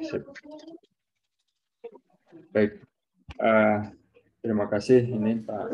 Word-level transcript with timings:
Sip. 0.00 0.24
Baik, 2.50 2.80
uh, 3.36 3.78
terima 4.40 4.66
kasih 4.66 5.04
ini 5.04 5.44
Pak 5.44 5.66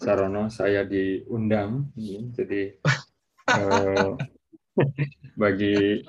Sarono. 0.00 0.48
Saya 0.48 0.88
diundang, 0.88 1.92
jadi 2.32 2.80
uh, 3.52 4.16
bagi 5.42 6.00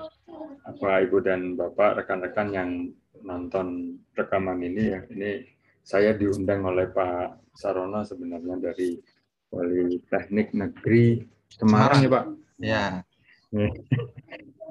apa 0.66 1.04
Ibu 1.04 1.18
dan 1.22 1.54
Bapak 1.54 2.02
rekan-rekan 2.02 2.48
yang 2.50 2.70
nonton 3.22 4.00
rekaman 4.16 4.64
ini 4.64 4.96
ya, 4.96 5.00
ini 5.12 5.44
saya 5.84 6.16
diundang 6.16 6.64
oleh 6.64 6.88
Pak 6.90 7.52
Sarono 7.54 8.02
sebenarnya 8.02 8.56
dari 8.58 8.98
Wali 9.52 10.02
Teknik 10.10 10.56
Negeri 10.56 11.22
Semarang 11.52 12.00
ya 12.02 12.10
Pak. 12.10 12.24
Ya. 12.58 12.84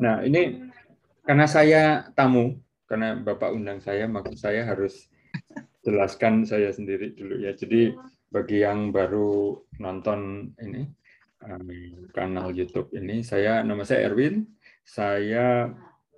Nah 0.01 0.21
ini 0.27 0.67
karena 1.25 1.45
saya 1.49 1.83
tamu, 2.13 2.59
karena 2.85 3.17
Bapak 3.17 3.53
undang 3.53 3.81
saya, 3.81 4.05
maka 4.05 4.33
saya 4.37 4.65
harus 4.65 5.09
jelaskan 5.85 6.45
saya 6.45 6.73
sendiri 6.73 7.13
dulu 7.13 7.41
ya. 7.41 7.53
Jadi 7.53 7.93
bagi 8.29 8.65
yang 8.65 8.89
baru 8.93 9.57
nonton 9.81 10.51
ini 10.61 10.89
kanal 12.13 12.49
YouTube 12.49 12.89
ini, 12.97 13.21
saya 13.21 13.61
nama 13.61 13.85
saya 13.85 14.09
Erwin. 14.09 14.45
Saya 14.85 15.69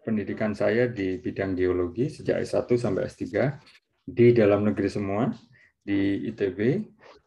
pendidikan 0.03 0.51
saya 0.55 0.87
di 0.91 1.19
bidang 1.19 1.55
geologi 1.55 2.07
sejak 2.11 2.43
S1 2.43 2.67
sampai 2.79 3.07
S3 3.07 3.23
di 4.07 4.31
dalam 4.35 4.67
negeri 4.67 4.87
semua 4.91 5.31
di 5.83 6.27
ITB. 6.31 6.59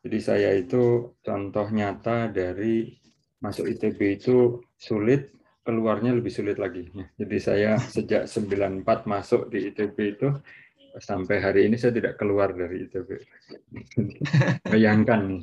Jadi 0.00 0.18
saya 0.20 0.56
itu 0.56 1.12
contoh 1.20 1.66
nyata 1.68 2.32
dari 2.32 2.88
masuk 3.40 3.68
ITB 3.68 4.20
itu 4.20 4.60
sulit 4.76 5.32
keluarnya 5.60 6.16
lebih 6.16 6.32
sulit 6.32 6.56
lagi. 6.56 6.88
Jadi 7.20 7.36
saya 7.38 7.76
sejak 7.76 8.24
94 8.26 8.84
masuk 9.04 9.52
di 9.52 9.68
ITB 9.70 9.96
itu 10.16 10.28
sampai 10.98 11.38
hari 11.38 11.60
ini 11.70 11.78
saya 11.78 11.94
tidak 11.94 12.18
keluar 12.18 12.50
dari 12.50 12.88
ITB. 12.88 13.08
Bayangkan. 14.72 15.38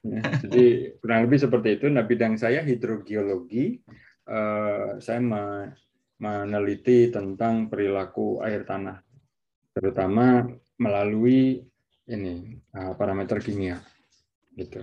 Ya, 0.00 0.24
jadi 0.48 0.96
kurang 0.96 1.28
lebih 1.28 1.38
seperti 1.44 1.68
itu. 1.76 1.86
Nah 1.92 2.04
bidang 2.08 2.40
saya 2.40 2.64
hidrogeologi. 2.64 3.84
Eh, 4.30 4.90
saya 5.02 5.20
meneliti 6.20 7.10
tentang 7.10 7.66
perilaku 7.66 8.38
air 8.46 8.62
tanah, 8.62 9.02
terutama 9.74 10.46
melalui 10.78 11.66
ini 12.08 12.56
eh, 12.56 12.92
parameter 12.94 13.42
kimia. 13.42 13.82
Gitu. 14.54 14.80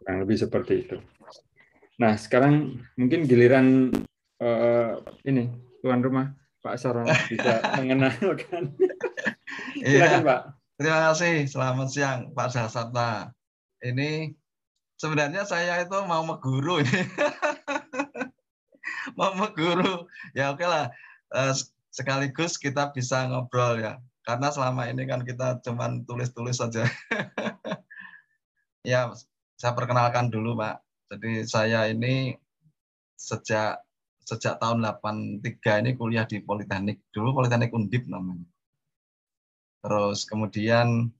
Kurang 0.00 0.24
lebih 0.24 0.36
seperti 0.40 0.74
itu. 0.88 0.96
Nah, 2.00 2.16
sekarang 2.16 2.80
mungkin 2.96 3.28
giliran 3.28 3.92
uh, 4.40 5.04
ini 5.28 5.52
tuan 5.84 6.00
rumah 6.00 6.32
Pak 6.64 6.80
Sarono 6.80 7.12
bisa 7.28 7.60
mengenalkan. 7.78 8.72
Silakan 9.76 10.24
iya. 10.24 10.24
Pak. 10.24 10.40
Terima 10.80 10.98
kasih. 11.12 11.44
Selamat 11.44 11.88
siang 11.92 12.32
Pak 12.32 12.56
Sasata. 12.56 13.36
Ini 13.84 14.32
sebenarnya 14.96 15.44
saya 15.44 15.84
itu 15.84 15.92
mau 16.08 16.24
meguru 16.24 16.80
ini. 16.80 17.04
mau 19.20 19.36
meguru. 19.36 20.08
Ya 20.32 20.56
oke 20.56 20.64
lah. 20.64 20.88
Uh, 21.28 21.52
sekaligus 21.92 22.56
kita 22.56 22.96
bisa 22.96 23.28
ngobrol 23.28 23.76
ya. 23.76 24.00
Karena 24.24 24.48
selama 24.48 24.88
ini 24.88 25.04
kan 25.04 25.20
kita 25.20 25.60
cuman 25.60 26.08
tulis-tulis 26.08 26.64
saja. 26.64 26.88
ya, 28.88 29.12
saya 29.60 29.72
perkenalkan 29.76 30.32
dulu 30.32 30.56
Pak 30.56 30.89
jadi 31.10 31.42
saya 31.42 31.90
ini 31.90 32.38
sejak 33.18 33.82
sejak 34.22 34.62
tahun 34.62 34.86
83 34.86 35.82
ini 35.82 35.90
kuliah 35.98 36.22
di 36.22 36.38
Politeknik. 36.38 37.02
Dulu 37.10 37.42
Politeknik 37.42 37.74
Undip 37.74 38.06
namanya. 38.06 38.46
Terus 39.82 40.22
kemudian 40.22 41.10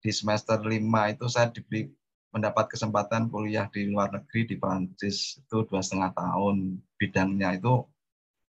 di 0.00 0.10
semester 0.10 0.56
5 0.56 0.80
itu 1.12 1.26
saya 1.28 1.52
diberi 1.52 1.92
mendapat 2.32 2.72
kesempatan 2.72 3.28
kuliah 3.28 3.68
di 3.70 3.86
luar 3.86 4.10
negeri 4.10 4.48
di 4.48 4.56
Prancis 4.58 5.38
itu 5.38 5.62
dua 5.70 5.78
setengah 5.78 6.10
tahun 6.18 6.82
bidangnya 6.98 7.62
itu 7.62 7.86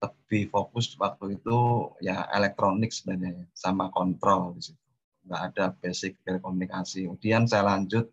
lebih 0.03 0.51
fokus 0.51 0.99
waktu 0.99 1.39
itu 1.39 1.87
ya 2.03 2.27
elektronik 2.35 2.91
sebenarnya 2.91 3.47
sama 3.55 3.87
kontrol 3.95 4.59
di 4.59 4.67
situ 4.67 4.83
nggak 5.31 5.43
ada 5.55 5.65
basic 5.79 6.19
telekomunikasi 6.27 7.07
kemudian 7.07 7.47
saya 7.47 7.71
lanjut 7.71 8.11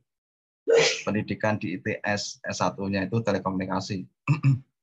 pendidikan 1.06 1.62
di 1.62 1.78
ITS 1.78 2.42
S1-nya 2.42 3.06
itu 3.06 3.22
telekomunikasi. 3.22 4.02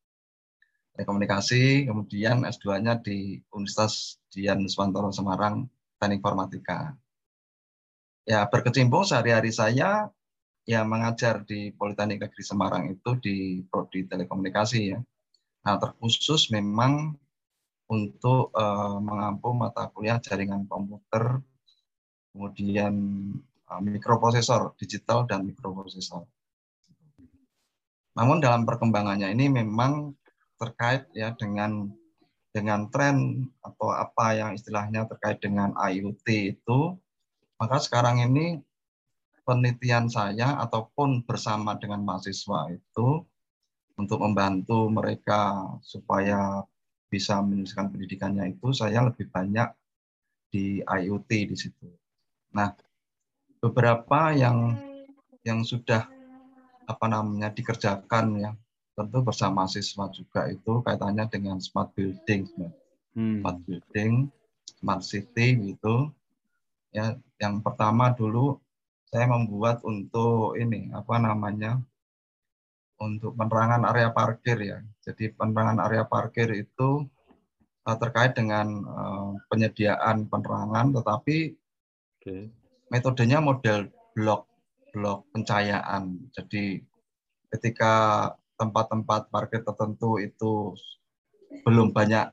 telekomunikasi, 0.93 1.89
kemudian 1.89 2.45
S2-nya 2.45 3.01
di 3.01 3.41
Universitas 3.51 4.21
Dian 4.29 4.69
Swantoro 4.69 5.09
Semarang, 5.11 5.67
Teknik 5.97 6.21
Informatika. 6.21 6.93
Ya, 8.23 8.47
berkecimpung 8.47 9.03
sehari-hari 9.03 9.51
saya 9.51 10.07
ya 10.63 10.81
mengajar 10.87 11.43
di 11.43 11.75
Politeknik 11.75 12.23
Negeri 12.23 12.43
Semarang 12.47 12.85
itu 12.93 13.11
di 13.19 13.37
prodi 13.67 14.07
telekomunikasi 14.07 14.81
ya. 14.95 15.01
Nah, 15.67 15.77
terkhusus 15.79 16.55
memang 16.55 17.19
untuk 17.91 18.55
uh, 18.55 18.99
mengampu 19.03 19.51
mata 19.55 19.91
kuliah 19.91 20.23
jaringan 20.23 20.71
komputer, 20.71 21.43
kemudian 22.31 22.95
mikroprosesor 23.81 24.77
digital 24.77 25.25
dan 25.25 25.47
mikroprosesor. 25.47 26.27
Namun 28.13 28.45
dalam 28.45 28.69
perkembangannya 28.69 29.33
ini 29.33 29.49
memang 29.49 30.13
terkait 30.61 31.09
ya 31.17 31.33
dengan 31.33 31.89
dengan 32.53 32.93
tren 32.93 33.49
atau 33.65 33.89
apa 33.89 34.37
yang 34.37 34.51
istilahnya 34.53 35.09
terkait 35.09 35.41
dengan 35.41 35.73
IoT 35.73 36.27
itu, 36.53 37.01
maka 37.57 37.81
sekarang 37.81 38.21
ini 38.21 38.61
penelitian 39.49 40.13
saya 40.13 40.61
ataupun 40.61 41.25
bersama 41.25 41.81
dengan 41.81 42.05
mahasiswa 42.05 42.69
itu 42.69 43.25
untuk 43.97 44.19
membantu 44.21 44.93
mereka 44.93 45.73
supaya 45.81 46.61
bisa 47.09 47.41
menyelesaikan 47.45 47.93
pendidikannya 47.93 48.57
itu 48.57 48.73
saya 48.73 49.05
lebih 49.05 49.29
banyak 49.29 49.69
di 50.53 50.81
IoT 50.85 51.31
di 51.49 51.57
situ. 51.57 51.89
Nah, 52.53 52.73
beberapa 53.63 54.35
yang 54.35 54.75
yang 55.47 55.63
sudah 55.63 56.11
apa 56.91 57.07
namanya 57.07 57.55
dikerjakan 57.55 58.43
ya. 58.43 58.53
Tentu 58.93 59.25
bersama 59.25 59.65
siswa 59.71 60.11
juga 60.13 60.51
itu 60.53 60.85
kaitannya 60.85 61.25
dengan 61.31 61.57
smart 61.63 61.97
building 61.97 62.45
hmm. 63.17 63.41
smart 63.41 63.59
building 63.65 64.29
smart 64.83 65.01
city 65.07 65.57
gitu. 65.73 66.11
Ya 66.93 67.17
yang 67.41 67.63
pertama 67.65 68.13
dulu 68.13 68.61
saya 69.09 69.31
membuat 69.31 69.81
untuk 69.87 70.59
ini 70.59 70.93
apa 70.93 71.17
namanya 71.23 71.81
untuk 73.01 73.33
penerangan 73.39 73.89
area 73.89 74.11
parkir 74.11 74.59
ya. 74.61 74.79
Jadi 75.07 75.33
penerangan 75.33 75.81
area 75.87 76.05
parkir 76.05 76.53
itu 76.53 77.07
uh, 77.89 77.97
terkait 77.97 78.37
dengan 78.37 78.67
uh, 78.85 79.31
penyediaan 79.49 80.29
penerangan 80.29 80.93
tetapi 81.01 81.57
okay 82.21 82.53
metodenya 82.93 83.41
model 83.41 83.89
blok 84.13 84.45
blok 84.93 85.25
pencahayaan. 85.33 86.29
Jadi 86.37 86.85
ketika 87.49 87.93
tempat-tempat 88.61 89.33
parkir 89.33 89.65
tertentu 89.65 90.21
itu 90.21 90.77
belum 91.65 91.97
banyak 91.97 92.29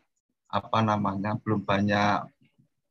apa 0.51 0.79
namanya, 0.83 1.39
belum 1.39 1.63
banyak 1.63 2.27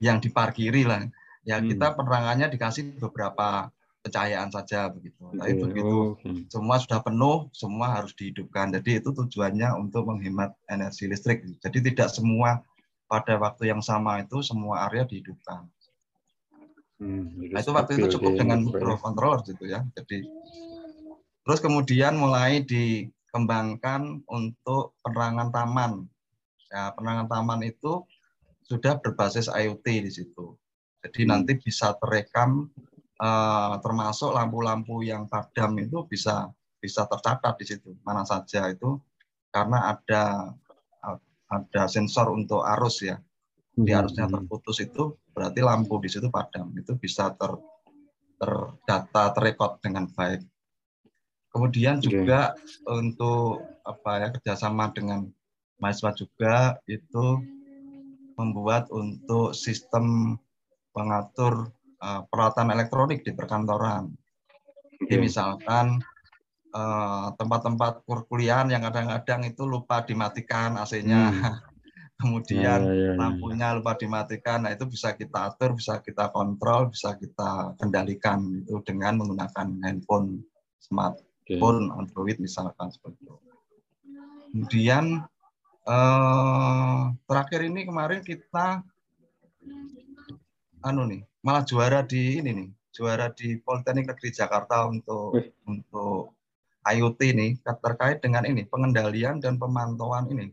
yang 0.00 0.18
diparkiri 0.24 0.88
lah. 0.88 1.04
Ya 1.44 1.60
hmm. 1.60 1.76
kita 1.76 1.92
penerangannya 1.92 2.48
dikasih 2.48 2.96
beberapa 2.96 3.68
pencahayaan 4.00 4.48
saja 4.48 4.88
begitu. 4.88 5.20
Tapi 5.36 5.52
okay. 5.52 5.60
begitu 5.60 5.98
okay. 6.16 6.48
semua 6.48 6.80
sudah 6.80 7.00
penuh, 7.04 7.52
semua 7.52 8.00
harus 8.00 8.16
dihidupkan. 8.16 8.72
Jadi 8.72 9.04
itu 9.04 9.12
tujuannya 9.12 9.68
untuk 9.76 10.08
menghemat 10.08 10.56
energi 10.72 11.04
listrik. 11.04 11.44
Jadi 11.60 11.92
tidak 11.92 12.08
semua 12.08 12.64
pada 13.08 13.36
waktu 13.36 13.68
yang 13.68 13.84
sama 13.84 14.24
itu 14.24 14.40
semua 14.40 14.88
area 14.88 15.04
dihidupkan. 15.04 15.68
Hmm, 16.98 17.54
nah, 17.54 17.62
itu 17.62 17.70
waktu 17.70 17.92
itu 17.98 18.18
cukup 18.18 18.34
dengan 18.34 18.66
microcontroller 18.66 19.46
gitu 19.46 19.70
ya. 19.70 19.86
Jadi 19.94 20.26
terus 21.46 21.62
kemudian 21.62 22.18
mulai 22.18 22.66
dikembangkan 22.66 24.26
untuk 24.26 24.98
penerangan 25.06 25.48
taman. 25.54 25.92
Ya, 26.68 26.92
penerangan 26.92 27.30
taman 27.30 27.60
itu 27.64 28.04
sudah 28.66 28.98
berbasis 29.00 29.48
IoT 29.48 29.86
di 30.04 30.10
situ. 30.12 30.58
Jadi 31.06 31.24
hmm. 31.24 31.30
nanti 31.30 31.52
bisa 31.56 31.94
terekam 31.96 32.66
uh, 33.22 33.78
termasuk 33.78 34.34
lampu-lampu 34.34 35.06
yang 35.06 35.30
padam 35.30 35.78
itu 35.78 36.02
bisa 36.10 36.50
bisa 36.78 37.06
tercatat 37.10 37.58
di 37.58 37.64
situ 37.66 37.90
mana 38.06 38.22
saja 38.22 38.70
itu 38.70 39.02
karena 39.50 39.98
ada 39.98 40.54
ada 41.48 41.82
sensor 41.88 42.30
untuk 42.30 42.62
arus 42.62 43.02
ya 43.02 43.16
di 43.72 43.90
hmm, 43.90 43.98
arusnya 43.98 44.26
hmm. 44.28 44.34
terputus 44.36 44.76
itu 44.84 45.16
berarti 45.38 45.62
lampu 45.62 46.02
di 46.02 46.10
situ 46.10 46.26
padam 46.34 46.74
itu 46.74 46.98
bisa 46.98 47.30
ter 47.38 47.54
terdata 48.38 49.30
terrekod 49.38 49.78
dengan 49.78 50.10
baik. 50.10 50.42
Kemudian 51.54 52.02
juga 52.02 52.58
okay. 52.58 52.98
untuk 52.98 53.62
apa 53.86 54.10
ya 54.18 54.28
kerjasama 54.34 54.90
dengan 54.90 55.30
mahasiswa 55.78 56.10
juga 56.18 56.54
itu 56.90 57.38
membuat 58.34 58.90
untuk 58.90 59.54
sistem 59.54 60.38
pengatur 60.90 61.70
uh, 62.02 62.26
peralatan 62.26 62.74
elektronik 62.74 63.22
di 63.22 63.30
perkantoran. 63.34 64.10
Jadi 64.98 65.14
misalkan 65.18 66.02
uh, 66.74 67.30
tempat-tempat 67.38 68.02
perkuliahan 68.06 68.70
yang 68.70 68.82
kadang-kadang 68.86 69.46
itu 69.46 69.62
lupa 69.66 70.02
dimatikan 70.02 70.78
AC-nya, 70.78 71.22
hmm. 71.30 71.67
Kemudian 72.18 72.80
ya, 72.82 72.90
ya, 72.90 73.04
ya, 73.08 73.12
lampunya 73.14 73.78
lupa 73.78 73.94
dimatikan, 73.94 74.66
nah 74.66 74.74
itu 74.74 74.84
bisa 74.90 75.14
kita 75.14 75.54
atur, 75.54 75.78
bisa 75.78 76.02
kita 76.02 76.34
kontrol, 76.34 76.90
bisa 76.90 77.14
kita 77.14 77.78
kendalikan 77.78 78.66
itu 78.66 78.82
dengan 78.82 79.22
menggunakan 79.22 79.78
handphone 79.86 80.42
smartphone 80.82 81.88
okay. 81.88 81.96
Android 82.02 82.36
misalkan 82.42 82.90
seperti 82.90 83.22
itu. 83.22 83.36
Kemudian 84.50 85.22
eh, 85.86 87.02
terakhir 87.30 87.60
ini 87.70 87.86
kemarin 87.86 88.20
kita 88.26 88.82
anu 90.82 91.02
nih 91.06 91.22
malah 91.42 91.62
juara 91.62 92.02
di 92.02 92.42
ini 92.42 92.50
nih 92.54 92.68
juara 92.90 93.30
di 93.30 93.58
Politeknik 93.62 94.10
Negeri 94.10 94.30
Jakarta 94.34 94.86
untuk 94.90 95.38
Wih. 95.38 95.54
untuk 95.70 96.34
IoT 96.82 97.20
ini 97.30 97.48
terkait 97.62 98.18
dengan 98.18 98.42
ini 98.42 98.66
pengendalian 98.66 99.38
dan 99.38 99.60
pemantauan 99.60 100.30
ini 100.34 100.50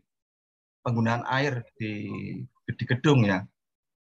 penggunaan 0.85 1.25
air 1.25 1.65
di 1.81 2.07
di 2.69 2.83
gedung 2.85 3.25
ya. 3.25 3.41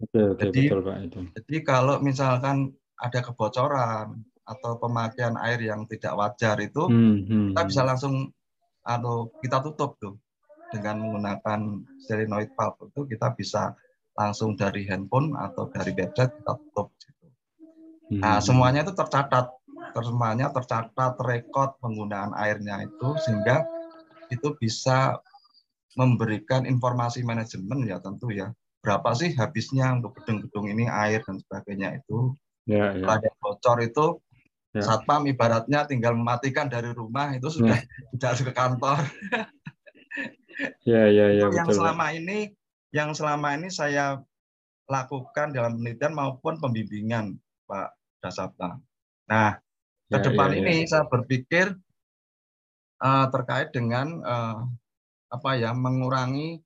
Oke, 0.01 0.33
oke, 0.33 0.39
jadi, 0.47 0.61
betul 0.71 0.79
Pak 0.81 0.95
itu. 1.03 1.19
Jadi 1.35 1.57
kalau 1.67 1.95
misalkan 1.99 2.71
ada 2.97 3.19
kebocoran 3.19 4.23
atau 4.47 4.71
pemakaian 4.81 5.37
air 5.45 5.59
yang 5.61 5.85
tidak 5.85 6.17
wajar 6.17 6.57
itu 6.57 6.89
hmm, 6.89 7.17
hmm, 7.27 7.47
kita 7.53 7.61
bisa 7.69 7.81
hmm. 7.83 7.89
langsung 7.93 8.13
atau 8.81 9.29
kita 9.45 9.61
tutup 9.61 9.99
tuh 10.01 10.17
dengan 10.73 11.03
menggunakan 11.03 11.85
solenoid 12.01 12.49
valve 12.57 12.89
itu 12.89 13.01
kita 13.13 13.27
bisa 13.37 13.63
langsung 14.17 14.57
dari 14.57 14.87
handphone 14.89 15.37
atau 15.37 15.69
dari 15.69 15.93
gadget 15.93 16.33
kita 16.33 16.53
tutup 16.57 16.89
gitu. 16.97 17.27
Nah, 18.17 18.39
hmm. 18.39 18.43
semuanya 18.43 18.81
itu 18.83 18.93
tercatat, 18.95 19.51
semuanya 19.95 20.51
tercatat, 20.51 21.13
rekod 21.21 21.77
penggunaan 21.79 22.33
airnya 22.35 22.83
itu 22.83 23.07
sehingga 23.23 23.63
itu 24.31 24.55
bisa 24.57 25.19
memberikan 25.97 26.63
informasi 26.63 27.23
manajemen 27.25 27.87
ya 27.87 27.99
tentu 27.99 28.31
ya. 28.31 28.51
Berapa 28.81 29.13
sih 29.13 29.33
habisnya 29.37 29.93
untuk 29.93 30.17
gedung-gedung 30.21 30.71
ini 30.71 30.89
air 30.89 31.21
dan 31.21 31.37
sebagainya 31.37 32.01
itu. 32.01 32.33
Ya, 32.65 32.93
ya. 32.97 33.05
Ada 33.17 33.29
bocor 33.41 33.77
itu 33.81 34.21
Ya. 34.71 34.87
Satpam 34.87 35.27
ibaratnya 35.27 35.83
tinggal 35.83 36.15
mematikan 36.15 36.71
dari 36.71 36.95
rumah 36.95 37.35
itu 37.35 37.51
sudah 37.51 37.75
ya. 37.75 37.83
sudah 38.15 38.31
ke 38.47 38.53
kantor. 38.55 39.03
ya, 40.87 41.11
ya, 41.11 41.25
ya, 41.27 41.51
yang 41.51 41.67
betul. 41.67 41.83
selama 41.83 42.15
ini 42.15 42.55
yang 42.95 43.11
selama 43.11 43.59
ini 43.59 43.67
saya 43.67 44.23
lakukan 44.87 45.51
dalam 45.51 45.75
penelitian 45.75 46.15
maupun 46.15 46.59
pembimbingan 46.63 47.35
Pak 47.67 47.91
Dasapta. 48.23 48.79
Nah, 49.27 49.59
ke 50.07 50.17
ya, 50.19 50.23
depan 50.23 50.55
ya, 50.55 50.57
ini 50.63 50.75
ya. 50.83 50.87
saya 50.87 51.03
berpikir 51.07 51.75
uh, 53.03 53.27
terkait 53.27 53.75
dengan 53.75 54.23
uh, 54.23 54.71
apa 55.31 55.55
ya 55.55 55.71
mengurangi 55.71 56.59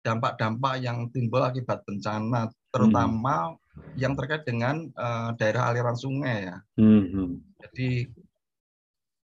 dampak-dampak 0.00 0.80
yang 0.80 1.10
timbul 1.12 1.42
akibat 1.44 1.84
bencana, 1.84 2.48
terutama 2.70 3.54
hmm 3.54 3.58
yang 3.96 4.12
terkait 4.18 4.44
dengan 4.44 4.90
uh, 4.98 5.32
daerah 5.38 5.72
aliran 5.72 5.96
sungai 5.96 6.52
ya. 6.52 6.56
Hmm. 6.76 7.40
Jadi 7.58 8.12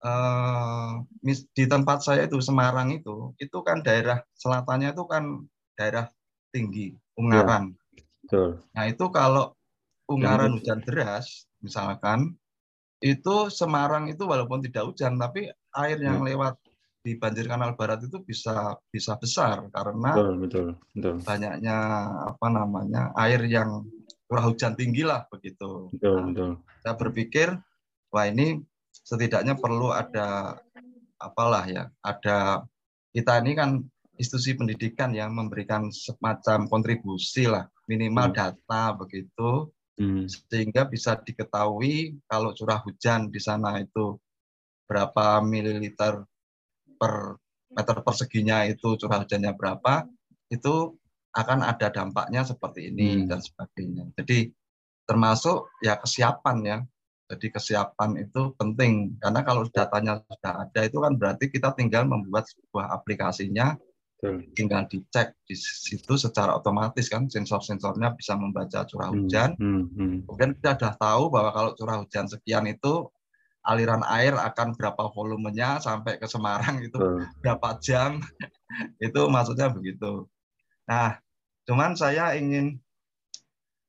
uh, 0.05 1.01
di 1.27 1.65
tempat 1.65 2.05
saya 2.05 2.29
itu 2.29 2.39
Semarang 2.39 2.93
itu, 2.93 3.33
itu 3.41 3.57
kan 3.65 3.81
daerah 3.81 4.21
selatannya 4.37 4.93
itu 4.95 5.03
kan 5.09 5.43
daerah 5.75 6.07
tinggi, 6.53 6.95
Ungaran. 7.19 7.73
Ya. 7.73 8.03
Betul. 8.25 8.49
Nah 8.73 8.85
itu 8.89 9.05
kalau 9.11 9.53
Ungaran 10.05 10.61
hujan 10.61 10.85
deras, 10.85 11.49
misalkan, 11.59 12.37
itu 13.01 13.49
Semarang 13.49 14.07
itu 14.13 14.23
walaupun 14.23 14.61
tidak 14.61 14.87
hujan, 14.87 15.17
tapi 15.17 15.49
air 15.73 15.97
yang 15.97 16.21
ya. 16.21 16.31
lewat 16.31 16.55
di 17.05 17.13
banjir 17.21 17.45
kanal 17.45 17.77
barat 17.77 18.01
itu 18.01 18.17
bisa 18.25 18.73
bisa 18.89 19.13
besar 19.21 19.69
karena 19.69 20.17
betul, 20.17 20.33
betul, 20.41 20.67
betul. 20.97 21.15
banyaknya 21.21 21.77
apa 22.33 22.47
namanya 22.49 23.13
air 23.13 23.45
yang 23.45 23.85
curah 24.25 24.49
hujan 24.49 24.73
tinggi 24.73 25.05
lah 25.05 25.29
begitu. 25.29 25.93
Betul, 25.93 26.17
nah, 26.17 26.25
betul. 26.33 26.51
Saya 26.81 26.95
berpikir 26.97 27.47
wah 28.09 28.25
ini 28.25 28.57
setidaknya 28.89 29.53
perlu 29.61 29.93
ada 29.93 30.57
apalah 31.21 31.69
ya, 31.69 31.93
ada 32.01 32.65
kita 33.13 33.37
ini 33.45 33.53
kan 33.53 33.69
institusi 34.17 34.57
pendidikan 34.57 35.13
yang 35.13 35.29
memberikan 35.35 35.93
semacam 35.93 36.65
kontribusi 36.65 37.45
lah 37.45 37.69
minimal 37.85 38.31
hmm. 38.31 38.35
data 38.35 38.83
begitu 38.97 39.69
hmm. 39.99 40.25
sehingga 40.25 40.87
bisa 40.87 41.19
diketahui 41.19 42.17
kalau 42.25 42.55
curah 42.55 42.81
hujan 42.81 43.29
di 43.29 43.39
sana 43.39 43.77
itu 43.83 44.17
berapa 44.87 45.41
mililiter 45.43 46.23
per 46.95 47.37
meter 47.75 47.97
perseginya 48.01 48.63
itu 48.65 48.95
curah 48.95 49.21
hujannya 49.23 49.51
berapa 49.53 50.07
itu 50.47 50.95
akan 51.35 51.59
ada 51.67 51.91
dampaknya 51.91 52.47
seperti 52.47 52.95
ini 52.95 53.23
hmm. 53.23 53.27
dan 53.27 53.39
sebagainya. 53.43 54.03
Jadi 54.15 54.47
termasuk 55.03 55.67
ya 55.83 55.99
kesiapan 55.99 56.57
ya. 56.63 56.77
Jadi 57.25 57.49
kesiapan 57.49 58.21
itu 58.21 58.53
penting 58.53 59.17
karena 59.17 59.41
kalau 59.41 59.65
datanya 59.67 60.21
sudah 60.29 60.69
ada 60.69 60.81
itu 60.85 60.97
kan 61.01 61.17
berarti 61.17 61.49
kita 61.49 61.73
tinggal 61.73 62.05
membuat 62.05 62.45
sebuah 62.45 62.93
aplikasinya 62.93 63.73
Betul. 64.15 64.45
tinggal 64.53 64.85
dicek 64.87 65.33
di 65.43 65.57
situ 65.57 66.15
secara 66.15 66.53
otomatis 66.55 67.09
kan 67.11 67.25
sensor-sensornya 67.25 68.13
bisa 68.13 68.37
membaca 68.37 68.85
curah 68.87 69.09
hmm, 69.09 69.17
hujan. 69.25 69.49
Hmm. 69.57 69.83
Hmm. 69.97 70.15
Kemudian 70.29 70.51
kita 70.61 70.71
sudah 70.77 70.93
tahu 71.01 71.23
bahwa 71.33 71.49
kalau 71.51 71.71
curah 71.73 71.97
hujan 72.05 72.25
sekian 72.29 72.65
itu 72.69 73.09
aliran 73.65 74.05
air 74.05 74.37
akan 74.37 74.77
berapa 74.77 75.09
volumenya 75.11 75.81
sampai 75.81 76.21
ke 76.21 76.29
Semarang 76.29 76.79
itu 76.85 76.97
hmm. 77.01 77.41
berapa 77.41 77.81
jam 77.81 78.21
itu 79.05 79.21
maksudnya 79.27 79.73
begitu. 79.73 80.29
Nah, 80.85 81.17
Cuman 81.65 81.97
saya 81.97 82.37
ingin 82.37 82.77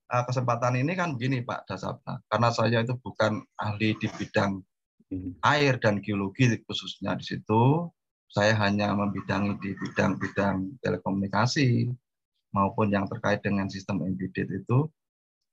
uh, 0.08 0.25
kesempatan 0.25 0.81
ini 0.81 0.96
kan 0.96 1.12
begini 1.14 1.44
Pak 1.44 1.69
Dasabta, 1.69 2.25
karena 2.32 2.49
saya 2.49 2.81
itu 2.81 2.96
bukan 2.96 3.44
ahli 3.61 3.92
di 4.00 4.09
bidang 4.09 4.64
hmm. 5.12 5.45
air 5.45 5.76
dan 5.76 6.00
geologi 6.00 6.56
khususnya 6.64 7.12
di 7.21 7.25
situ, 7.28 7.92
saya 8.33 8.56
hanya 8.64 8.97
membidangi 8.97 9.61
di 9.61 9.76
bidang-bidang 9.76 10.80
telekomunikasi 10.80 11.92
maupun 12.56 12.88
yang 12.88 13.04
terkait 13.12 13.45
dengan 13.45 13.68
sistem 13.68 14.00
embedded 14.09 14.49
itu, 14.49 14.88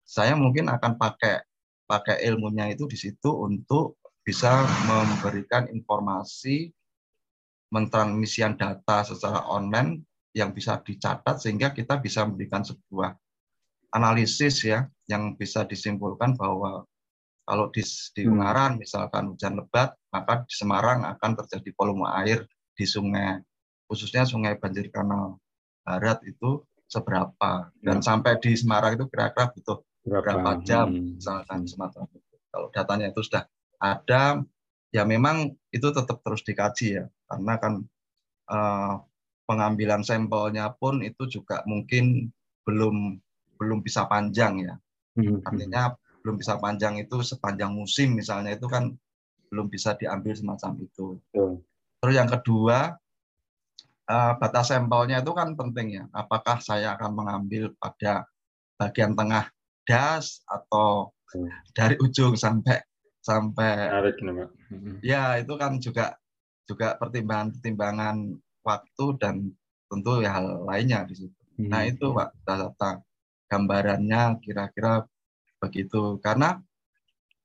saya 0.07 0.39
mungkin 0.39 0.71
akan 0.71 0.95
pakai 0.95 1.43
pakai 1.83 2.23
ilmunya 2.23 2.71
itu 2.71 2.87
di 2.87 2.95
situ 2.95 3.29
untuk 3.35 3.99
bisa 4.23 4.63
memberikan 4.87 5.67
informasi 5.67 6.71
mentransmisian 7.73 8.55
data 8.55 9.03
secara 9.03 9.43
online 9.49 10.05
yang 10.33 10.53
bisa 10.53 10.79
dicatat 10.79 11.41
sehingga 11.41 11.73
kita 11.73 11.97
bisa 11.99 12.25
memberikan 12.25 12.61
sebuah 12.61 13.13
analisis 13.93 14.65
ya 14.65 14.85
yang 15.05 15.37
bisa 15.37 15.65
disimpulkan 15.65 16.33
bahwa 16.33 16.85
kalau 17.43 17.67
di, 17.69 17.83
di 18.15 18.23
hmm. 18.25 18.33
Ungaran 18.33 18.71
misalkan 18.79 19.29
hujan 19.29 19.59
lebat 19.59 19.93
maka 20.09 20.47
di 20.47 20.53
Semarang 20.53 21.05
akan 21.05 21.31
terjadi 21.43 21.69
volume 21.75 22.07
air 22.23 22.45
di 22.73 22.85
sungai 22.87 23.41
khususnya 23.85 24.25
sungai 24.25 24.57
banjir 24.57 24.89
kanal 24.89 25.37
barat 25.85 26.23
itu 26.25 26.63
seberapa 26.87 27.69
dan 27.83 27.99
hmm. 28.01 28.05
sampai 28.05 28.39
di 28.41 28.57
Semarang 28.57 28.97
itu 28.97 29.05
kira-kira 29.11 29.53
butuh 29.53 29.77
berapa, 30.05 30.23
berapa 30.23 30.51
jam 30.65 30.87
hmm. 30.89 31.19
misalkan 31.19 31.67
semacam 31.69 32.09
itu 32.09 32.35
kalau 32.49 32.67
datanya 32.73 33.09
itu 33.13 33.21
sudah 33.21 33.43
ada 33.83 34.39
ya 34.95 35.03
memang 35.03 35.51
itu 35.75 35.87
tetap 35.91 36.23
terus 36.23 36.39
dikaji 36.47 37.03
ya 37.03 37.05
karena 37.27 37.53
kan 37.59 37.73
uh, 38.47 39.03
pengambilan 39.43 40.01
sampelnya 40.07 40.71
pun 40.71 41.03
itu 41.03 41.27
juga 41.27 41.61
mungkin 41.67 42.31
belum 42.63 43.19
belum 43.59 43.79
bisa 43.83 44.07
panjang 44.07 44.63
ya. 44.63 44.75
Hmm. 45.19 45.43
Artinya 45.43 45.93
belum 46.23 46.39
bisa 46.39 46.55
panjang 46.57 46.97
itu 47.03 47.19
sepanjang 47.19 47.75
musim 47.75 48.15
misalnya 48.15 48.55
itu 48.55 48.65
kan 48.71 48.95
belum 49.51 49.67
bisa 49.67 49.93
diambil 49.99 50.33
semacam 50.33 50.71
itu. 50.79 51.19
Hmm. 51.35 51.59
Terus 51.99 52.15
yang 52.15 52.29
kedua 52.31 52.95
uh, 54.07 54.33
batas 54.39 54.71
sampelnya 54.71 55.19
itu 55.19 55.31
kan 55.35 55.53
penting 55.59 55.99
ya. 55.99 56.03
Apakah 56.15 56.63
saya 56.63 56.95
akan 56.95 57.11
mengambil 57.11 57.75
pada 57.77 58.25
bagian 58.79 59.13
tengah 59.13 59.51
das 59.83 60.41
atau 60.47 61.11
hmm. 61.35 61.75
dari 61.75 61.95
ujung 61.99 62.39
sampai 62.39 62.79
sampai 63.23 63.87
hmm. 64.67 64.99
ya 64.99 65.39
itu 65.39 65.53
kan 65.55 65.79
juga 65.79 66.19
juga 66.67 66.99
pertimbangan-pertimbangan 66.99 68.35
waktu 68.63 69.05
dan 69.19 69.35
tentu 69.87 70.19
ya 70.19 70.39
hal 70.39 70.67
lainnya 70.67 71.07
di 71.07 71.15
situ. 71.15 71.39
Hmm. 71.55 71.71
Nah 71.71 71.87
itu 71.87 72.11
Pak 72.11 72.35
data 72.43 72.99
gambarannya 73.47 74.43
kira-kira 74.43 75.07
begitu. 75.63 76.19
Karena 76.19 76.59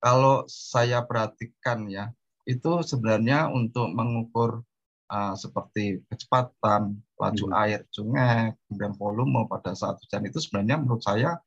kalau 0.02 0.46
saya 0.50 1.06
perhatikan 1.06 1.86
ya 1.86 2.10
itu 2.48 2.82
sebenarnya 2.82 3.46
untuk 3.52 3.92
mengukur 3.92 4.66
uh, 5.12 5.34
seperti 5.38 6.02
kecepatan, 6.10 6.98
laju 7.20 7.44
hmm. 7.50 7.60
air 7.60 7.80
sungai, 7.92 8.56
kemudian 8.66 8.94
volume 8.98 9.46
pada 9.46 9.76
saat 9.78 10.00
hujan 10.02 10.26
itu 10.26 10.38
sebenarnya 10.42 10.80
menurut 10.80 11.02
saya 11.04 11.38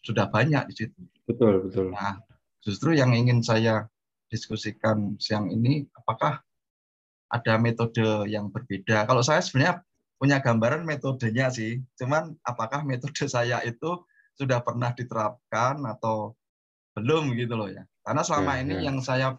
sudah 0.00 0.30
banyak 0.30 0.64
di 0.72 0.74
situ. 0.74 1.00
Betul, 1.28 1.68
betul. 1.68 1.92
Nah, 1.92 2.16
justru 2.68 2.92
yang 2.92 3.16
ingin 3.16 3.40
saya 3.40 3.88
diskusikan 4.28 5.16
siang 5.16 5.48
ini, 5.48 5.88
apakah 5.96 6.44
ada 7.32 7.56
metode 7.56 8.28
yang 8.28 8.52
berbeda? 8.52 9.08
Kalau 9.08 9.24
saya 9.24 9.40
sebenarnya 9.40 9.80
punya 10.20 10.36
gambaran 10.44 10.84
metodenya 10.84 11.48
sih, 11.48 11.80
cuman 11.96 12.36
apakah 12.44 12.84
metode 12.84 13.16
saya 13.32 13.64
itu 13.64 14.04
sudah 14.36 14.60
pernah 14.60 14.92
diterapkan 14.92 15.80
atau 15.88 16.36
belum 16.92 17.32
gitu 17.40 17.56
loh 17.56 17.72
ya? 17.72 17.88
Karena 18.04 18.20
selama 18.20 18.60
ya, 18.60 18.68
ini 18.68 18.74
ya. 18.84 18.92
yang 18.92 19.00
saya 19.00 19.32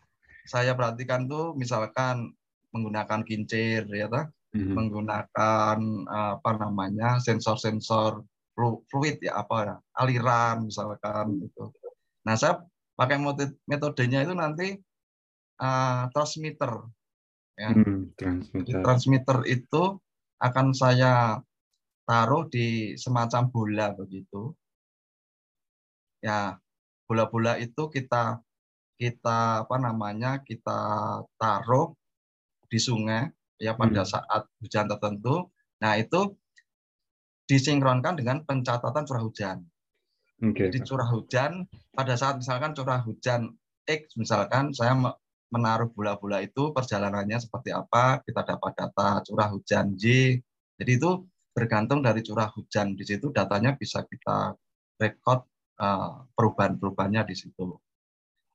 saya 0.50 0.74
perhatikan 0.74 1.29
tuh 1.29 1.53
misalkan 1.53 2.33
menggunakan 2.74 3.21
kincir 3.21 3.86
ya 3.93 4.09
ta? 4.09 4.25
hmm 4.50 4.74
menggunakan 4.74 5.77
apa 6.09 6.51
namanya 6.57 7.21
sensor-sensor 7.21 8.25
fluid 8.89 9.21
ya 9.21 9.45
apa 9.45 9.57
ya 9.62 9.75
aliran 10.01 10.65
misalkan 10.65 11.38
gitu. 11.38 11.69
Nah 12.25 12.33
saya 12.33 12.65
pakai 13.00 13.15
metodenya 13.63 14.27
itu 14.27 14.36
nanti 14.36 14.75
uh, 15.63 16.12
transmitter 16.12 16.91
ya. 17.56 17.72
Hmm, 17.72 18.12
transmitter. 18.20 18.84
transmitter 18.84 19.38
itu 19.48 19.84
akan 20.44 20.75
saya 20.75 21.39
taruh 22.03 22.51
di 22.51 23.00
semacam 23.00 23.48
bola 23.48 23.88
begitu. 23.96 24.51
Ya 26.20 26.60
bola-bola 27.08 27.56
itu 27.56 27.88
kita 27.88 28.44
kita 29.00 29.63
apa 29.63 29.75
namanya 29.79 30.44
kita 30.44 30.79
taruh 31.39 31.96
di 32.68 32.75
sungai 32.75 33.32
ya 33.56 33.79
pada 33.79 34.03
hmm. 34.03 34.12
saat 34.12 34.44
hujan 34.60 34.91
tertentu. 34.91 35.48
Nah 35.79 35.96
itu 35.96 36.36
disinkronkan 37.48 38.20
dengan 38.20 38.44
pencatatan 38.44 39.08
curah 39.08 39.24
hujan. 39.24 39.63
Okay. 40.39 40.72
Jadi 40.72 40.79
curah 40.88 41.10
hujan 41.12 41.67
pada 41.91 42.15
saat 42.15 42.39
misalkan 42.39 42.72
curah 42.72 43.03
hujan 43.03 43.51
X 43.84 44.15
misalkan 44.15 44.72
saya 44.72 44.96
menaruh 45.51 45.91
bola-bola 45.91 46.39
itu 46.39 46.72
perjalanannya 46.72 47.41
seperti 47.41 47.75
apa 47.75 48.24
kita 48.24 48.48
dapat 48.48 48.72
data 48.77 49.19
curah 49.27 49.50
hujan 49.51 50.00
Y. 50.00 50.39
Jadi 50.79 50.91
itu 50.96 51.27
bergantung 51.51 52.00
dari 52.00 52.24
curah 52.24 52.48
hujan 52.55 52.96
di 52.96 53.03
situ 53.03 53.36
datanya 53.36 53.75
bisa 53.75 54.08
kita 54.08 54.55
record 54.96 55.43
uh, 55.84 56.24
perubahan-perubahannya 56.31 57.27
di 57.27 57.36
situ. 57.36 57.75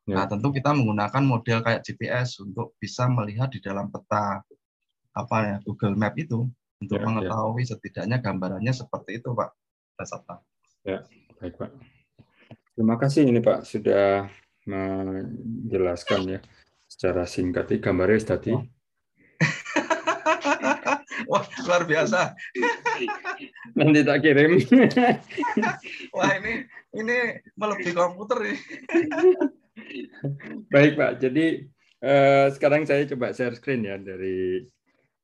Ya. 0.08 0.20
Nah, 0.20 0.24
tentu 0.28 0.52
kita 0.52 0.72
menggunakan 0.72 1.24
model 1.24 1.64
kayak 1.64 1.84
GPS 1.84 2.40
untuk 2.40 2.76
bisa 2.80 3.08
melihat 3.08 3.52
di 3.52 3.60
dalam 3.60 3.88
peta 3.88 4.40
apa 5.14 5.36
ya 5.44 5.56
Google 5.64 5.96
Map 5.96 6.16
itu 6.16 6.48
untuk 6.80 6.96
ya, 6.96 7.02
ya. 7.02 7.06
mengetahui 7.08 7.64
ya. 7.64 7.68
setidaknya 7.76 8.16
gambarannya 8.20 8.72
seperti 8.72 9.20
itu, 9.20 9.32
Pak 9.32 9.50
Dasata. 9.96 10.44
Ya, 10.84 11.00
baik, 11.40 11.54
Pak. 11.58 11.70
Terima 12.74 12.98
kasih 12.98 13.30
ini 13.30 13.38
Pak 13.38 13.62
sudah 13.62 14.26
menjelaskan 14.66 16.20
ya 16.26 16.40
secara 16.90 17.22
singkat. 17.22 17.70
Gambarnya 17.78 18.34
tadi. 18.34 18.50
Wah, 21.30 21.44
luar 21.66 21.82
biasa. 21.86 22.34
Nanti 23.78 24.02
tak 24.02 24.26
kirim. 24.26 24.58
Wah, 26.16 26.30
ini 26.38 26.66
ini 26.98 27.16
melebihi 27.54 27.94
komputer 27.94 28.42
nih. 28.42 28.58
Baik 30.74 30.92
Pak, 30.98 31.22
jadi 31.22 31.46
eh, 32.02 32.46
sekarang 32.54 32.86
saya 32.86 33.06
coba 33.10 33.34
share 33.34 33.58
screen 33.58 33.86
ya 33.86 33.96
dari 33.98 34.62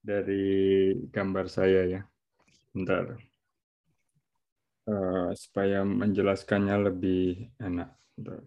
dari 0.02 0.44
gambar 1.10 1.46
saya 1.50 1.82
ya. 1.86 2.00
Bentar. 2.70 3.29
Uh, 4.88 5.30
supaya 5.36 5.84
menjelaskannya 5.84 6.90
lebih 6.90 7.52
enak. 7.60 7.94
Bentar. 8.16 8.42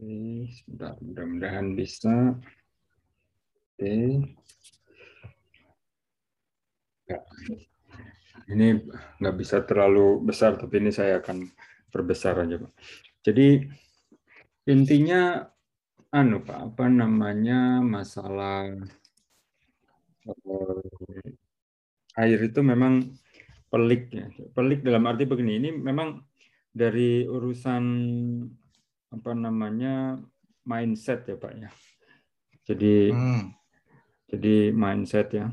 Oke. 0.00 0.50
Mudah-mudahan 0.68 1.76
bisa. 1.76 2.34
Oke. 3.78 3.94
Ini 8.50 8.66
nggak 9.22 9.36
bisa 9.38 9.62
terlalu 9.62 10.26
besar, 10.26 10.58
tapi 10.58 10.82
ini 10.82 10.90
saya 10.90 11.22
akan 11.22 11.46
perbesar 11.86 12.42
aja, 12.42 12.58
Pak. 12.58 12.72
Jadi 13.22 13.62
intinya 14.66 15.46
anu 16.10 16.42
Pak, 16.42 16.74
apa 16.74 16.90
namanya 16.90 17.78
masalah 17.78 18.74
air 22.18 22.38
itu 22.40 22.60
memang 22.60 23.06
pelik 23.70 24.12
ya. 24.12 24.26
Pelik 24.52 24.84
dalam 24.84 25.06
arti 25.06 25.24
begini, 25.24 25.60
ini 25.60 25.70
memang 25.72 26.20
dari 26.70 27.24
urusan 27.26 27.84
apa 29.10 29.30
namanya 29.34 30.18
mindset 30.66 31.26
ya 31.26 31.36
Pak 31.38 31.52
ya. 31.56 31.70
Jadi 32.66 33.10
hmm. 33.10 33.44
jadi 34.30 34.70
mindset 34.70 35.28
ya 35.34 35.50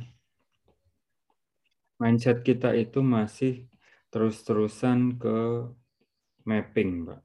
mindset 1.98 2.46
kita 2.46 2.74
itu 2.78 3.02
masih 3.02 3.66
terus-terusan 4.14 5.18
ke 5.18 5.38
mapping, 6.46 7.10
Pak. 7.10 7.22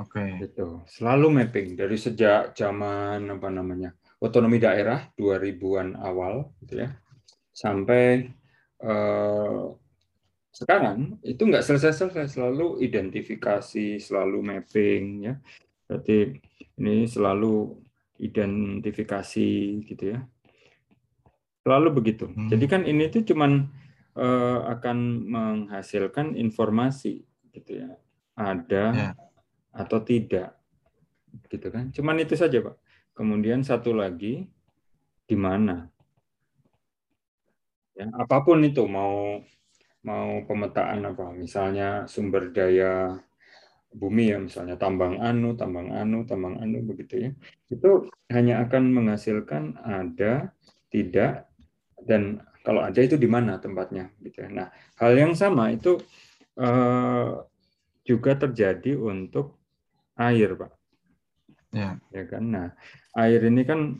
Oke. 0.00 0.22
Okay. 0.22 0.28
Gitu. 0.46 0.82
Selalu 0.90 1.26
mapping 1.42 1.68
dari 1.78 1.98
sejak 1.98 2.54
zaman 2.54 3.30
apa 3.30 3.48
namanya? 3.50 3.90
Otonomi 4.24 4.56
daerah 4.56 5.12
2000-an 5.20 6.00
awal 6.00 6.56
gitu 6.64 6.88
ya. 6.88 6.96
Sampai 7.52 8.32
eh, 8.80 9.62
sekarang 10.54 11.20
itu 11.20 11.42
nggak 11.44 11.66
selesai-selesai 11.66 12.40
selalu 12.40 12.80
identifikasi, 12.80 14.00
selalu 14.00 14.38
mapping 14.40 15.04
ya. 15.28 15.34
Berarti 15.84 16.40
ini 16.80 17.04
selalu 17.04 17.76
identifikasi 18.16 19.50
gitu 19.84 20.04
ya 20.16 20.24
Selalu 21.64 21.88
begitu. 21.96 22.28
Hmm. 22.28 22.52
Jadi 22.52 22.64
kan 22.68 22.84
ini 22.84 23.08
tuh 23.08 23.24
cuman 23.24 23.64
uh, 24.20 24.68
akan 24.68 24.98
menghasilkan 25.24 26.36
informasi 26.36 27.24
gitu 27.56 27.80
ya. 27.80 27.96
Ada 28.36 28.84
ya. 28.92 29.10
atau 29.72 30.04
tidak. 30.04 30.60
Gitu 31.48 31.72
kan. 31.72 31.88
Cuman 31.88 32.20
itu 32.20 32.36
saja, 32.36 32.60
Pak. 32.60 32.76
Kemudian 33.14 33.62
satu 33.62 33.94
lagi 33.94 34.42
di 35.24 35.36
mana? 35.38 35.86
Ya, 37.94 38.10
apa 38.10 38.42
pun 38.42 38.58
itu 38.66 38.82
mau 38.90 39.38
mau 40.04 40.42
pemetaan 40.44 41.06
apa, 41.06 41.32
misalnya 41.32 42.04
sumber 42.10 42.50
daya 42.52 43.22
bumi 43.94 44.34
ya 44.34 44.38
misalnya 44.42 44.74
tambang 44.74 45.22
anu, 45.22 45.54
tambang 45.54 45.94
anu, 45.94 46.26
tambang 46.26 46.58
anu 46.58 46.82
begitu 46.82 47.30
ya. 47.30 47.30
Itu 47.70 48.10
hanya 48.34 48.66
akan 48.66 48.90
menghasilkan 48.90 49.78
ada, 49.80 50.50
tidak, 50.90 51.46
dan 52.02 52.42
kalau 52.66 52.82
ada 52.82 52.98
itu 52.98 53.14
di 53.14 53.30
mana 53.30 53.62
tempatnya 53.62 54.10
gitu 54.26 54.42
ya. 54.42 54.48
Nah, 54.50 54.68
hal 54.98 55.14
yang 55.14 55.32
sama 55.38 55.70
itu 55.70 56.02
eh, 56.58 57.30
juga 58.02 58.32
terjadi 58.36 58.98
untuk 58.98 59.62
air, 60.18 60.58
Pak. 60.58 60.72
Ya. 61.74 61.98
ya 62.10 62.24
kan. 62.26 62.42
Nah, 62.50 62.68
air 63.14 63.40
ini 63.46 63.62
kan 63.62 63.98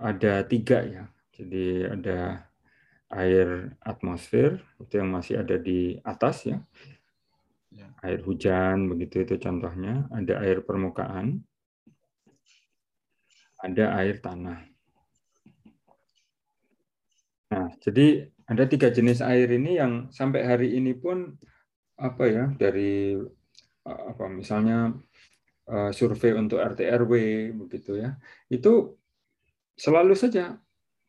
ada 0.00 0.44
tiga 0.48 0.80
ya. 0.84 1.04
Jadi 1.36 1.84
ada 1.88 2.48
air 3.12 3.76
atmosfer 3.84 4.60
itu 4.80 4.92
yang 4.96 5.10
masih 5.12 5.40
ada 5.40 5.56
di 5.60 6.00
atas 6.04 6.48
ya. 6.48 6.58
ya. 7.72 7.88
Air 8.00 8.24
hujan 8.24 8.88
begitu 8.88 9.24
itu 9.24 9.34
contohnya. 9.36 10.08
Ada 10.12 10.40
air 10.44 10.64
permukaan. 10.64 11.44
Ada 13.60 13.92
air 14.00 14.24
tanah. 14.24 14.60
Nah, 17.50 17.68
jadi 17.82 18.30
ada 18.46 18.64
tiga 18.64 18.88
jenis 18.88 19.20
air 19.20 19.50
ini 19.50 19.76
yang 19.76 20.08
sampai 20.14 20.46
hari 20.46 20.68
ini 20.78 20.94
pun 20.94 21.34
apa 22.00 22.24
ya 22.24 22.44
dari 22.56 23.18
apa 23.84 24.24
misalnya 24.30 24.94
survei 25.94 26.34
untuk 26.34 26.58
RT 26.58 26.80
RW 26.82 27.12
begitu 27.66 28.00
ya 28.00 28.18
itu 28.50 28.98
selalu 29.78 30.18
saja 30.18 30.58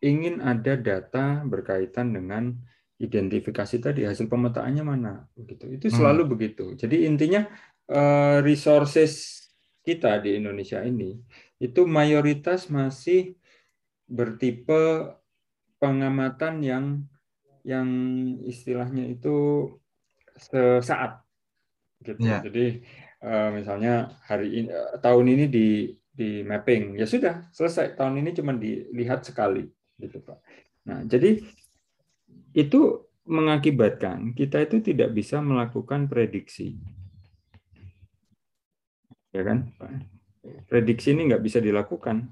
ingin 0.01 0.41
ada 0.41 0.77
data 0.77 1.41
berkaitan 1.45 2.13
dengan 2.13 2.53
identifikasi 3.01 3.81
tadi 3.81 4.05
hasil 4.05 4.29
pemetaannya 4.29 4.83
mana 4.85 5.13
begitu 5.33 5.65
itu 5.73 5.89
hmm. 5.89 5.95
selalu 5.97 6.23
hmm. 6.25 6.31
begitu 6.31 6.65
jadi 6.77 7.09
intinya 7.09 7.41
uh, 7.89 8.39
resources 8.45 9.41
kita 9.81 10.21
di 10.21 10.37
Indonesia 10.37 10.81
ini 10.85 11.17
itu 11.57 11.85
mayoritas 11.89 12.69
masih 12.69 13.33
bertipe 14.05 15.13
pengamatan 15.81 16.61
yang 16.61 16.85
yang 17.65 17.89
istilahnya 18.45 19.09
itu 19.09 19.69
sesaat 20.37 21.21
gitu. 22.05 22.21
Yeah. 22.21 22.41
Jadi 22.45 22.65
uh, 23.21 23.49
misalnya 23.53 24.17
hari 24.25 24.65
ini 24.65 24.69
uh, 24.69 24.97
tahun 24.99 25.25
ini 25.31 25.45
di 25.47 25.67
di 26.11 26.43
mapping. 26.43 26.99
Ya 26.99 27.05
sudah 27.07 27.47
selesai. 27.55 27.95
Tahun 27.95 28.17
ini 28.19 28.35
cuma 28.35 28.53
dilihat 28.53 29.25
sekali 29.25 29.65
gitu 30.01 30.21
pak. 30.21 30.37
Nah 30.89 31.05
jadi 31.05 31.39
itu 32.51 33.07
mengakibatkan 33.25 34.33
kita 34.35 34.65
itu 34.65 34.81
tidak 34.83 35.13
bisa 35.15 35.39
melakukan 35.39 36.09
prediksi. 36.11 36.75
Ya 39.31 39.47
kan 39.47 39.71
prediksi 40.67 41.15
ini 41.15 41.31
nggak 41.31 41.43
bisa 41.45 41.63
dilakukan. 41.63 42.27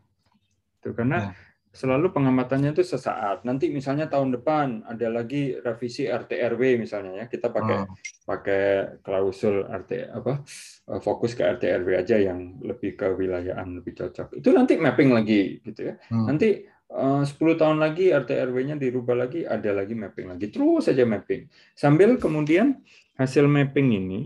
Itu 0.82 0.92
karena 0.92 1.32
ya 1.32 1.49
selalu 1.70 2.10
pengamatannya 2.10 2.74
itu 2.74 2.82
sesaat. 2.82 3.46
Nanti 3.46 3.70
misalnya 3.70 4.10
tahun 4.10 4.34
depan 4.42 4.90
ada 4.90 5.08
lagi 5.08 5.54
revisi 5.62 6.10
RT 6.10 6.34
misalnya 6.82 7.24
ya. 7.24 7.26
Kita 7.30 7.54
pakai 7.54 7.78
hmm. 7.86 7.96
pakai 8.26 8.64
klausul 9.06 9.66
RT 9.70 9.92
apa 10.10 10.42
eh, 10.90 11.00
fokus 11.00 11.38
ke 11.38 11.46
RT 11.46 11.64
aja 11.94 12.18
yang 12.18 12.58
lebih 12.66 12.98
ke 12.98 13.08
wilayahan 13.14 13.70
lebih 13.80 13.94
cocok. 13.96 14.42
Itu 14.42 14.50
nanti 14.50 14.82
mapping 14.82 15.14
lagi 15.14 15.62
gitu 15.62 15.94
ya. 15.94 15.96
Hmm. 16.10 16.26
Nanti 16.28 16.66
eh, 16.68 17.22
uh, 17.22 17.24
10 17.24 17.38
tahun 17.38 17.78
lagi 17.78 18.12
RT 18.12 18.30
nya 18.66 18.76
dirubah 18.76 19.16
lagi, 19.16 19.46
ada 19.46 19.70
lagi 19.72 19.94
mapping 19.94 20.36
lagi. 20.36 20.50
Terus 20.50 20.90
saja 20.90 21.06
mapping. 21.06 21.48
Sambil 21.78 22.18
kemudian 22.18 22.82
hasil 23.16 23.46
mapping 23.46 23.94
ini 23.94 24.20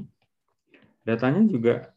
datanya 1.04 1.44
juga 1.44 1.93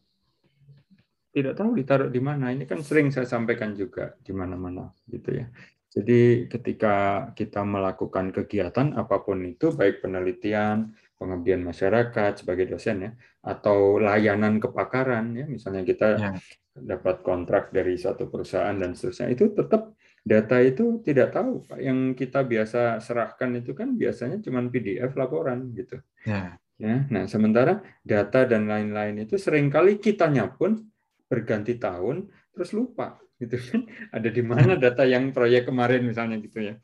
tidak 1.37 1.53
tahu 1.53 1.77
ditaruh 1.77 2.09
di 2.09 2.17
mana. 2.17 2.49
Ini 2.49 2.65
kan 2.65 2.81
sering 2.81 3.13
saya 3.13 3.29
sampaikan 3.29 3.77
juga 3.77 4.17
di 4.25 4.33
mana-mana 4.33 4.89
gitu 5.05 5.37
ya. 5.37 5.45
Jadi 5.93 6.49
ketika 6.49 7.29
kita 7.37 7.61
melakukan 7.61 8.33
kegiatan 8.33 8.97
apa 8.97 9.21
pun 9.21 9.45
itu 9.45 9.69
baik 9.73 10.01
penelitian, 10.01 10.97
pengabdian 11.17 11.61
masyarakat 11.61 12.41
sebagai 12.41 12.73
dosen 12.73 12.97
ya 13.05 13.11
atau 13.41 13.97
layanan 13.97 14.59
kepakaran 14.61 15.33
ya 15.33 15.47
misalnya 15.47 15.81
kita 15.87 16.07
ya. 16.19 16.31
dapat 16.75 17.23
kontrak 17.25 17.73
dari 17.73 17.97
satu 17.97 18.29
perusahaan 18.29 18.75
dan 18.75 18.93
seterusnya 18.93 19.33
itu 19.33 19.49
tetap 19.55 19.97
data 20.21 20.57
itu 20.59 20.99
tidak 21.01 21.33
tahu 21.33 21.65
Pak. 21.65 21.79
Yang 21.79 21.99
kita 22.19 22.43
biasa 22.45 22.81
serahkan 22.99 23.61
itu 23.61 23.71
kan 23.77 23.95
biasanya 23.95 24.43
cuma 24.43 24.65
PDF 24.67 25.13
laporan 25.15 25.71
gitu. 25.73 26.01
Ya. 26.25 26.57
Ya, 26.77 27.09
nah 27.09 27.25
sementara 27.25 27.81
data 28.05 28.45
dan 28.45 28.69
lain-lain 28.69 29.25
itu 29.25 29.33
sering 29.41 29.73
kali 29.73 29.97
kitanya 29.97 30.45
pun 30.45 30.85
berganti 31.27 31.75
tahun 31.75 32.31
terus 32.55 32.71
lupa 32.73 33.19
gitu 33.37 33.55
kan? 33.59 33.81
Ada 34.15 34.29
di 34.33 34.41
mana 34.41 34.73
data 34.75 35.03
yang 35.05 35.29
proyek 35.31 35.69
kemarin 35.69 36.03
misalnya 36.07 36.41
gitu 36.41 36.73
ya. 36.73 36.75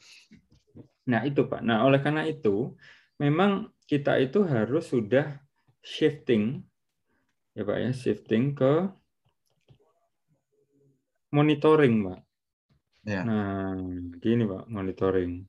Nah 1.09 1.25
itu 1.27 1.47
pak. 1.47 1.63
Nah 1.65 1.83
oleh 1.83 2.00
karena 2.00 2.23
itu 2.27 2.75
memang 3.19 3.71
kita 3.88 4.19
itu 4.19 4.45
harus 4.47 4.88
sudah 4.88 5.39
shifting 5.83 6.63
ya 7.53 7.62
pak 7.67 7.77
ya 7.77 7.91
shifting 7.91 8.55
ke 8.55 8.89
monitoring 11.33 11.95
pak. 12.07 12.19
Ya. 13.03 13.21
nah 13.27 13.75
gini 14.23 14.47
pak 14.47 14.63
monitoring. 14.71 15.43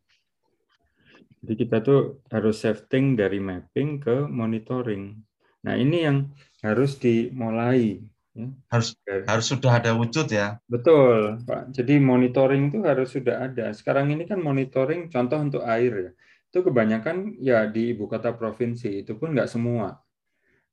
Jadi 1.44 1.54
kita 1.60 1.84
tuh 1.84 2.24
harus 2.32 2.56
shifting 2.56 3.20
dari 3.20 3.36
mapping 3.36 4.00
ke 4.00 4.24
monitoring. 4.26 5.20
Nah 5.64 5.76
ini 5.76 5.98
yang 6.02 6.32
harus 6.64 6.96
dimulai 6.96 8.00
Ya. 8.34 8.50
Harus 8.66 8.98
harus 9.30 9.46
sudah 9.46 9.78
ada 9.78 9.94
wujud 9.94 10.26
ya. 10.26 10.58
Betul, 10.66 11.38
Pak. 11.46 11.70
Jadi 11.70 12.02
monitoring 12.02 12.74
itu 12.74 12.82
harus 12.82 13.14
sudah 13.14 13.46
ada. 13.46 13.70
Sekarang 13.70 14.10
ini 14.10 14.26
kan 14.26 14.42
monitoring 14.42 15.06
contoh 15.06 15.38
untuk 15.38 15.62
air 15.62 15.92
ya. 15.94 16.10
Itu 16.50 16.66
kebanyakan 16.66 17.38
ya 17.38 17.70
di 17.70 17.94
ibu 17.94 18.10
kota 18.10 18.34
provinsi 18.34 19.06
itu 19.06 19.14
pun 19.14 19.38
nggak 19.38 19.46
semua. 19.46 20.02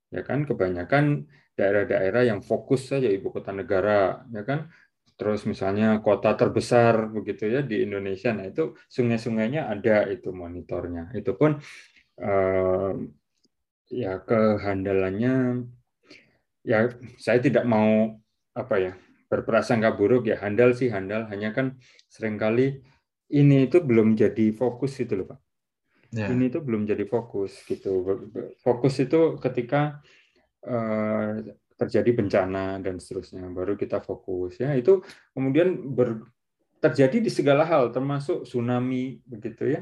Ya 0.09 0.25
kan 0.25 0.49
kebanyakan 0.49 1.29
daerah-daerah 1.53 2.25
yang 2.25 2.41
fokus 2.41 2.89
saja 2.89 3.05
ibu 3.05 3.29
kota 3.29 3.53
negara, 3.53 4.25
ya 4.33 4.41
kan. 4.41 4.73
Terus 5.13 5.45
misalnya 5.45 6.01
kota 6.01 6.33
terbesar 6.33 7.13
begitu 7.13 7.45
ya 7.45 7.61
di 7.61 7.85
Indonesia. 7.85 8.33
Nah, 8.33 8.49
itu 8.49 8.73
sungai-sungainya 8.89 9.69
ada 9.69 10.09
itu 10.09 10.33
monitornya. 10.33 11.13
Itu 11.13 11.37
pun 11.37 11.61
eh, 12.17 12.91
ya 13.93 14.13
kehandalannya 14.25 15.33
ya 16.61 16.89
saya 17.17 17.41
tidak 17.41 17.65
mau 17.65 18.17
apa 18.53 18.75
ya 18.77 18.93
berprasangka 19.31 19.95
buruk 19.95 20.27
ya. 20.27 20.37
Handal 20.43 20.75
sih 20.75 20.91
handal. 20.91 21.27
Hanya 21.31 21.55
kan 21.55 21.79
sering 22.11 22.35
kali 22.35 22.83
ini 23.31 23.71
itu 23.71 23.79
belum 23.79 24.19
jadi 24.19 24.51
fokus 24.51 24.99
itu 24.99 25.15
loh 25.15 25.31
pak. 25.31 25.39
Ya. 26.11 26.27
ini 26.27 26.51
itu 26.51 26.59
belum 26.59 26.83
jadi 26.83 27.07
fokus 27.07 27.63
gitu. 27.63 28.03
Fokus 28.59 28.99
itu 28.99 29.39
ketika 29.39 30.03
uh, 30.67 31.39
terjadi 31.79 32.11
bencana 32.11 32.83
dan 32.83 32.99
seterusnya 32.99 33.47
baru 33.47 33.79
kita 33.79 34.03
fokus. 34.03 34.59
Ya 34.59 34.75
itu 34.75 34.99
kemudian 35.31 35.95
ber, 35.95 36.27
terjadi 36.83 37.23
di 37.23 37.31
segala 37.31 37.63
hal 37.63 37.95
termasuk 37.95 38.43
tsunami 38.43 39.23
begitu 39.23 39.71
ya, 39.71 39.81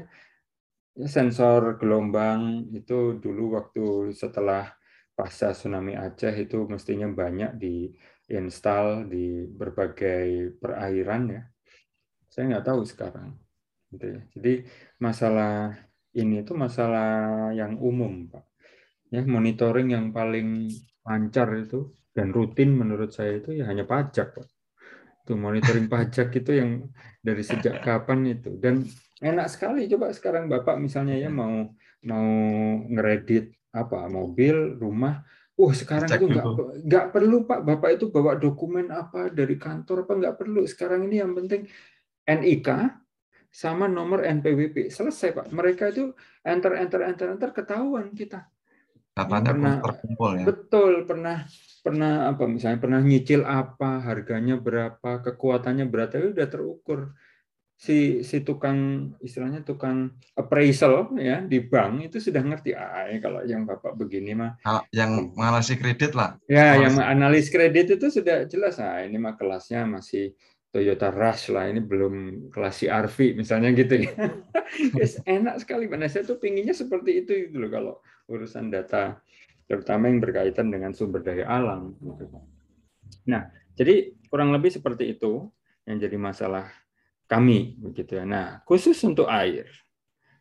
ya 0.94 1.08
sensor 1.10 1.80
gelombang 1.82 2.70
itu 2.78 3.18
dulu 3.18 3.58
waktu 3.58 4.14
setelah 4.14 4.70
pasca 5.20 5.52
tsunami 5.52 5.92
Aceh 5.92 6.32
itu 6.32 6.64
mestinya 6.64 7.04
banyak 7.12 7.60
diinstal 7.60 9.04
di 9.04 9.44
berbagai 9.44 10.56
perairan 10.56 11.22
ya. 11.28 11.42
Saya 12.32 12.56
nggak 12.56 12.64
tahu 12.64 12.80
sekarang. 12.88 13.36
Gitu 13.92 14.16
ya. 14.16 14.20
Jadi 14.32 14.52
masalah 14.96 15.76
ini 16.16 16.40
itu 16.40 16.56
masalah 16.56 17.52
yang 17.52 17.76
umum, 17.76 18.32
Pak. 18.32 18.48
Ya, 19.12 19.20
monitoring 19.20 19.92
yang 19.92 20.08
paling 20.16 20.72
lancar 21.04 21.52
itu 21.60 21.92
dan 22.16 22.32
rutin 22.32 22.72
menurut 22.72 23.12
saya 23.12 23.44
itu 23.44 23.52
ya 23.60 23.68
hanya 23.68 23.84
pajak, 23.84 24.40
Pak. 24.40 24.48
Itu 25.28 25.36
monitoring 25.36 25.84
pajak 25.92 26.32
itu 26.32 26.56
yang 26.56 26.88
dari 27.20 27.44
sejak 27.44 27.84
kapan 27.84 28.40
itu 28.40 28.56
dan 28.56 28.88
enak 29.20 29.52
sekali 29.52 29.84
coba 29.84 30.16
sekarang 30.16 30.48
Bapak 30.48 30.80
misalnya 30.80 31.20
ya 31.20 31.28
mau 31.28 31.68
mau 32.08 32.28
ngeredit 32.88 33.59
apa 33.70 34.06
mobil, 34.10 34.76
rumah. 34.78 35.22
Wah 35.54 35.74
sekarang 35.76 36.08
Cek 36.08 36.24
itu 36.24 36.26
nggak 36.32 36.46
nggak 36.88 37.06
perlu 37.12 37.44
pak, 37.44 37.60
bapak 37.60 37.90
itu 38.00 38.08
bawa 38.08 38.32
dokumen 38.40 38.88
apa 38.88 39.28
dari 39.28 39.60
kantor 39.60 40.08
apa 40.08 40.12
nggak 40.16 40.36
perlu. 40.40 40.64
Sekarang 40.64 41.04
ini 41.04 41.20
yang 41.20 41.36
penting 41.36 41.68
NIK 42.24 42.68
sama 43.50 43.90
nomor 43.90 44.24
NPWP 44.24 44.88
selesai 44.88 45.36
pak. 45.36 45.46
Mereka 45.52 45.92
itu 45.92 46.14
enter 46.46 46.78
enter 46.80 47.04
enter 47.04 47.26
enter 47.36 47.50
ketahuan 47.52 48.14
kita. 48.16 48.48
Katanya 49.12 49.52
pernah 49.52 49.74
terkumpul 49.82 50.30
ya. 50.38 50.44
Betul 50.48 50.92
pernah 51.04 51.44
pernah 51.80 52.12
apa 52.30 52.44
misalnya 52.48 52.78
pernah 52.80 53.00
nyicil 53.02 53.42
apa 53.44 54.00
harganya 54.04 54.56
berapa 54.56 55.10
kekuatannya 55.24 55.88
berapa 55.88 56.12
itu 56.16 56.36
udah 56.36 56.48
terukur 56.48 57.00
si 57.80 58.20
si 58.20 58.44
tukang 58.44 59.10
istilahnya 59.24 59.64
tukang 59.64 60.12
appraisal 60.36 61.16
ya 61.16 61.40
di 61.40 61.64
bank 61.64 62.12
itu 62.12 62.20
sudah 62.20 62.44
ngerti 62.44 62.76
ah 62.76 63.08
kalau 63.24 63.40
yang 63.48 63.64
bapak 63.64 63.96
begini 63.96 64.36
mah 64.36 64.60
ah, 64.68 64.84
yang 64.92 65.32
menganalisis 65.32 65.80
kredit 65.80 66.12
lah. 66.12 66.36
Ya 66.44 66.76
yang 66.76 66.92
menganalisis 66.92 67.48
kredit 67.48 67.96
itu 67.96 68.06
sudah 68.12 68.44
jelas 68.44 68.76
ah 68.76 69.00
ini 69.00 69.16
mah 69.16 69.40
kelasnya 69.40 69.88
masih 69.88 70.36
Toyota 70.68 71.08
Rush 71.08 71.50
lah 71.50 71.72
ini 71.72 71.80
belum 71.80 72.46
kelas 72.52 72.84
CRV 72.84 73.40
misalnya 73.40 73.72
gitu 73.72 74.04
ya. 74.04 74.12
Yes, 74.94 75.18
enak 75.26 75.66
sekali. 75.66 75.90
Mana 75.90 76.06
saya 76.06 76.22
tuh 76.22 76.38
pinginnya 76.38 76.70
seperti 76.70 77.26
itu 77.26 77.50
gitu 77.50 77.58
loh 77.58 77.70
kalau 77.74 77.94
urusan 78.30 78.70
data 78.70 79.18
terutama 79.70 80.10
yang 80.10 80.18
berkaitan 80.18 80.66
dengan 80.66 80.90
sumber 80.90 81.22
daya 81.22 81.46
alam 81.46 81.94
gitu. 82.02 82.26
nah 83.22 83.46
jadi 83.78 84.10
kurang 84.26 84.50
lebih 84.50 84.74
seperti 84.74 85.14
itu 85.14 85.46
yang 85.86 86.02
jadi 86.02 86.18
masalah 86.18 86.66
kami 87.30 87.78
begitu 87.78 88.18
ya. 88.18 88.26
Nah, 88.26 88.58
khusus 88.66 88.98
untuk 89.06 89.30
air. 89.30 89.70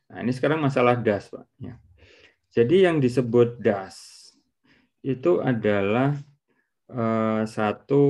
Nah, 0.09 0.25
ini 0.25 0.33
sekarang 0.33 0.57
masalah 0.57 0.97
das, 0.97 1.29
Pak. 1.29 1.45
Ya. 1.61 1.77
Jadi 2.49 2.89
yang 2.89 2.97
disebut 2.97 3.61
das 3.61 4.17
itu 5.05 5.37
adalah 5.37 6.17
eh, 6.89 7.43
satu 7.45 8.03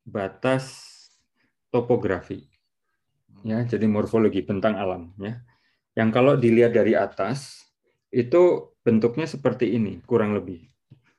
batas 0.00 0.96
topografi. 1.68 2.48
Ya, 3.44 3.60
jadi 3.68 3.84
morfologi 3.84 4.40
bentang 4.40 4.80
alam 4.80 5.12
ya. 5.20 5.44
Yang 5.92 6.10
kalau 6.16 6.34
dilihat 6.40 6.72
dari 6.72 6.96
atas 6.96 7.68
itu 8.08 8.72
bentuknya 8.80 9.28
seperti 9.28 9.76
ini, 9.76 10.00
kurang 10.08 10.32
lebih. 10.32 10.64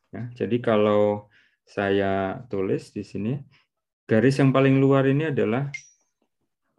Ya, 0.10 0.34
jadi 0.34 0.58
kalau 0.58 1.30
saya 1.62 2.42
tulis 2.50 2.90
di 2.90 3.06
sini 3.06 3.38
garis 4.08 4.40
yang 4.40 4.56
paling 4.56 4.80
luar 4.80 5.06
ini 5.06 5.30
adalah 5.30 5.70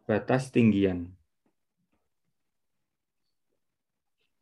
batas 0.09 0.49
tinggian. 0.49 1.13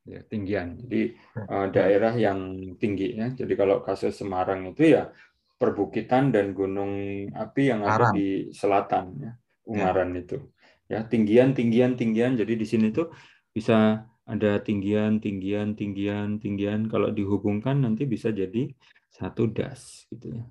Ya, 0.06 0.22
tinggian. 0.22 0.78
Jadi 0.86 1.18
uh, 1.50 1.66
daerah 1.74 2.14
yang 2.14 2.54
tinggi 2.78 3.18
ya. 3.18 3.34
Jadi 3.34 3.58
kalau 3.58 3.82
kasus 3.82 4.14
Semarang 4.14 4.70
itu 4.70 4.94
ya 4.94 5.10
perbukitan 5.58 6.30
dan 6.30 6.54
gunung 6.54 7.26
api 7.34 7.74
yang 7.74 7.82
ada 7.82 8.14
di 8.14 8.54
selatan 8.54 9.18
ya, 9.18 9.32
Ungaran 9.66 10.14
ya. 10.14 10.22
itu. 10.22 10.38
Ya, 10.86 11.02
tinggian, 11.02 11.58
tinggian, 11.58 11.98
tinggian. 11.98 12.38
Jadi 12.38 12.54
di 12.54 12.62
sini 12.62 12.94
tuh 12.94 13.10
bisa 13.50 14.06
ada 14.22 14.62
tinggian, 14.62 15.18
tinggian, 15.18 15.74
tinggian, 15.74 16.38
tinggian. 16.38 16.86
Kalau 16.86 17.10
dihubungkan 17.10 17.82
nanti 17.82 18.06
bisa 18.06 18.30
jadi 18.30 18.70
satu 19.10 19.50
das 19.50 20.06
gitu 20.14 20.38
ya. 20.38 20.46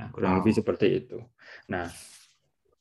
Nah, 0.00 0.08
kurang 0.08 0.40
lebih 0.40 0.56
seperti 0.56 1.04
itu. 1.04 1.20
Nah, 1.68 1.92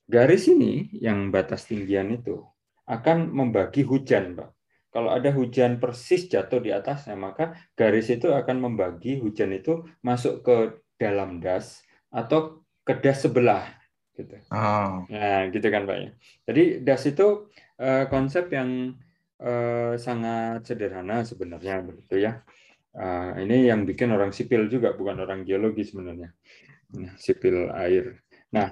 garis 0.05 0.45
ini 0.49 0.89
yang 0.93 1.33
batas 1.33 1.65
tinggian 1.65 2.13
itu 2.13 2.41
akan 2.85 3.33
membagi 3.33 3.81
hujan, 3.81 4.37
Pak. 4.37 4.49
Kalau 4.95 5.11
ada 5.11 5.27
hujan 5.35 5.75
persis 5.81 6.31
jatuh 6.31 6.63
di 6.63 6.71
atasnya, 6.71 7.19
maka 7.19 7.51
garis 7.75 8.07
itu 8.07 8.31
akan 8.31 8.63
membagi 8.71 9.19
hujan 9.19 9.51
itu 9.51 9.83
masuk 9.99 10.39
ke 10.45 10.57
dalam 10.95 11.43
das 11.43 11.83
atau 12.07 12.63
ke 12.87 12.95
das 13.03 13.27
sebelah 13.27 13.67
gitu. 14.15 14.39
Oh. 14.55 15.03
Nah, 15.11 15.51
gitu 15.51 15.67
kan 15.67 15.83
Pak 15.83 15.97
ya. 15.99 16.09
Jadi 16.47 16.63
das 16.87 17.03
itu 17.03 17.51
uh, 17.75 18.07
konsep 18.07 18.47
yang 18.55 18.95
uh, 19.43 19.99
sangat 19.99 20.63
sederhana 20.63 21.27
sebenarnya 21.27 21.83
begitu 21.83 22.23
ya. 22.23 22.39
Uh, 22.95 23.35
ini 23.43 23.67
yang 23.67 23.83
bikin 23.83 24.15
orang 24.15 24.31
sipil 24.31 24.71
juga 24.71 24.95
bukan 24.95 25.19
orang 25.19 25.43
geologi 25.43 25.83
sebenarnya. 25.83 26.31
Nah, 26.95 27.13
sipil 27.19 27.67
air. 27.75 28.23
Nah, 28.55 28.71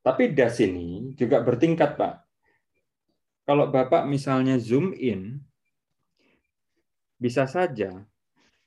tapi 0.00 0.32
das 0.32 0.56
ini 0.64 1.12
juga 1.16 1.44
bertingkat, 1.44 2.00
Pak. 2.00 2.14
Kalau 3.44 3.68
Bapak 3.68 4.06
misalnya 4.06 4.56
zoom 4.56 4.94
in, 4.96 5.42
bisa 7.20 7.44
saja 7.44 8.06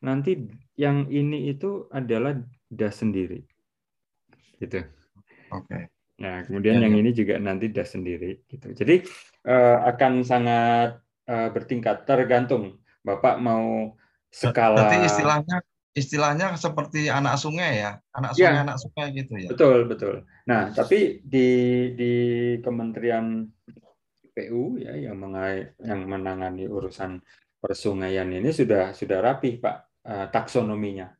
nanti 0.03 0.45
yang 0.75 1.07
ini 1.07 1.49
itu 1.49 1.87
adalah 1.89 2.37
das 2.69 3.01
sendiri. 3.01 3.41
Gitu. 4.59 4.83
Oke. 5.49 5.65
Okay. 5.69 5.83
Nah, 6.21 6.45
kemudian 6.45 6.77
ya, 6.77 6.85
yang 6.85 6.93
ya. 6.93 6.99
ini 7.01 7.11
juga 7.11 7.35
nanti 7.41 7.73
das 7.73 7.97
sendiri 7.97 8.45
gitu. 8.45 8.69
Jadi 8.77 9.01
uh, 9.49 9.89
akan 9.89 10.21
sangat 10.21 11.01
uh, 11.25 11.49
bertingkat 11.49 12.05
tergantung 12.05 12.77
Bapak 13.01 13.41
mau 13.41 13.97
skala 14.29 14.87
Berarti 14.87 14.97
istilahnya 15.09 15.57
istilahnya 15.93 16.57
seperti 16.57 17.05
anak 17.07 17.37
sungai 17.37 17.85
ya, 17.85 17.91
anak 18.17 18.33
sungai 18.33 18.53
ya, 18.57 18.61
anak 18.65 18.77
sungai 18.81 19.07
gitu 19.13 19.33
ya. 19.37 19.49
Betul, 19.53 19.77
betul. 19.85 20.15
Nah, 20.49 20.73
tapi 20.73 21.21
di 21.21 21.47
di 21.93 22.13
Kementerian 22.65 23.45
PU 24.33 24.81
ya 24.81 24.97
yang 24.97 25.21
mengai, 25.21 25.77
yang 25.85 26.09
menangani 26.09 26.65
urusan 26.65 27.21
persungaian 27.61 28.27
ini 28.33 28.49
sudah 28.49 28.91
sudah 28.97 29.21
rapi 29.21 29.61
Pak 29.61 29.77
uh, 30.09 30.27
taksonominya. 30.33 31.13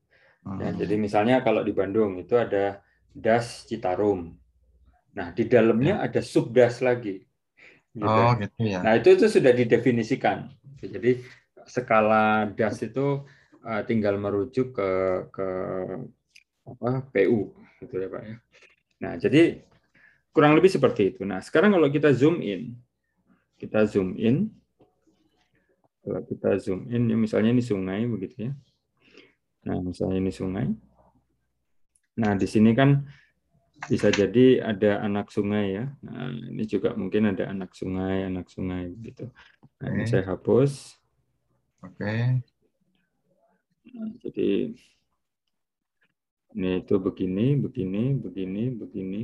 Ya, 0.44 0.50
hmm. 0.50 0.60
Ya, 0.60 0.70
jadi 0.84 0.96
misalnya 0.98 1.46
kalau 1.46 1.62
di 1.62 1.72
Bandung 1.72 2.18
itu 2.18 2.34
ada 2.36 2.82
Das 3.14 3.70
Citarum. 3.70 4.34
Nah, 5.14 5.30
di 5.32 5.46
dalamnya 5.46 6.02
ya. 6.02 6.10
ada 6.10 6.22
subdas 6.26 6.82
lagi. 6.82 7.22
Gitu. 7.94 8.10
Oh, 8.10 8.34
gitu 8.42 8.66
ya. 8.66 8.82
Nah, 8.82 8.98
itu 8.98 9.14
itu 9.14 9.30
sudah 9.30 9.54
didefinisikan. 9.54 10.50
Jadi 10.82 11.22
skala 11.70 12.50
das 12.52 12.82
itu 12.84 13.24
uh, 13.64 13.82
tinggal 13.88 14.20
merujuk 14.20 14.76
ke 14.76 14.90
ke 15.32 15.48
apa 16.64 16.90
PU 17.12 17.52
gitu 17.84 17.96
ya, 18.00 18.08
Pak 18.08 18.24
ya. 18.24 18.36
Nah, 19.04 19.14
jadi 19.20 19.64
kurang 20.32 20.56
lebih 20.56 20.72
seperti 20.72 21.16
itu. 21.16 21.28
Nah, 21.28 21.44
sekarang 21.44 21.76
kalau 21.76 21.88
kita 21.92 22.16
zoom 22.16 22.40
in, 22.40 22.80
kita 23.60 23.84
zoom 23.88 24.16
in 24.16 24.52
kalau 26.04 26.20
kita 26.28 26.60
zoom 26.60 26.92
in, 26.92 27.08
ya 27.08 27.16
misalnya 27.16 27.56
ini 27.56 27.64
sungai 27.64 28.04
begitu 28.04 28.52
ya. 28.52 28.54
Nah, 29.64 29.80
misalnya 29.80 30.20
ini 30.20 30.32
sungai. 30.36 30.68
Nah, 32.20 32.36
di 32.36 32.44
sini 32.44 32.76
kan 32.76 33.08
bisa 33.88 34.12
jadi 34.12 34.60
ada 34.60 35.00
anak 35.00 35.32
sungai 35.32 35.80
ya. 35.80 35.86
Nah, 36.04 36.28
ini 36.52 36.64
juga 36.68 36.92
mungkin 37.00 37.32
ada 37.32 37.48
anak 37.48 37.72
sungai, 37.72 38.28
anak 38.28 38.52
sungai 38.52 38.92
begitu. 38.92 39.32
Nah, 39.80 39.88
ini 39.96 40.04
saya 40.04 40.28
hapus. 40.28 41.00
Oke. 41.88 42.04
Nah, 42.04 42.53
jadi 44.24 44.74
ini 46.54 46.70
itu 46.82 46.96
begini, 47.02 47.58
begini, 47.58 48.04
begini, 48.18 48.64
begini. 48.74 49.22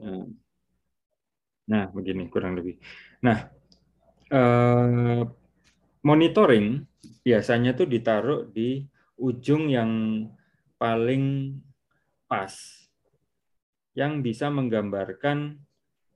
Nah, 0.00 0.24
nah 1.68 1.84
begini 1.92 2.28
kurang 2.28 2.60
lebih. 2.60 2.76
Nah, 3.24 3.58
Eh, 4.28 5.22
monitoring 6.04 6.84
biasanya 7.24 7.72
tuh 7.72 7.88
ditaruh 7.88 8.44
di 8.52 8.84
ujung 9.16 9.72
yang 9.72 9.90
paling 10.76 11.56
pas 12.28 12.52
yang 13.96 14.20
bisa 14.20 14.52
menggambarkan 14.52 15.56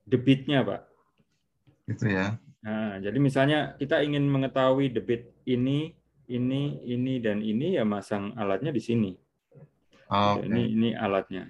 debitnya, 0.05 0.61
Pak. 0.61 0.81
Itu 1.89 2.05
ya. 2.05 2.37
Nah, 2.63 3.01
jadi 3.01 3.17
misalnya 3.17 3.59
kita 3.81 4.05
ingin 4.05 4.29
mengetahui 4.29 4.93
debit 4.93 5.33
ini, 5.49 5.97
ini, 6.33 6.81
ini 6.89 7.21
dan 7.21 7.39
ini 7.45 7.77
ya 7.77 7.85
masang 7.85 8.33
alatnya 8.33 8.73
di 8.73 8.81
sini. 8.81 9.11
Oh, 10.09 10.37
okay. 10.37 10.49
Ini 10.49 10.61
ini 10.73 10.89
alatnya. 10.97 11.49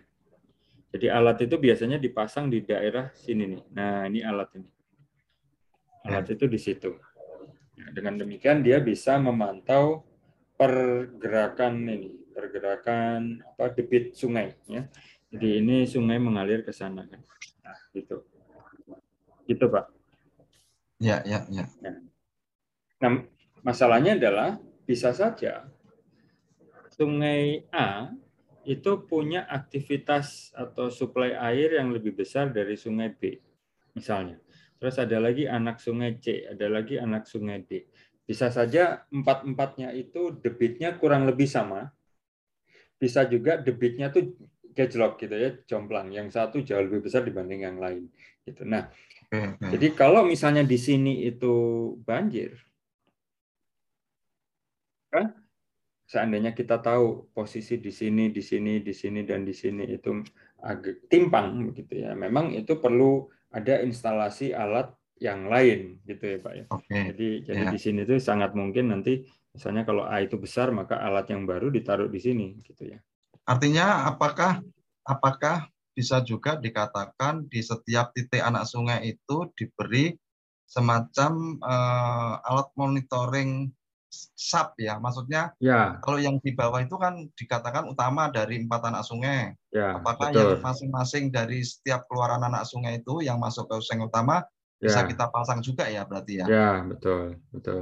Jadi 0.93 1.09
alat 1.09 1.41
itu 1.41 1.55
biasanya 1.57 1.97
dipasang 1.97 2.53
di 2.53 2.61
daerah 2.61 3.09
sini 3.17 3.57
nih. 3.57 3.63
Nah, 3.73 4.05
ini 4.11 4.19
alat 4.21 4.49
ini 4.59 4.69
alat 6.03 6.27
itu 6.35 6.45
di 6.45 6.59
situ. 6.59 6.91
Ya, 7.79 7.89
dengan 7.95 8.19
demikian 8.19 8.61
dia 8.61 8.77
bisa 8.83 9.17
memantau 9.17 10.05
pergerakan 10.59 11.89
ini, 11.89 12.11
pergerakan 12.35 13.41
apa 13.41 13.73
debit 13.73 14.13
sungai 14.13 14.53
ya. 14.69 14.85
Jadi 15.33 15.63
ini 15.63 15.89
sungai 15.89 16.21
mengalir 16.21 16.61
ke 16.61 16.69
sana 16.69 17.09
kan. 17.09 17.21
Nah, 17.65 17.79
gitu. 17.95 18.21
Gitu, 19.49 19.65
Pak. 19.65 19.89
Ya, 21.01 21.25
ya, 21.25 21.49
ya. 21.49 21.65
ya. 21.81 21.91
Nah, 23.01 23.25
masalahnya 23.65 24.13
adalah 24.13 24.61
bisa 24.83 25.15
saja 25.15 25.67
sungai 26.93 27.65
A 27.73 28.13
itu 28.63 29.03
punya 29.03 29.43
aktivitas 29.43 30.55
atau 30.55 30.87
suplai 30.87 31.35
air 31.35 31.75
yang 31.75 31.91
lebih 31.91 32.15
besar 32.15 32.53
dari 32.55 32.79
sungai 32.79 33.11
B, 33.11 33.35
misalnya. 33.91 34.39
Terus 34.79 34.99
ada 34.99 35.19
lagi 35.19 35.47
anak 35.47 35.79
sungai 35.83 36.19
C, 36.19 36.47
ada 36.47 36.67
lagi 36.71 36.95
anak 36.95 37.27
sungai 37.27 37.63
D. 37.63 37.87
Bisa 38.23 38.47
saja 38.51 39.03
empat-empatnya 39.11 39.91
itu 39.91 40.39
debitnya 40.39 40.95
kurang 40.95 41.27
lebih 41.27 41.47
sama. 41.47 41.91
Bisa 42.95 43.27
juga 43.27 43.59
debitnya 43.59 44.11
tuh 44.11 44.31
gejlok 44.71 45.19
gitu 45.19 45.35
ya, 45.35 45.49
jomplang. 45.67 46.11
Yang 46.15 46.39
satu 46.39 46.63
jauh 46.63 46.83
lebih 46.87 47.03
besar 47.03 47.27
dibanding 47.27 47.67
yang 47.67 47.79
lain. 47.83 48.07
Gitu. 48.47 48.63
Nah, 48.63 48.87
hmm, 49.31 49.59
hmm. 49.59 49.71
jadi 49.75 49.87
kalau 49.91 50.23
misalnya 50.23 50.63
di 50.63 50.79
sini 50.79 51.27
itu 51.27 51.51
banjir, 52.03 52.55
kan 55.13 55.37
seandainya 56.09 56.57
kita 56.57 56.81
tahu 56.81 57.29
posisi 57.31 57.77
di 57.77 57.93
sini, 57.93 58.33
di 58.33 58.41
sini, 58.41 58.81
di 58.81 58.93
sini 58.93 59.21
dan 59.23 59.45
di 59.45 59.53
sini 59.53 59.85
itu 59.85 60.25
agak 60.59 61.05
timpang 61.07 61.71
begitu 61.71 62.03
ya. 62.03 62.17
Memang 62.17 62.51
itu 62.57 62.77
perlu 62.81 63.29
ada 63.53 63.79
instalasi 63.85 64.51
alat 64.51 64.89
yang 65.21 65.47
lain 65.47 66.01
gitu 66.03 66.23
ya 66.25 66.37
Pak 66.41 66.53
ya. 66.53 66.65
Okay. 66.67 67.01
Jadi 67.13 67.27
jadi 67.47 67.63
ya. 67.69 67.71
di 67.71 67.79
sini 67.79 68.01
tuh 68.03 68.17
sangat 68.19 68.57
mungkin 68.57 68.91
nanti 68.91 69.23
misalnya 69.53 69.85
kalau 69.85 70.03
A 70.09 70.25
itu 70.25 70.35
besar 70.41 70.73
maka 70.73 70.99
alat 70.99 71.29
yang 71.29 71.45
baru 71.45 71.69
ditaruh 71.69 72.09
di 72.09 72.19
sini 72.19 72.59
gitu 72.65 72.89
ya. 72.91 72.99
Artinya 73.45 74.09
apakah 74.09 74.59
apakah 75.05 75.69
bisa 75.93 76.25
juga 76.25 76.57
dikatakan 76.57 77.45
di 77.45 77.61
setiap 77.61 78.11
titik 78.17 78.41
anak 78.41 78.65
sungai 78.65 79.13
itu 79.13 79.53
diberi 79.53 80.17
semacam 80.65 81.61
uh, 81.61 82.41
alat 82.41 82.69
monitoring 82.73 83.69
sub 84.37 84.77
ya 84.77 85.01
maksudnya 85.01 85.51
ya. 85.57 85.97
kalau 85.99 86.21
yang 86.21 86.37
di 86.39 86.53
bawah 86.53 86.77
itu 86.79 86.93
kan 87.01 87.25
dikatakan 87.33 87.89
utama 87.89 88.29
dari 88.29 88.61
empat 88.61 88.93
anak 88.93 89.03
sungai 89.03 89.57
ya, 89.73 89.97
apakah 89.97 90.29
betul. 90.29 90.39
yang 90.53 90.61
masing-masing 90.61 91.33
dari 91.33 91.65
setiap 91.65 92.05
keluaran 92.05 92.41
anak 92.45 92.69
sungai 92.69 93.01
itu 93.01 93.25
yang 93.25 93.41
masuk 93.41 93.65
ke 93.65 93.75
sungai 93.81 94.05
utama 94.05 94.45
ya. 94.77 94.93
bisa 94.93 94.99
kita 95.09 95.25
pasang 95.33 95.59
juga 95.65 95.89
ya 95.89 96.05
berarti 96.05 96.43
ya 96.43 96.45
ya 96.45 96.71
betul 96.85 97.41
betul 97.49 97.81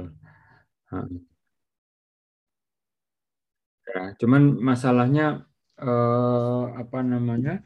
ya 3.92 4.02
cuman 4.16 4.42
masalahnya 4.56 5.44
eh, 5.76 6.64
apa 6.80 6.98
namanya 7.04 7.60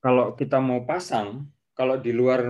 kalau 0.00 0.32
kita 0.32 0.62
mau 0.62 0.86
pasang 0.88 1.50
kalau 1.76 2.00
di 2.00 2.10
luar 2.14 2.48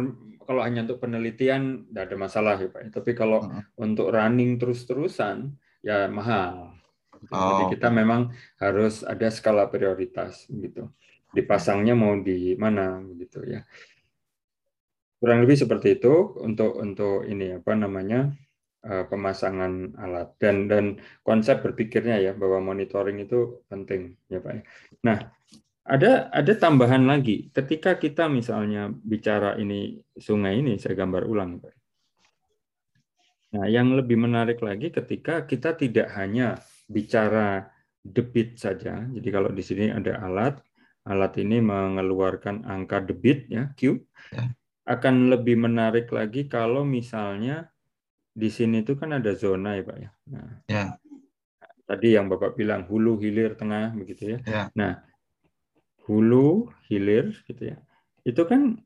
kalau 0.48 0.64
hanya 0.64 0.80
untuk 0.88 1.04
penelitian 1.04 1.84
tidak 1.92 2.08
ada 2.08 2.16
masalah 2.16 2.56
ya 2.56 2.72
Pak. 2.72 2.88
Tapi 2.88 3.12
kalau 3.12 3.44
uh 3.44 3.60
untuk 3.76 4.08
running 4.08 4.56
terus-terusan 4.56 5.52
ya 5.84 6.08
mahal. 6.08 6.72
Oh. 7.28 7.36
Jadi 7.36 7.76
kita 7.76 7.92
memang 7.92 8.32
harus 8.56 9.04
ada 9.04 9.28
skala 9.28 9.68
prioritas 9.68 10.48
gitu. 10.48 10.88
Dipasangnya 11.36 11.92
mau 11.92 12.16
di 12.16 12.56
mana 12.56 13.04
gitu 13.20 13.44
ya. 13.44 13.60
Kurang 15.20 15.44
lebih 15.44 15.60
seperti 15.60 16.00
itu 16.00 16.40
untuk 16.40 16.80
untuk 16.80 17.28
ini 17.28 17.60
apa 17.60 17.76
namanya 17.76 18.32
eh, 18.88 19.04
pemasangan 19.04 20.00
alat 20.00 20.32
dan 20.40 20.64
dan 20.64 20.84
konsep 21.20 21.60
berpikirnya 21.60 22.24
ya 22.24 22.32
bahwa 22.32 22.72
monitoring 22.72 23.20
itu 23.20 23.60
penting 23.68 24.16
ya 24.32 24.40
Pak. 24.40 24.64
Nah, 25.04 25.37
ada 25.88 26.28
ada 26.28 26.52
tambahan 26.52 27.08
lagi. 27.08 27.48
Ketika 27.48 27.96
kita 27.96 28.28
misalnya 28.28 28.92
bicara 28.92 29.56
ini 29.56 29.96
sungai 30.20 30.60
ini, 30.60 30.76
saya 30.76 30.92
gambar 30.92 31.24
ulang. 31.24 31.64
Nah, 33.48 33.64
yang 33.64 33.96
lebih 33.96 34.20
menarik 34.20 34.60
lagi 34.60 34.92
ketika 34.92 35.48
kita 35.48 35.72
tidak 35.80 36.12
hanya 36.12 36.60
bicara 36.84 37.72
debit 38.04 38.60
saja. 38.60 39.00
Jadi 39.08 39.28
kalau 39.32 39.48
di 39.48 39.64
sini 39.64 39.88
ada 39.88 40.20
alat, 40.20 40.60
alat 41.08 41.32
ini 41.40 41.64
mengeluarkan 41.64 42.68
angka 42.68 43.08
debit 43.08 43.48
ya, 43.48 43.72
Q. 43.72 43.96
Ya. 44.36 44.52
Akan 44.84 45.32
lebih 45.32 45.56
menarik 45.56 46.12
lagi 46.12 46.44
kalau 46.48 46.84
misalnya 46.84 47.72
di 48.36 48.52
sini 48.52 48.84
itu 48.84 48.92
kan 48.92 49.16
ada 49.16 49.32
zona 49.32 49.80
ya, 49.80 49.82
Pak 49.88 49.96
ya. 49.96 50.10
Nah, 50.36 50.50
ya. 50.68 50.84
Tadi 51.88 52.12
yang 52.12 52.28
Bapak 52.28 52.52
bilang 52.52 52.84
hulu, 52.84 53.16
hilir, 53.16 53.56
tengah 53.56 53.96
begitu 53.96 54.36
ya. 54.36 54.38
ya. 54.44 54.62
Nah, 54.76 55.07
hulu, 56.08 56.72
hilir 56.88 57.36
gitu 57.44 57.76
ya. 57.76 57.78
Itu 58.24 58.48
kan 58.48 58.80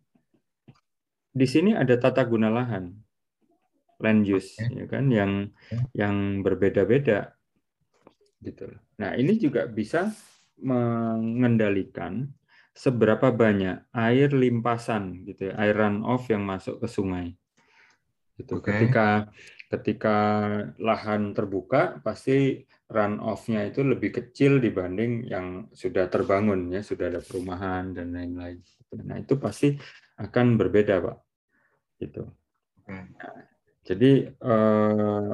di 1.32 1.46
sini 1.48 1.72
ada 1.72 1.96
tata 1.96 2.26
guna 2.28 2.52
lahan 2.52 2.92
land 4.02 4.26
use 4.28 4.58
okay. 4.60 4.84
ya 4.84 4.86
kan 4.90 5.08
yang 5.08 5.32
yang 5.96 6.44
berbeda-beda 6.44 7.32
gitu. 8.42 8.66
Nah, 8.98 9.14
ini 9.14 9.38
juga 9.38 9.70
bisa 9.70 10.10
mengendalikan 10.58 12.26
seberapa 12.74 13.30
banyak 13.30 13.86
air 13.94 14.28
limpasan 14.34 15.22
gitu 15.24 15.52
ya, 15.52 15.54
air 15.62 15.78
runoff 15.78 16.26
yang 16.26 16.42
masuk 16.42 16.82
ke 16.82 16.90
sungai. 16.90 17.38
Gitu. 18.34 18.58
Okay. 18.58 18.90
Ketika 18.90 19.30
ketika 19.72 20.18
lahan 20.76 21.32
terbuka 21.32 22.04
pasti 22.04 22.68
runoff-nya 22.92 23.72
itu 23.72 23.80
lebih 23.80 24.12
kecil 24.12 24.60
dibanding 24.60 25.24
yang 25.24 25.72
sudah 25.72 26.12
terbangun 26.12 26.68
ya, 26.68 26.84
sudah 26.84 27.08
ada 27.08 27.24
perumahan 27.24 27.96
dan 27.96 28.12
lain-lain. 28.12 28.60
Nah, 29.00 29.16
itu 29.16 29.40
pasti 29.40 29.72
akan 30.20 30.60
berbeda, 30.60 31.00
Pak. 31.00 31.16
Gitu. 31.96 32.22
Jadi 33.82 34.12
eh, 34.28 35.30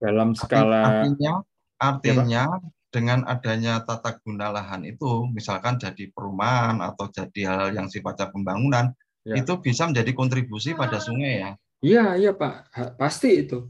dalam 0.00 0.30
skala 0.34 1.04
artinya 1.04 1.44
artinya 1.78 2.24
ya, 2.26 2.46
dengan 2.90 3.26
adanya 3.26 3.82
tata 3.82 4.18
guna 4.22 4.50
lahan 4.50 4.86
itu 4.86 5.26
misalkan 5.30 5.76
jadi 5.76 6.10
perumahan 6.10 6.78
atau 6.80 7.10
jadi 7.10 7.40
hal 7.46 7.66
yang 7.74 7.86
sifatnya 7.90 8.30
pembangunan 8.30 8.94
ya. 9.26 9.34
itu 9.38 9.58
bisa 9.58 9.90
menjadi 9.90 10.10
kontribusi 10.14 10.72
pada 10.74 10.98
sungai 10.98 11.34
ya. 11.42 11.52
Iya, 11.84 12.16
iya 12.20 12.30
Pak. 12.32 12.54
Pasti 13.00 13.28
itu. 13.44 13.68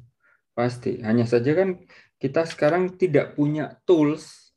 Pasti. 0.55 1.03
Hanya 1.03 1.27
saja 1.27 1.51
kan 1.59 1.83
kita 2.23 2.47
sekarang 2.47 2.95
tidak 2.95 3.35
punya 3.35 3.75
tools. 3.83 4.55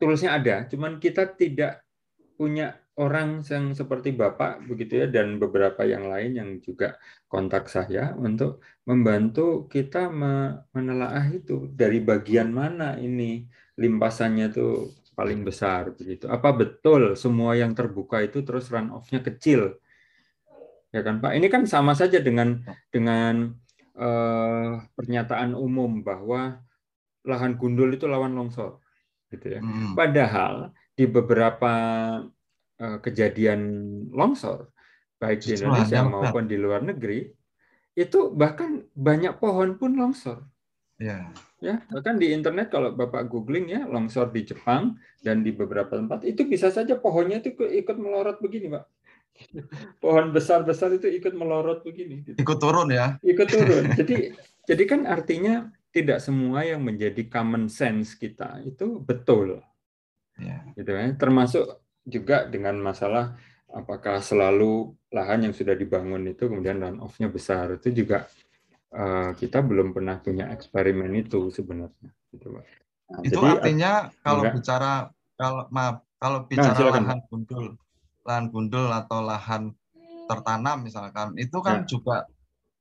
Toolsnya 0.00 0.30
ada, 0.38 0.64
cuman 0.64 0.96
kita 0.96 1.28
tidak 1.36 1.84
punya 2.40 2.72
orang 2.96 3.44
yang 3.44 3.76
seperti 3.76 4.16
Bapak 4.16 4.64
begitu 4.64 5.04
ya 5.04 5.06
dan 5.12 5.36
beberapa 5.36 5.84
yang 5.84 6.08
lain 6.08 6.40
yang 6.40 6.50
juga 6.64 6.96
kontak 7.28 7.68
saya 7.68 8.16
untuk 8.16 8.64
membantu 8.88 9.68
kita 9.68 10.08
menelaah 10.72 11.28
itu 11.36 11.68
dari 11.76 12.00
bagian 12.00 12.48
mana 12.48 12.96
ini 12.96 13.44
limpasannya 13.76 14.46
itu 14.56 14.88
paling 15.12 15.44
besar 15.44 15.92
begitu. 15.92 16.32
Apa 16.32 16.48
betul 16.56 17.12
semua 17.12 17.52
yang 17.60 17.76
terbuka 17.76 18.24
itu 18.24 18.40
terus 18.40 18.72
run 18.72 18.88
off-nya 18.88 19.20
kecil? 19.20 19.76
Ya 20.90 21.00
kan 21.06 21.22
Pak, 21.22 21.38
ini 21.38 21.46
kan 21.46 21.62
sama 21.70 21.94
saja 21.94 22.18
dengan 22.18 22.66
dengan 22.90 23.54
eh, 23.94 24.70
pernyataan 24.98 25.54
umum 25.54 26.02
bahwa 26.02 26.58
lahan 27.22 27.54
gundul 27.54 27.94
itu 27.94 28.10
lawan 28.10 28.34
longsor 28.34 28.82
gitu 29.30 29.58
ya. 29.58 29.60
Hmm. 29.62 29.94
Padahal 29.94 30.74
di 30.98 31.06
beberapa 31.06 31.72
Eh, 32.80 32.98
kejadian 33.04 33.60
longsor 34.08 34.72
baik 35.20 35.44
di 35.44 35.52
Indonesia 35.52 36.00
maupun 36.00 36.48
di 36.48 36.56
luar 36.56 36.80
negeri 36.80 37.28
itu 37.92 38.32
bahkan 38.32 38.88
banyak 38.96 39.36
pohon 39.36 39.76
pun 39.76 40.00
longsor. 40.00 40.48
Ya. 40.96 41.28
Ya, 41.60 41.84
bahkan 41.92 42.16
di 42.16 42.32
internet 42.32 42.72
kalau 42.72 42.96
Bapak 42.96 43.28
googling 43.28 43.68
ya 43.68 43.84
longsor 43.84 44.32
di 44.32 44.48
Jepang 44.48 44.96
dan 45.20 45.44
di 45.44 45.52
beberapa 45.52 45.92
tempat 45.92 46.24
itu 46.24 46.48
bisa 46.48 46.72
saja 46.72 46.96
pohonnya 46.96 47.44
itu 47.44 47.52
ikut 47.52 48.00
melorot 48.00 48.40
begini, 48.40 48.72
Pak. 48.72 48.84
Pohon 50.02 50.30
besar-besar 50.30 50.94
itu 50.94 51.08
ikut 51.08 51.32
melorot 51.34 51.82
begini. 51.82 52.22
Gitu. 52.24 52.38
Ikut 52.40 52.58
turun 52.60 52.88
ya. 52.92 53.16
Ikut 53.24 53.48
turun. 53.48 53.84
Jadi 53.98 54.34
jadi 54.68 54.84
kan 54.86 55.02
artinya 55.08 55.72
tidak 55.90 56.22
semua 56.22 56.62
yang 56.62 56.86
menjadi 56.86 57.26
common 57.26 57.66
sense 57.66 58.14
kita 58.14 58.62
itu 58.62 59.02
betul. 59.02 59.58
Ya. 60.38 60.62
Gitu 60.78 60.90
ya. 60.92 61.16
Termasuk 61.18 61.82
juga 62.06 62.46
dengan 62.46 62.78
masalah 62.78 63.34
apakah 63.70 64.22
selalu 64.22 64.94
lahan 65.10 65.50
yang 65.50 65.54
sudah 65.54 65.74
dibangun 65.74 66.26
itu 66.30 66.46
kemudian 66.50 66.82
run 66.82 66.98
off-nya 67.02 67.30
besar 67.30 67.78
itu 67.78 68.02
juga 68.02 68.26
uh, 68.94 69.30
kita 69.34 69.62
belum 69.62 69.94
pernah 69.94 70.18
punya 70.18 70.50
eksperimen 70.50 71.10
itu 71.14 71.50
sebenarnya 71.50 72.10
gitu 72.34 72.54
Pak. 72.54 72.64
Nah, 73.10 73.20
itu 73.26 73.38
jadi, 73.38 73.50
artinya 73.58 73.92
kalau 74.22 74.42
enggak, 74.42 74.54
bicara 74.54 74.92
kalau 75.34 75.62
maaf 75.70 75.96
kalau 76.20 76.38
nah, 76.42 76.46
bicara 76.46 76.78
nah, 76.78 76.94
lahan 77.02 77.20
gundul 77.26 77.66
lahan 78.26 78.52
gundul 78.52 78.88
atau 78.90 79.24
lahan 79.24 79.72
tertanam 80.30 80.86
misalkan 80.86 81.34
itu 81.40 81.58
kan 81.58 81.82
ya. 81.82 81.86
juga 81.90 82.16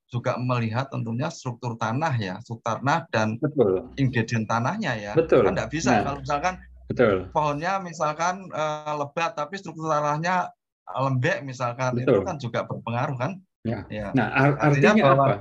juga 0.10 0.41
melihat 0.41 0.89
tentunya 0.89 1.30
struktur 1.30 1.78
tanah 1.78 2.17
ya, 2.17 2.41
struktur 2.41 2.82
tanah 2.82 3.06
dan 3.13 3.38
Betul. 3.38 3.93
ingredient 3.95 4.49
tanahnya 4.49 4.97
ya. 4.97 5.13
Betul. 5.13 5.45
Kan 5.45 5.54
tidak 5.54 5.69
bisa 5.69 6.02
nah. 6.02 6.02
kalau 6.02 6.19
misalkan 6.25 6.54
Betul. 6.89 7.30
Pohonnya 7.30 7.78
misalkan 7.78 8.49
uh, 8.49 8.97
lebat 8.97 9.38
tapi 9.38 9.62
struktur 9.62 9.86
tanahnya 9.86 10.49
lembek 10.89 11.45
misalkan 11.45 11.93
Betul. 11.93 12.10
itu 12.10 12.19
kan 12.25 12.36
juga 12.41 12.60
berpengaruh 12.65 13.17
kan? 13.21 13.32
Ya. 13.62 13.86
ya. 13.93 14.10
Nah, 14.17 14.34
ar 14.34 14.58
artinya, 14.58 14.97
artinya 14.97 15.04
bahwa, 15.06 15.25
apa? 15.30 15.38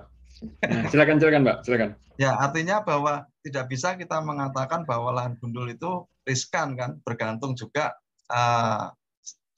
Nah, 0.68 0.82
silakan 0.92 1.16
silakan 1.16 1.40
Mbak, 1.48 1.58
silakan. 1.64 1.90
Ya, 2.20 2.30
artinya 2.36 2.76
bahwa 2.84 3.24
tidak 3.46 3.64
bisa 3.70 3.94
kita 3.96 4.20
mengatakan 4.20 4.84
bahwa 4.84 5.14
lahan 5.14 5.38
gundul 5.40 5.70
itu 5.70 6.04
riskan 6.28 6.76
kan, 6.76 7.00
bergantung 7.06 7.56
juga 7.56 7.96
uh, 8.28 8.92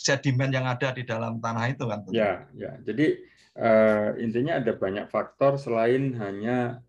sedimen 0.01 0.49
yang 0.49 0.65
ada 0.65 0.97
di 0.97 1.05
dalam 1.05 1.37
tanah 1.45 1.65
itu 1.69 1.85
kan. 1.85 2.01
Ya, 2.09 2.49
ya. 2.57 2.73
Jadi 2.81 3.21
uh, 3.61 4.17
intinya 4.17 4.57
ada 4.57 4.73
banyak 4.73 5.13
faktor 5.13 5.61
selain 5.61 6.17
hanya 6.17 6.81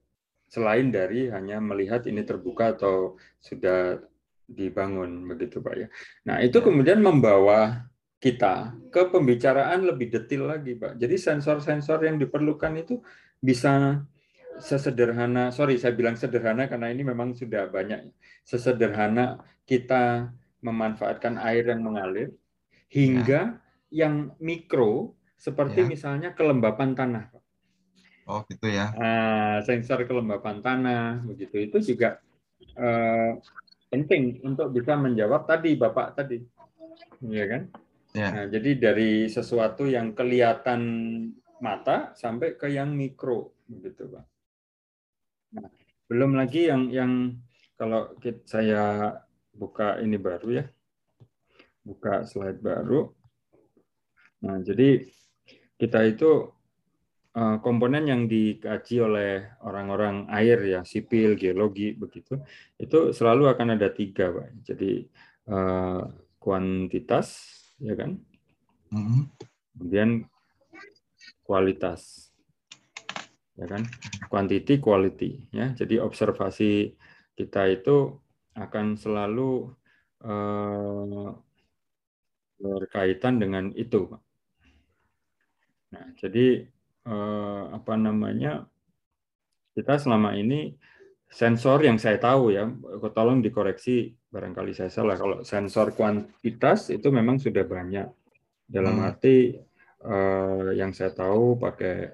selain 0.47 0.91
dari 0.91 1.28
hanya 1.28 1.60
melihat 1.60 2.08
ini 2.08 2.24
terbuka 2.24 2.76
atau 2.76 3.19
sudah 3.43 4.00
dibangun 4.47 5.28
begitu 5.28 5.60
Pak 5.60 5.76
ya. 5.76 5.88
Nah, 6.28 6.39
itu 6.39 6.60
ya. 6.60 6.65
kemudian 6.71 7.00
membawa 7.04 7.88
kita 8.21 8.76
ke 8.93 9.12
pembicaraan 9.12 9.84
lebih 9.84 10.08
detail 10.12 10.47
lagi 10.47 10.80
Pak. 10.80 10.95
Jadi 10.95 11.15
sensor-sensor 11.19 12.08
yang 12.08 12.15
diperlukan 12.15 12.80
itu 12.80 13.04
bisa 13.43 14.04
sesederhana, 14.60 15.50
sorry 15.50 15.80
saya 15.80 15.95
bilang 15.95 16.19
sederhana 16.19 16.67
karena 16.67 16.91
ini 16.91 17.04
memang 17.04 17.36
sudah 17.36 17.67
banyak. 17.71 18.12
Sesederhana 18.43 19.39
kita 19.63 20.32
memanfaatkan 20.62 21.41
air 21.41 21.71
yang 21.71 21.82
mengalir 21.82 22.36
hingga 22.91 23.58
ya. 23.58 24.06
yang 24.06 24.36
mikro 24.43 25.15
seperti 25.39 25.82
ya. 25.82 25.88
misalnya 25.88 26.30
kelembapan 26.36 26.93
tanah. 26.93 27.25
Oh 28.30 28.45
gitu 28.45 28.67
ya. 28.69 28.93
Nah, 28.93 29.63
sensor 29.65 30.06
kelembapan 30.06 30.62
tanah 30.62 31.23
begitu 31.25 31.58
itu 31.58 31.95
juga 31.95 32.21
eh, 32.77 33.39
penting 33.89 34.43
untuk 34.45 34.69
bisa 34.69 34.93
menjawab 34.99 35.49
tadi 35.49 35.73
Bapak 35.80 36.19
tadi. 36.19 36.38
Ya 37.25 37.45
kan? 37.47 37.62
Ya. 38.12 38.27
Nah, 38.30 38.45
jadi 38.51 38.75
dari 38.75 39.32
sesuatu 39.32 39.88
yang 39.88 40.12
kelihatan 40.12 40.82
mata 41.63 42.12
sampai 42.17 42.60
ke 42.60 42.67
yang 42.67 42.91
mikro 42.91 43.56
begitu, 43.71 44.12
Pak. 44.12 44.25
Nah, 45.56 45.69
belum 46.12 46.36
lagi 46.36 46.67
yang 46.67 46.91
yang 46.91 47.12
kalau 47.80 48.13
kita, 48.19 48.43
saya 48.45 48.84
buka 49.56 49.97
ini 50.04 50.19
baru 50.19 50.60
ya. 50.60 50.65
Buka 51.81 52.25
slide 52.29 52.61
baru. 52.61 53.09
Nah, 54.41 54.61
jadi 54.61 55.05
kita 55.77 56.05
itu 56.05 56.49
Eh, 57.31 57.57
komponen 57.63 58.11
yang 58.11 58.27
dikaji 58.27 58.99
oleh 58.99 59.55
orang-orang 59.63 60.27
air 60.35 60.59
ya 60.67 60.83
sipil 60.83 61.39
geologi 61.39 61.95
begitu 61.95 62.43
itu 62.75 63.15
selalu 63.15 63.47
akan 63.47 63.79
ada 63.79 63.87
tiga 63.87 64.35
pak 64.35 64.51
jadi 64.67 65.07
uh, 65.47 66.11
kuantitas 66.43 67.55
ya 67.79 67.95
kan 67.95 68.19
mm-hmm. 68.91 69.23
kemudian 69.71 70.27
kualitas 71.47 72.35
ya 73.55 73.63
kan 73.63 73.87
quantity 74.27 74.83
quality 74.83 75.47
ya 75.55 75.71
jadi 75.71 76.03
observasi 76.03 76.99
kita 77.31 77.63
itu 77.71 78.11
akan 78.59 78.99
selalu 78.99 79.71
uh, 80.27 81.31
berkaitan 82.62 83.41
dengan 83.41 83.74
itu 83.74 84.06
pak 84.06 84.21
nah 85.91 86.06
jadi 86.15 86.69
eh, 87.10 87.63
apa 87.74 87.93
namanya 87.97 88.69
kita 89.76 89.97
selama 89.97 90.36
ini 90.38 90.76
sensor 91.32 91.80
yang 91.88 91.95
saya 91.95 92.19
tahu 92.19 92.52
ya, 92.52 92.67
tolong 93.15 93.39
dikoreksi 93.39 94.12
barangkali 94.28 94.76
saya 94.76 94.91
salah. 94.91 95.15
Kalau 95.15 95.38
sensor 95.47 95.95
kuantitas 95.95 96.91
itu 96.91 97.08
memang 97.08 97.39
sudah 97.39 97.63
banyak. 97.63 98.08
Dalam 98.67 99.00
hmm. 99.00 99.08
arti 99.08 99.56
eh, 100.04 100.69
yang 100.76 100.91
saya 100.91 101.15
tahu 101.15 101.56
pakai 101.56 102.12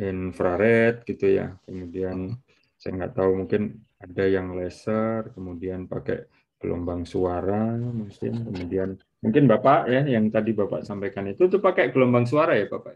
infrared 0.00 1.04
gitu 1.04 1.36
ya. 1.36 1.52
Kemudian 1.68 2.32
saya 2.80 2.92
nggak 2.96 3.12
tahu 3.12 3.44
mungkin 3.44 3.84
ada 4.00 4.24
yang 4.24 4.56
laser, 4.56 5.32
kemudian 5.36 5.84
pakai 5.88 6.28
gelombang 6.56 7.04
suara 7.04 7.76
mungkin, 7.76 8.32
kemudian 8.48 8.96
mungkin 9.26 9.50
Bapak 9.50 9.90
ya 9.90 10.06
yang 10.06 10.30
tadi 10.30 10.54
Bapak 10.54 10.86
sampaikan 10.86 11.26
itu 11.26 11.50
tuh 11.50 11.58
pakai 11.58 11.90
gelombang 11.90 12.30
suara 12.30 12.54
ya 12.54 12.70
Bapak? 12.70 12.94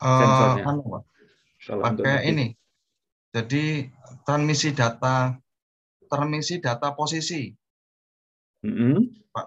Sensornya. 0.00 0.64
Uh, 0.64 0.70
anu, 0.72 0.82
pakai 2.00 2.32
ini. 2.32 2.56
Jadi 3.36 3.84
transmisi 4.24 4.72
data 4.72 5.36
transmisi 6.08 6.56
data 6.56 6.96
posisi. 6.96 7.52
Mm 8.64 8.72
-hmm. 8.72 8.98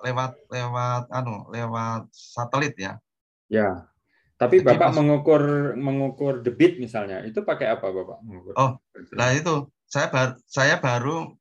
lewat 0.06 0.38
lewat 0.54 1.10
anu 1.10 1.50
lewat 1.50 2.06
satelit 2.14 2.78
ya. 2.78 3.02
Ya. 3.50 3.90
Tapi 4.38 4.62
Jadi 4.62 4.78
Bapak 4.78 4.94
pas, 4.94 4.96
mengukur 4.96 5.42
mengukur 5.74 6.46
debit 6.46 6.78
misalnya, 6.78 7.26
itu 7.26 7.42
pakai 7.42 7.74
apa 7.74 7.90
Bapak? 7.90 8.22
Mengukur 8.22 8.54
oh, 8.56 8.78
nah 9.18 9.34
itu 9.34 9.68
saya 9.90 10.08
baru 10.14 10.38
saya 10.46 10.78
baru 10.78 11.34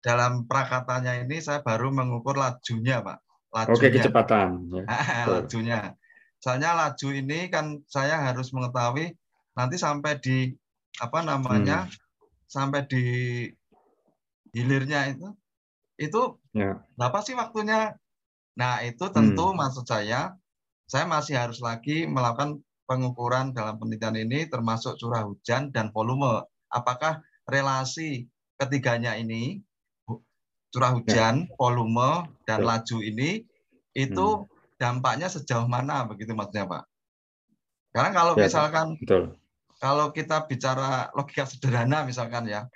dalam 0.00 0.48
prakatanya 0.48 1.20
ini 1.20 1.38
saya 1.38 1.60
baru 1.60 1.92
mengukur 1.92 2.40
lajunya, 2.40 3.04
Pak. 3.04 3.25
Lajunya. 3.56 3.72
Oke, 3.80 3.88
kecepatan. 3.88 4.48
Ya. 4.68 4.84
lajunya. 5.32 5.80
Soalnya 6.36 6.76
laju 6.76 7.08
ini 7.16 7.48
kan 7.48 7.80
saya 7.88 8.20
harus 8.20 8.52
mengetahui 8.52 9.16
nanti 9.56 9.80
sampai 9.80 10.20
di 10.20 10.52
apa 11.00 11.24
namanya? 11.24 11.88
Hmm. 11.88 12.04
sampai 12.46 12.86
di 12.86 13.02
hilirnya 14.54 15.10
itu 15.10 15.34
itu 15.98 16.38
ya. 16.54 16.78
berapa 16.94 17.18
sih 17.24 17.34
waktunya? 17.34 17.98
Nah, 18.54 18.86
itu 18.86 19.02
tentu 19.10 19.50
hmm. 19.50 19.58
maksud 19.58 19.82
saya 19.82 20.38
saya 20.86 21.04
masih 21.10 21.34
harus 21.34 21.58
lagi 21.58 22.06
melakukan 22.06 22.62
pengukuran 22.86 23.50
dalam 23.50 23.82
penelitian 23.82 24.14
ini 24.14 24.46
termasuk 24.46 24.94
curah 24.94 25.26
hujan 25.26 25.74
dan 25.74 25.90
volume. 25.90 26.46
Apakah 26.70 27.18
relasi 27.50 28.30
ketiganya 28.54 29.18
ini 29.18 29.65
curah 30.76 30.92
ya. 30.92 30.96
hujan, 31.00 31.34
ya. 31.48 31.56
volume 31.56 32.28
dan 32.44 32.60
ya. 32.60 32.66
laju 32.68 32.96
ini 33.00 33.40
itu 33.96 34.26
hmm. 34.36 34.76
dampaknya 34.76 35.32
sejauh 35.32 35.64
mana 35.64 36.04
begitu 36.04 36.36
maksudnya 36.36 36.68
Pak? 36.68 36.84
Karena 37.96 38.10
kalau 38.12 38.32
ya, 38.36 38.44
misalkan 38.44 38.86
Betul. 39.00 39.24
kalau 39.80 40.12
kita 40.12 40.44
bicara 40.44 41.08
logika 41.16 41.48
sederhana 41.48 42.04
misalkan 42.04 42.44
ya, 42.44 42.68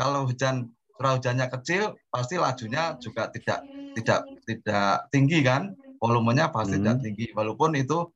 kalau 0.00 0.24
hujan 0.24 0.72
curah 0.96 1.20
hujannya 1.20 1.52
kecil 1.60 1.92
pasti 2.08 2.40
lajunya 2.40 2.96
juga 2.96 3.28
tidak 3.28 3.60
tidak 3.92 4.24
tidak 4.48 5.12
tinggi 5.12 5.44
kan? 5.44 5.76
volumenya 6.02 6.50
pasti 6.50 6.74
hmm. 6.74 6.82
tidak 6.82 6.98
tinggi 6.98 7.26
walaupun 7.30 7.78
itu 7.78 8.10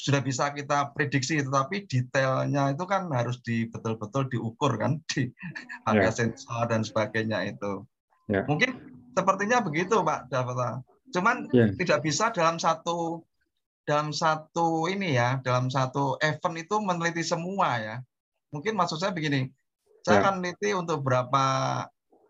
sudah 0.00 0.24
bisa 0.24 0.50
kita 0.56 0.90
prediksi 0.96 1.38
tetapi 1.38 1.84
detailnya 1.84 2.72
itu 2.72 2.84
kan 2.88 3.12
harus 3.12 3.38
di 3.44 3.68
betul-betul 3.68 4.26
diukur 4.32 4.80
kan 4.80 4.98
di 5.12 5.28
harga 5.84 6.08
yeah. 6.08 6.16
sensor 6.16 6.64
dan 6.66 6.80
sebagainya 6.80 7.52
itu 7.52 7.84
yeah. 8.28 8.44
mungkin 8.48 8.78
sepertinya 9.14 9.62
begitu 9.62 10.00
Pak 10.00 10.28
Davata 10.28 10.82
cuman 11.14 11.48
yeah. 11.54 11.70
tidak 11.78 12.02
bisa 12.02 12.34
dalam 12.34 12.58
satu 12.58 13.22
dalam 13.84 14.10
satu 14.10 14.88
ini 14.88 15.14
ya 15.14 15.38
dalam 15.44 15.68
satu 15.68 16.16
event 16.24 16.56
itu 16.56 16.76
meneliti 16.80 17.22
semua 17.22 17.78
ya 17.78 17.96
mungkin 18.50 18.74
maksud 18.74 18.98
saya 18.98 19.12
begini 19.12 19.48
saya 20.02 20.18
yeah. 20.18 20.22
akan 20.24 20.34
meneliti 20.40 20.70
untuk 20.72 21.04
berapa 21.04 21.44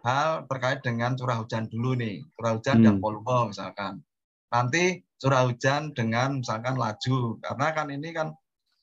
hal 0.04 0.44
terkait 0.52 0.84
dengan 0.84 1.16
curah 1.16 1.40
hujan 1.40 1.64
dulu 1.72 1.96
nih 1.96 2.20
curah 2.36 2.60
hujan 2.60 2.76
hmm. 2.82 2.84
dan 2.84 2.94
volume 3.00 3.50
misalkan 3.50 4.04
nanti 4.52 5.00
curah 5.16 5.48
hujan 5.48 5.96
dengan 5.96 6.44
misalkan 6.44 6.76
laju 6.76 7.40
karena 7.40 7.66
kan 7.72 7.86
ini 7.88 8.08
kan 8.12 8.28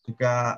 juga 0.01 0.57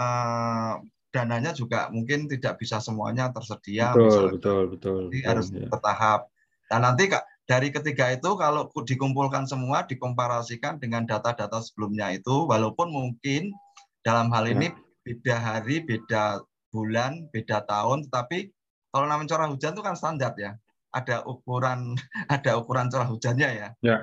uh, 0.00 0.80
dananya 1.14 1.54
juga 1.54 1.86
mungkin 1.94 2.26
tidak 2.26 2.58
bisa 2.58 2.82
semuanya 2.82 3.30
tersedia 3.30 3.94
betul 3.94 4.02
misalkan. 4.02 4.32
betul 4.34 4.62
betul, 4.74 4.98
Jadi 5.06 5.18
betul 5.22 5.30
harus 5.30 5.46
ya. 5.54 5.68
bertahap 5.70 6.20
dan 6.66 6.80
nanti 6.82 7.02
kak 7.06 7.24
dari 7.46 7.68
ketiga 7.70 8.10
itu 8.10 8.30
kalau 8.34 8.66
dikumpulkan 8.82 9.46
semua 9.46 9.86
dikomparasikan 9.86 10.82
dengan 10.82 11.06
data-data 11.06 11.62
sebelumnya 11.62 12.10
itu 12.10 12.50
walaupun 12.50 12.90
mungkin 12.90 13.54
dalam 14.02 14.34
hal 14.34 14.50
ini 14.50 14.74
ya. 14.74 14.76
beda 15.06 15.36
hari 15.38 15.86
beda 15.86 16.42
bulan 16.74 17.30
beda 17.30 17.62
tahun 17.70 18.10
tetapi 18.10 18.50
kalau 18.90 19.06
namanya 19.06 19.38
curah 19.38 19.48
hujan 19.54 19.78
itu 19.78 19.82
kan 19.86 19.94
standar 19.94 20.34
ya 20.34 20.58
ada 20.94 21.26
ukuran 21.26 21.98
ada 22.34 22.50
ukuran 22.58 22.86
curah 22.88 23.06
hujannya 23.10 23.48
ya. 23.50 23.68
Ya. 23.82 23.98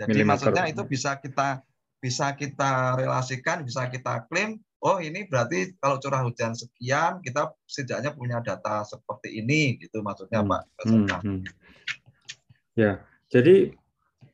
Jadi 0.00 0.24
milimeter. 0.24 0.48
maksudnya 0.48 0.64
itu 0.72 0.82
bisa 0.88 1.20
kita 1.20 1.60
bisa 2.00 2.32
kita 2.32 2.96
relasikan, 2.96 3.60
bisa 3.60 3.84
kita 3.92 4.24
klaim, 4.32 4.56
oh 4.80 4.98
ini 4.98 5.28
berarti 5.28 5.76
kalau 5.76 6.00
curah 6.00 6.24
hujan 6.24 6.56
sekian, 6.56 7.20
kita 7.20 7.52
setidaknya 7.68 8.16
punya 8.16 8.38
data 8.40 8.84
seperti 8.84 9.40
ini, 9.40 9.76
gitu 9.76 10.00
maksudnya 10.00 10.40
hmm. 10.40 10.50
Pak. 10.50 10.62
Hmm. 10.88 11.06
Hmm. 11.06 11.40
Ya, 12.76 13.04
jadi 13.28 13.76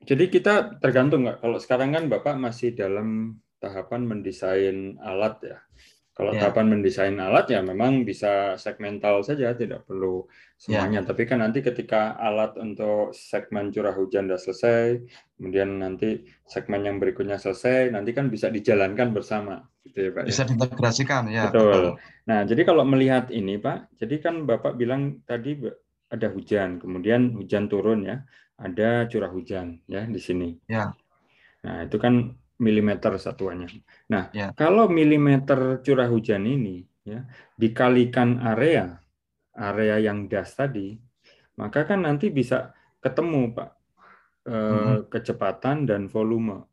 jadi 0.06 0.24
kita 0.30 0.78
tergantung 0.78 1.26
nggak. 1.26 1.42
Kalau 1.42 1.59
sekarang 1.59 1.90
kan 1.98 2.04
Bapak 2.06 2.38
masih 2.38 2.78
dalam 2.78 3.38
tahapan 3.59 4.06
mendesain 4.06 4.94
alat 5.02 5.35
ya. 5.42 5.59
Kalau 6.16 6.33
ya. 6.33 6.48
tahapan 6.48 6.72
mendesain 6.72 7.12
alat 7.20 7.44
ya 7.52 7.61
memang 7.61 8.00
bisa 8.09 8.57
segmental 8.57 9.20
saja, 9.20 9.52
tidak 9.52 9.85
perlu 9.85 10.24
semuanya. 10.57 11.05
Ya. 11.05 11.09
Tapi 11.12 11.29
kan 11.29 11.44
nanti 11.44 11.61
ketika 11.61 12.16
alat 12.16 12.57
untuk 12.57 13.12
segmen 13.12 13.68
curah 13.68 13.92
hujan 13.92 14.24
sudah 14.24 14.40
selesai, 14.40 14.85
kemudian 15.37 15.85
nanti 15.85 16.24
segmen 16.48 16.88
yang 16.88 16.96
berikutnya 16.96 17.37
selesai, 17.37 17.92
nanti 17.92 18.16
kan 18.16 18.33
bisa 18.33 18.48
dijalankan 18.48 19.12
bersama, 19.12 19.61
gitu 19.85 20.09
ya 20.09 20.11
Pak. 20.16 20.22
Ya? 20.24 20.29
Bisa 20.33 20.42
ya? 20.42 20.48
diintegrasikan 20.48 21.22
ya. 21.29 21.52
Betul. 21.52 21.68
Betul. 21.68 21.87
Nah, 22.33 22.40
jadi 22.48 22.62
kalau 22.64 22.83
melihat 22.88 23.29
ini 23.29 23.61
Pak, 23.61 24.00
jadi 24.00 24.16
kan 24.16 24.48
Bapak 24.48 24.72
bilang 24.81 25.20
tadi 25.29 25.61
ada 26.09 26.33
hujan, 26.33 26.81
kemudian 26.81 27.37
hujan 27.37 27.68
turun 27.68 28.09
ya, 28.09 28.24
ada 28.57 29.05
curah 29.05 29.29
hujan 29.29 29.85
ya 29.85 30.09
di 30.09 30.16
sini. 30.16 30.57
Ya. 30.64 30.96
Nah, 31.61 31.85
itu 31.85 32.00
kan 32.00 32.33
milimeter 32.56 33.16
satuannya. 33.20 33.68
Nah, 34.08 34.32
ya. 34.32 34.52
kalau 34.56 34.88
milimeter 34.88 35.80
curah 35.84 36.08
hujan 36.08 36.48
ini 36.48 36.84
ya 37.06 37.22
dikalikan 37.54 38.42
area 38.42 38.98
area 39.56 39.96
yang 40.00 40.28
das 40.28 40.52
tadi, 40.52 40.96
maka 41.56 41.88
kan 41.88 42.04
nanti 42.04 42.28
bisa 42.28 42.76
ketemu 43.00 43.56
Pak 43.56 43.70
eh, 44.48 44.52
hmm. 44.52 44.98
kecepatan 45.08 45.88
dan 45.88 46.08
volume. 46.12 46.64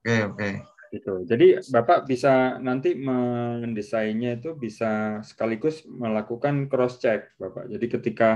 Oke 0.00 0.16
oke. 0.28 0.50
Gitu. 0.90 1.22
Jadi 1.22 1.70
Bapak 1.70 2.10
bisa 2.10 2.58
nanti 2.58 2.98
mendesainnya 2.98 4.42
itu 4.42 4.58
bisa 4.58 5.22
sekaligus 5.22 5.86
melakukan 5.86 6.66
cross 6.66 6.98
check 6.98 7.30
Bapak. 7.38 7.70
Jadi 7.70 7.86
ketika 7.86 8.30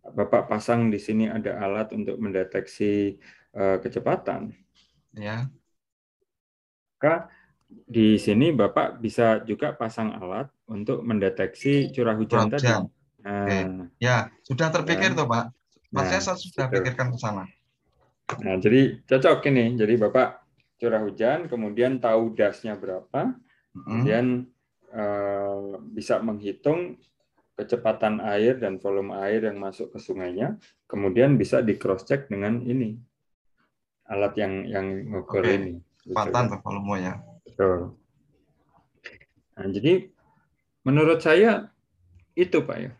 Bapak 0.00 0.48
pasang 0.48 0.88
di 0.88 0.96
sini 0.96 1.28
ada 1.28 1.60
alat 1.60 1.92
untuk 1.92 2.16
mendeteksi 2.16 3.20
uh, 3.52 3.76
kecepatan. 3.84 4.56
Ya 5.12 5.52
maka 7.00 7.32
di 7.72 8.20
sini 8.20 8.52
Bapak 8.52 9.00
bisa 9.00 9.40
juga 9.48 9.72
pasang 9.72 10.12
alat 10.20 10.52
untuk 10.68 11.00
mendeteksi 11.00 11.88
curah 11.96 12.12
hujan, 12.12 12.52
tadi. 12.52 12.68
Nah, 12.68 13.48
Oke. 13.48 13.58
Ya, 13.96 14.28
sudah 14.44 14.68
terpikir 14.68 15.16
ya. 15.16 15.24
tuh 15.24 15.24
Pak. 15.24 15.48
Mas 15.88 16.12
nah, 16.12 16.20
saya 16.20 16.36
sudah 16.36 16.68
betul. 16.68 16.76
pikirkan 16.84 17.08
ke 17.08 17.16
sana. 17.16 17.48
Nah, 18.44 18.60
jadi 18.60 19.00
cocok 19.08 19.48
ini. 19.48 19.80
Jadi 19.80 19.96
Bapak 19.96 20.44
curah 20.76 21.00
hujan, 21.00 21.48
kemudian 21.48 22.04
tahu 22.04 22.36
dasnya 22.36 22.76
berapa, 22.76 23.32
hmm. 23.32 23.80
kemudian 23.80 24.44
uh, 24.92 25.80
bisa 25.80 26.20
menghitung 26.20 27.00
kecepatan 27.56 28.20
air 28.20 28.60
dan 28.60 28.76
volume 28.76 29.16
air 29.24 29.48
yang 29.48 29.56
masuk 29.56 29.88
ke 29.88 29.98
sungainya, 30.04 30.60
kemudian 30.84 31.40
bisa 31.40 31.64
di 31.64 31.80
cross 31.80 32.04
check 32.04 32.28
dengan 32.28 32.60
ini 32.60 32.92
alat 34.04 34.36
yang 34.36 34.68
yang 34.68 34.86
ngukur 35.16 35.48
okay. 35.48 35.56
ini 35.56 35.74
kecepatan 36.10 36.50
atau 36.50 36.58
volumenya. 36.66 37.22
Betul. 37.46 37.94
Nah, 39.54 39.66
jadi 39.70 40.10
menurut 40.82 41.22
saya 41.22 41.70
itu 42.34 42.58
Pak 42.66 42.78
ya. 42.82 42.92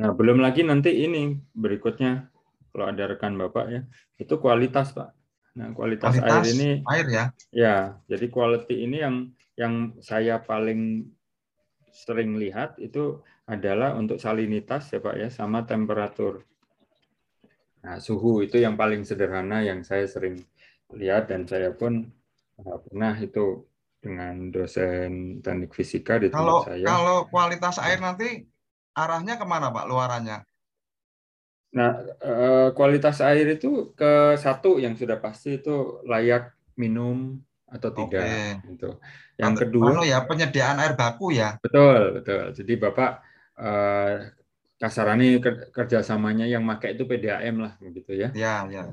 Nah, 0.00 0.10
belum 0.16 0.40
lagi 0.40 0.64
nanti 0.64 1.04
ini 1.04 1.36
berikutnya 1.52 2.32
kalau 2.72 2.88
ada 2.88 3.12
rekan 3.12 3.36
Bapak 3.36 3.66
ya, 3.68 3.84
itu 4.16 4.40
kualitas 4.40 4.96
Pak. 4.96 5.12
Nah, 5.52 5.68
kualitas, 5.76 6.16
kualitas 6.16 6.48
air 6.48 6.56
ini 6.56 6.70
air 6.88 7.06
ya. 7.12 7.24
Ya, 7.52 7.76
jadi 8.08 8.32
quality 8.32 8.88
ini 8.88 9.04
yang 9.04 9.16
yang 9.52 10.00
saya 10.00 10.40
paling 10.40 11.12
sering 11.92 12.40
lihat 12.40 12.80
itu 12.80 13.20
adalah 13.44 13.92
untuk 13.92 14.16
salinitas 14.16 14.88
ya 14.88 15.04
Pak 15.04 15.16
ya 15.20 15.28
sama 15.28 15.68
temperatur. 15.68 16.48
Nah, 17.84 18.00
suhu 18.00 18.40
itu 18.40 18.56
yang 18.62 18.78
paling 18.78 19.04
sederhana 19.04 19.60
yang 19.60 19.84
saya 19.84 20.08
sering 20.08 20.40
lihat 20.96 21.28
dan 21.32 21.48
saya 21.48 21.72
pun 21.72 22.08
uh, 22.62 22.78
pernah 22.84 23.14
itu 23.18 23.66
dengan 24.02 24.50
dosen 24.50 25.38
teknik 25.38 25.72
fisika 25.72 26.18
di 26.18 26.28
tempat 26.28 26.42
kalau, 26.42 26.58
saya. 26.66 26.86
Kalau 26.86 27.18
kualitas 27.30 27.76
air 27.78 27.98
nanti 28.02 28.46
arahnya 28.98 29.38
ke 29.38 29.46
mana 29.46 29.70
Pak 29.70 29.86
luarannya? 29.86 30.38
Nah, 31.72 31.90
uh, 32.20 32.68
kualitas 32.76 33.24
air 33.24 33.56
itu 33.56 33.96
ke 33.96 34.36
satu 34.36 34.76
yang 34.76 34.92
sudah 34.98 35.16
pasti 35.16 35.56
itu 35.62 36.04
layak 36.04 36.52
minum 36.76 37.40
atau 37.64 37.88
tidak 37.88 38.28
Oke. 38.28 38.68
gitu. 38.68 38.90
Yang 39.40 39.48
Anu- 39.48 39.60
kedua 39.64 39.86
anu 39.96 40.02
ya 40.04 40.18
penyediaan 40.28 40.76
air 40.76 40.92
baku 40.92 41.32
ya. 41.32 41.56
betul 41.64 42.20
betul. 42.20 42.52
Jadi 42.52 42.72
Bapak 42.76 43.10
eh, 43.56 44.14
kasarannya 44.76 45.40
ker- 45.40 45.70
kerjasamanya 45.72 46.44
yang 46.44 46.66
pakai 46.68 46.98
itu 46.98 47.08
PDAM 47.08 47.56
lah 47.64 47.72
begitu 47.80 48.12
ya. 48.12 48.28
Ya, 48.36 48.68
ya. 48.68 48.84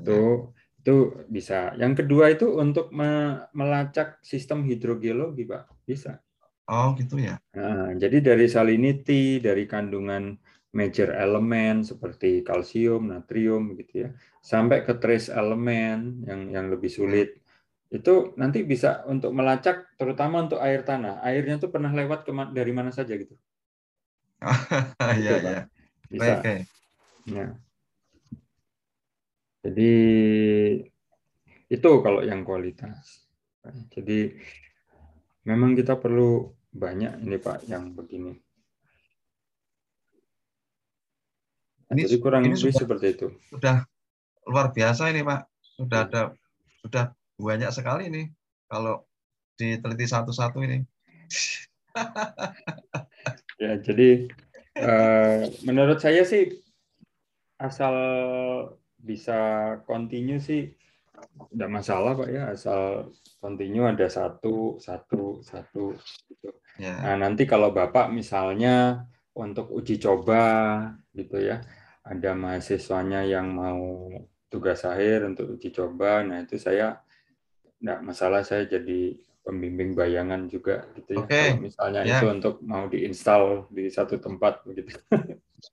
Itu 0.80 0.92
bisa. 1.36 1.54
Yang 1.82 1.92
kedua 2.04 2.24
itu 2.34 2.46
untuk 2.64 2.86
me- 2.98 3.40
melacak 3.58 4.08
sistem 4.32 4.58
hidrogeologi 4.70 5.42
Pak 5.52 5.62
bisa. 5.88 6.12
Oh, 6.68 6.94
gitu 6.98 7.16
ya. 7.26 7.34
Nah, 7.56 7.82
jadi 8.02 8.16
dari 8.28 8.46
salinity, 8.56 9.12
dari 9.46 9.62
kandungan 9.72 10.24
major 10.78 11.08
elemen 11.24 11.74
seperti 11.90 12.28
kalsium, 12.48 13.02
natrium 13.12 13.62
gitu 13.78 13.92
ya, 14.06 14.08
sampai 14.50 14.78
ke 14.86 14.92
trace 15.02 15.28
elemen 15.40 15.96
yang 16.28 16.40
yang 16.56 16.66
lebih 16.72 16.90
sulit. 16.98 17.28
Itu 17.96 18.10
nanti 18.40 18.58
bisa 18.72 18.88
untuk 19.12 19.30
melacak 19.38 19.76
terutama 19.98 20.36
untuk 20.46 20.60
air 20.66 20.80
tanah. 20.90 21.14
Airnya 21.28 21.56
tuh 21.62 21.70
pernah 21.74 21.90
lewat 21.98 22.20
kema- 22.26 22.52
dari 22.58 22.72
mana 22.78 22.90
saja 22.98 23.14
gitu. 23.22 23.34
Gitu, 25.18 25.32
Iya, 25.32 25.32
Pak. 25.44 25.56
iya. 25.56 25.60
Bisa. 26.12 26.32
Ya. 27.36 27.44
Jadi 29.60 29.92
itu 31.68 31.90
kalau 32.00 32.24
yang 32.24 32.42
kualitas. 32.42 33.28
Jadi 33.92 34.32
memang 35.44 35.76
kita 35.76 36.00
perlu 36.00 36.48
banyak 36.72 37.20
ini 37.20 37.36
Pak 37.36 37.68
yang 37.68 37.92
begini. 37.92 38.32
Ini- 41.90 42.06
Jadi 42.06 42.16
kurang 42.22 42.46
ini 42.46 42.54
lebih 42.56 42.70
sudah- 42.72 42.80
seperti 42.86 43.06
itu. 43.18 43.26
Sudah 43.50 43.84
luar 44.46 44.70
biasa 44.72 45.10
ini, 45.10 45.20
Pak. 45.26 45.40
Sudah 45.76 46.00
ada 46.06 46.22
sudah 46.80 47.04
banyak 47.36 47.70
sekali 47.74 48.08
nih 48.08 48.26
kalau 48.70 49.04
diteliti 49.58 50.06
satu-satu 50.08 50.62
ini. 50.64 50.80
Ya, 53.60 53.76
jadi 53.76 54.30
eh, 54.78 55.40
menurut 55.66 56.00
saya 56.00 56.24
sih 56.24 56.62
asal 57.60 57.92
bisa 59.00 59.38
continue 59.88 60.38
sih 60.38 60.72
tidak 61.52 61.70
masalah 61.70 62.16
Pak 62.16 62.28
ya, 62.32 62.42
asal 62.52 63.12
continue 63.40 63.84
ada 63.84 64.08
satu, 64.08 64.80
satu, 64.80 65.44
satu. 65.44 65.92
gitu. 66.28 66.48
Ya. 66.80 66.96
Nah, 67.04 67.28
nanti 67.28 67.44
kalau 67.44 67.76
Bapak 67.76 68.08
misalnya 68.08 69.04
untuk 69.36 69.68
uji 69.68 70.00
coba 70.00 70.40
gitu 71.12 71.36
ya, 71.40 71.60
ada 72.04 72.32
mahasiswanya 72.32 73.28
yang 73.28 73.52
mau 73.52 74.08
tugas 74.48 74.82
akhir 74.88 75.28
untuk 75.28 75.60
uji 75.60 75.70
coba, 75.76 76.24
nah 76.24 76.40
itu 76.40 76.56
saya 76.56 77.04
enggak 77.80 78.00
masalah 78.00 78.40
saya 78.40 78.64
jadi 78.64 79.16
pembimbing 79.44 79.96
bayangan 79.96 80.48
juga 80.48 80.88
gitu 80.96 81.16
ya. 81.16 81.24
Oke. 81.24 81.36
Kalau 81.52 81.64
misalnya 81.64 82.00
Ya. 82.04 82.18
itu 82.20 82.26
untuk 82.28 82.54
mau 82.64 82.84
diinstal 82.88 83.68
di 83.72 83.88
satu 83.88 84.16
tempat 84.20 84.64
begitu. 84.64 84.96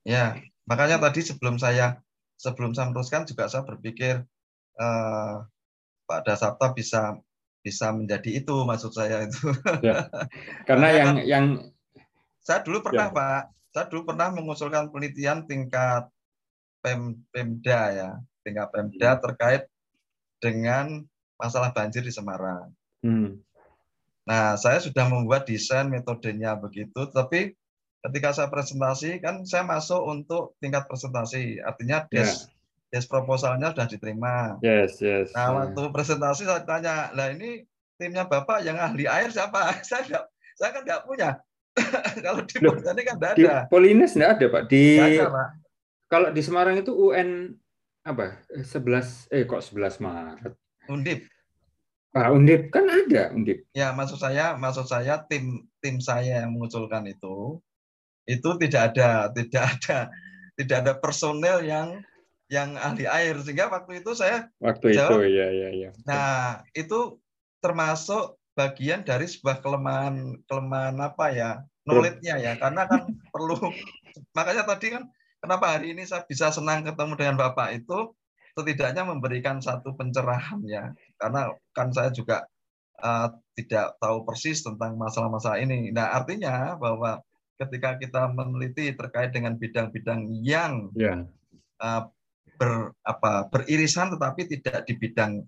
Ya, 0.04 0.36
makanya 0.68 1.00
tadi 1.00 1.24
sebelum 1.24 1.56
saya 1.56 2.00
sebelum 2.38 2.70
saya 2.72 2.88
meneruskan 2.88 3.26
juga 3.26 3.50
saya 3.50 3.66
berpikir 3.66 4.22
eh, 4.78 5.34
Pak 6.08 6.20
Dasapta 6.24 6.72
bisa 6.72 7.18
bisa 7.58 7.90
menjadi 7.92 8.40
itu 8.40 8.54
maksud 8.64 8.94
saya 8.94 9.26
itu. 9.26 9.50
Karena 10.68 10.86
Makanya 10.88 10.96
yang 10.96 11.06
kan- 11.06 11.26
yang 11.26 11.46
Saya 12.40 12.64
dulu 12.64 12.80
pernah 12.80 13.12
Ya. 13.12 13.16
Pak, 13.18 13.42
saya 13.76 13.84
dulu 13.92 14.08
pernah 14.08 14.32
mengusulkan 14.32 14.88
penelitian 14.88 15.44
tingkat 15.44 16.08
Pem, 16.80 17.20
Pemda 17.28 17.80
ya, 17.92 18.10
tingkat 18.40 18.72
Pemda 18.72 19.20
terkait 19.20 19.62
dengan 20.40 21.04
masalah 21.36 21.68
banjir 21.74 22.00
di 22.00 22.08
Semarang. 22.08 22.72
hmm, 23.04 23.36
Nah, 24.24 24.56
saya 24.56 24.80
sudah 24.80 25.04
membuat 25.12 25.44
desain 25.44 25.92
metodenya 25.92 26.56
begitu, 26.56 27.04
tapi 27.12 27.52
ketika 28.06 28.30
saya 28.30 28.48
presentasi 28.52 29.18
kan 29.18 29.42
saya 29.42 29.66
masuk 29.66 29.98
untuk 30.06 30.54
tingkat 30.62 30.86
presentasi, 30.86 31.58
artinya 31.62 32.06
des 32.10 32.46
des 32.88 33.04
proposalnya 33.04 33.74
sudah 33.76 33.88
diterima. 33.90 34.56
yes, 34.64 34.96
yes. 35.04 35.28
Nah, 35.36 35.52
ya. 35.52 35.54
waktu 35.60 35.82
presentasi 35.92 36.48
saya 36.48 36.64
tanya, 36.64 37.12
lah 37.12 37.28
ini 37.36 37.68
timnya 38.00 38.24
Bapak 38.24 38.64
yang 38.64 38.80
ahli 38.80 39.04
air 39.04 39.28
siapa? 39.28 39.74
Saya 39.88 40.06
enggak, 40.06 40.24
saya 40.56 40.70
kan 40.72 40.82
nggak 40.86 41.02
punya. 41.04 41.30
Kalau 42.24 42.42
di 42.42 42.56
Loh, 42.64 42.74
kan 42.80 42.94
nggak 42.96 43.36
Di 43.36 43.44
ada. 43.44 43.68
Polines 43.68 44.16
enggak 44.16 44.32
ada, 44.38 44.46
Pak. 44.50 44.62
Di 44.70 44.84
Nggak 44.98 45.10
ada, 45.14 45.26
Pak. 45.30 45.48
kalau 46.08 46.28
di 46.32 46.40
Semarang 46.40 46.80
itu 46.80 46.88
UN 46.96 47.52
apa? 48.00 48.40
Eh, 48.56 48.64
11 48.64 49.28
eh 49.28 49.44
kok 49.44 49.60
11 49.60 50.00
Maret. 50.00 50.56
Undip. 50.88 51.28
Pak 52.08 52.28
Undip 52.32 52.72
kan 52.72 52.88
ada 52.88 53.28
Undip. 53.36 53.68
Ya, 53.76 53.92
maksud 53.92 54.16
saya, 54.16 54.56
maksud 54.56 54.88
saya 54.88 55.20
tim 55.28 55.68
tim 55.84 56.00
saya 56.00 56.48
yang 56.48 56.56
mengusulkan 56.56 57.04
itu 57.12 57.60
itu 58.28 58.48
tidak 58.60 58.92
ada, 58.92 59.32
tidak 59.32 59.64
ada, 59.64 59.98
tidak 60.60 60.76
ada 60.84 60.92
personel 61.00 61.64
yang 61.64 62.04
yang 62.48 62.76
ahli 62.80 63.04
air 63.04 63.36
sehingga 63.44 63.68
waktu 63.68 64.00
itu 64.00 64.12
saya, 64.16 64.48
Waktu 64.60 64.96
Jawab. 64.96 65.20
itu 65.20 65.36
ya 65.36 65.48
ya 65.52 65.68
ya. 65.72 65.90
nah 66.08 66.64
itu 66.72 67.20
termasuk 67.60 68.40
bagian 68.56 69.04
dari 69.04 69.28
sebuah 69.28 69.60
kelemahan 69.60 70.40
kelemahan 70.48 70.96
apa 70.98 71.26
ya 71.30 71.50
knowledge-nya 71.84 72.40
ya 72.40 72.52
karena 72.56 72.88
kan 72.88 73.04
perlu 73.32 73.54
makanya 74.32 74.64
tadi 74.64 74.96
kan 74.96 75.04
kenapa 75.44 75.76
hari 75.78 75.92
ini 75.92 76.08
saya 76.08 76.24
bisa 76.24 76.48
senang 76.50 76.82
ketemu 76.88 77.14
dengan 77.20 77.36
bapak 77.36 77.84
itu 77.84 78.16
setidaknya 78.56 79.06
memberikan 79.06 79.62
satu 79.62 79.94
pencerahan 79.94 80.58
ya 80.66 80.90
karena 81.20 81.54
kan 81.76 81.94
saya 81.94 82.10
juga 82.10 82.48
uh, 83.02 83.30
tidak 83.54 83.94
tahu 84.02 84.26
persis 84.26 84.62
tentang 84.62 84.98
masalah-masalah 84.98 85.62
ini. 85.62 85.90
Nah 85.94 86.14
artinya 86.14 86.74
bahwa 86.78 87.22
ketika 87.58 87.98
kita 87.98 88.30
meneliti 88.30 88.94
terkait 88.94 89.34
dengan 89.34 89.58
bidang-bidang 89.58 90.30
yang 90.30 90.94
Ya. 90.94 91.26
uh, 91.82 92.06
ber, 92.58 92.94
apa, 93.02 93.50
beririsan 93.50 94.14
tetapi 94.14 94.46
tidak 94.46 94.86
di 94.86 94.94
bidang 94.98 95.42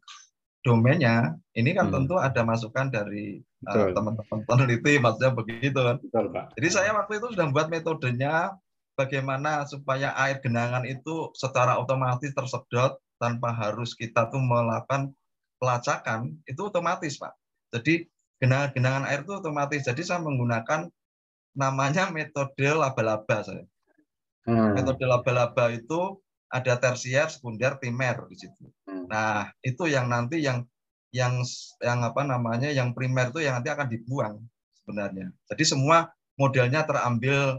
domainnya, 0.60 1.34
ini 1.56 1.72
kan 1.72 1.88
Hmm. 1.88 2.04
tentu 2.04 2.20
ada 2.20 2.44
masukan 2.44 2.92
dari 2.92 3.40
uh, 3.64 3.96
teman-teman 3.96 4.44
peneliti, 4.44 5.00
maksudnya 5.00 5.32
begitu 5.32 5.80
kan. 5.80 5.96
Betul, 5.98 6.26
Pak. 6.30 6.44
Jadi 6.60 6.68
saya 6.68 6.92
waktu 6.92 7.16
itu 7.16 7.26
sudah 7.32 7.44
membuat 7.48 7.72
metodenya 7.72 8.54
bagaimana 8.94 9.64
supaya 9.64 10.12
air 10.20 10.36
genangan 10.44 10.84
itu 10.84 11.32
secara 11.32 11.80
otomatis 11.80 12.36
tersedot 12.36 13.00
tanpa 13.16 13.48
harus 13.56 13.96
kita 13.96 14.28
tuh 14.28 14.40
melakukan 14.42 15.16
pelacakan, 15.56 16.36
itu 16.44 16.60
otomatis 16.68 17.16
Pak. 17.16 17.32
Jadi 17.72 18.04
genangan-genangan 18.40 19.04
air 19.08 19.24
itu 19.24 19.32
otomatis. 19.36 19.80
Jadi 19.84 20.02
saya 20.04 20.20
menggunakan 20.20 20.88
namanya 21.56 22.08
metode 22.10 22.68
laba-laba 22.70 23.42
saya. 23.42 23.64
Hmm. 24.46 24.74
Metode 24.74 25.04
laba-laba 25.04 25.70
itu 25.74 26.18
ada 26.50 26.74
tersier, 26.78 27.30
sekunder, 27.30 27.78
primer 27.78 28.26
di 28.26 28.36
situ. 28.38 28.66
Hmm. 28.86 29.06
Nah, 29.06 29.50
itu 29.62 29.86
yang 29.86 30.10
nanti 30.10 30.42
yang 30.42 30.66
yang 31.10 31.42
yang 31.82 31.98
apa 32.06 32.22
namanya 32.22 32.70
yang 32.70 32.94
primer 32.94 33.34
itu 33.34 33.42
yang 33.42 33.58
nanti 33.58 33.70
akan 33.70 33.88
dibuang 33.90 34.34
sebenarnya. 34.82 35.34
Jadi 35.50 35.62
semua 35.66 36.10
modelnya 36.38 36.86
terambil 36.86 37.58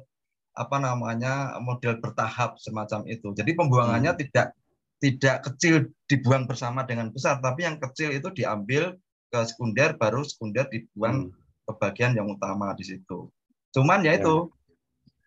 apa 0.52 0.78
namanya 0.80 1.56
model 1.64 2.00
bertahap 2.04 2.60
semacam 2.60 3.08
itu. 3.08 3.32
Jadi 3.32 3.52
pembuangannya 3.56 4.12
tidak 4.20 4.56
tidak 5.02 5.38
kecil 5.48 5.90
dibuang 6.06 6.46
bersama 6.46 6.86
dengan 6.86 7.10
besar, 7.10 7.40
tapi 7.42 7.66
yang 7.66 7.80
kecil 7.82 8.14
itu 8.14 8.30
diambil 8.36 8.96
ke 9.32 9.40
sekunder 9.48 9.96
baru 9.96 10.22
sekunder 10.28 10.68
dibuang 10.68 11.32
Hmm. 11.32 11.36
ke 11.66 11.72
bagian 11.80 12.12
yang 12.14 12.28
utama 12.28 12.76
di 12.76 12.84
situ. 12.84 13.32
Cuman 13.72 14.04
ya 14.04 14.20
itu 14.20 14.52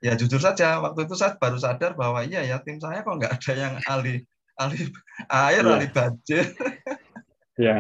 ya 0.05 0.13
jujur 0.21 0.37
saja 0.41 0.85
waktu 0.85 1.09
itu 1.09 1.17
saya 1.17 1.37
baru 1.41 1.57
sadar 1.57 1.97
bahwa 1.97 2.21
iya 2.25 2.45
ya 2.45 2.61
tim 2.61 2.77
saya 2.77 3.01
kok 3.01 3.17
nggak 3.17 3.41
ada 3.41 3.53
yang 3.57 3.75
ahli 3.89 4.21
ahli 4.61 4.81
air, 5.33 5.63
Ya. 5.65 5.73
ahli 5.75 5.89
banjir. 5.91 6.45
Ya. 7.59 7.79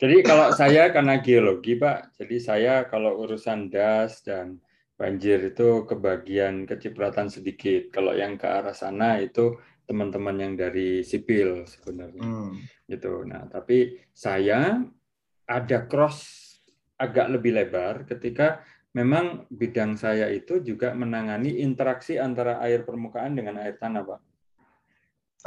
Jadi 0.00 0.26
kalau 0.26 0.50
saya 0.50 0.90
karena 0.90 1.22
geologi, 1.22 1.78
Pak, 1.78 2.18
jadi 2.18 2.36
saya 2.42 2.74
kalau 2.90 3.22
urusan 3.22 3.70
das 3.70 4.24
dan 4.26 4.58
banjir 4.98 5.54
itu 5.54 5.86
kebagian 5.86 6.66
kecipratan 6.66 7.30
sedikit. 7.30 7.94
Kalau 7.94 8.10
yang 8.16 8.34
ke 8.34 8.48
arah 8.50 8.74
sana 8.74 9.22
itu 9.22 9.54
teman-teman 9.86 10.36
yang 10.42 10.52
dari 10.58 11.06
sipil 11.06 11.68
sebenarnya. 11.70 12.22
Hmm. 12.24 12.58
gitu. 12.90 13.22
Nah, 13.22 13.46
tapi 13.46 14.00
saya 14.10 14.82
ada 15.46 15.78
cross 15.86 16.50
agak 16.98 17.30
lebih 17.38 17.54
lebar 17.56 18.02
ketika 18.06 18.62
memang 18.92 19.48
bidang 19.48 19.96
saya 19.96 20.28
itu 20.28 20.60
juga 20.60 20.92
menangani 20.92 21.60
interaksi 21.64 22.20
antara 22.20 22.60
air 22.60 22.84
permukaan 22.84 23.32
dengan 23.32 23.60
air 23.60 23.80
tanah, 23.80 24.04
Pak. 24.04 24.20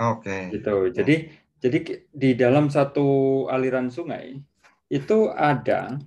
Oke. 0.01 0.51
Gitu. 0.51 0.75
Jadi 0.91 1.15
jadi 1.61 1.77
ki- 1.81 2.01
di 2.11 2.29
dalam 2.35 2.67
satu 2.67 3.07
aliran 3.47 3.87
sungai 3.89 4.37
itu 4.91 5.31
ada 5.33 5.97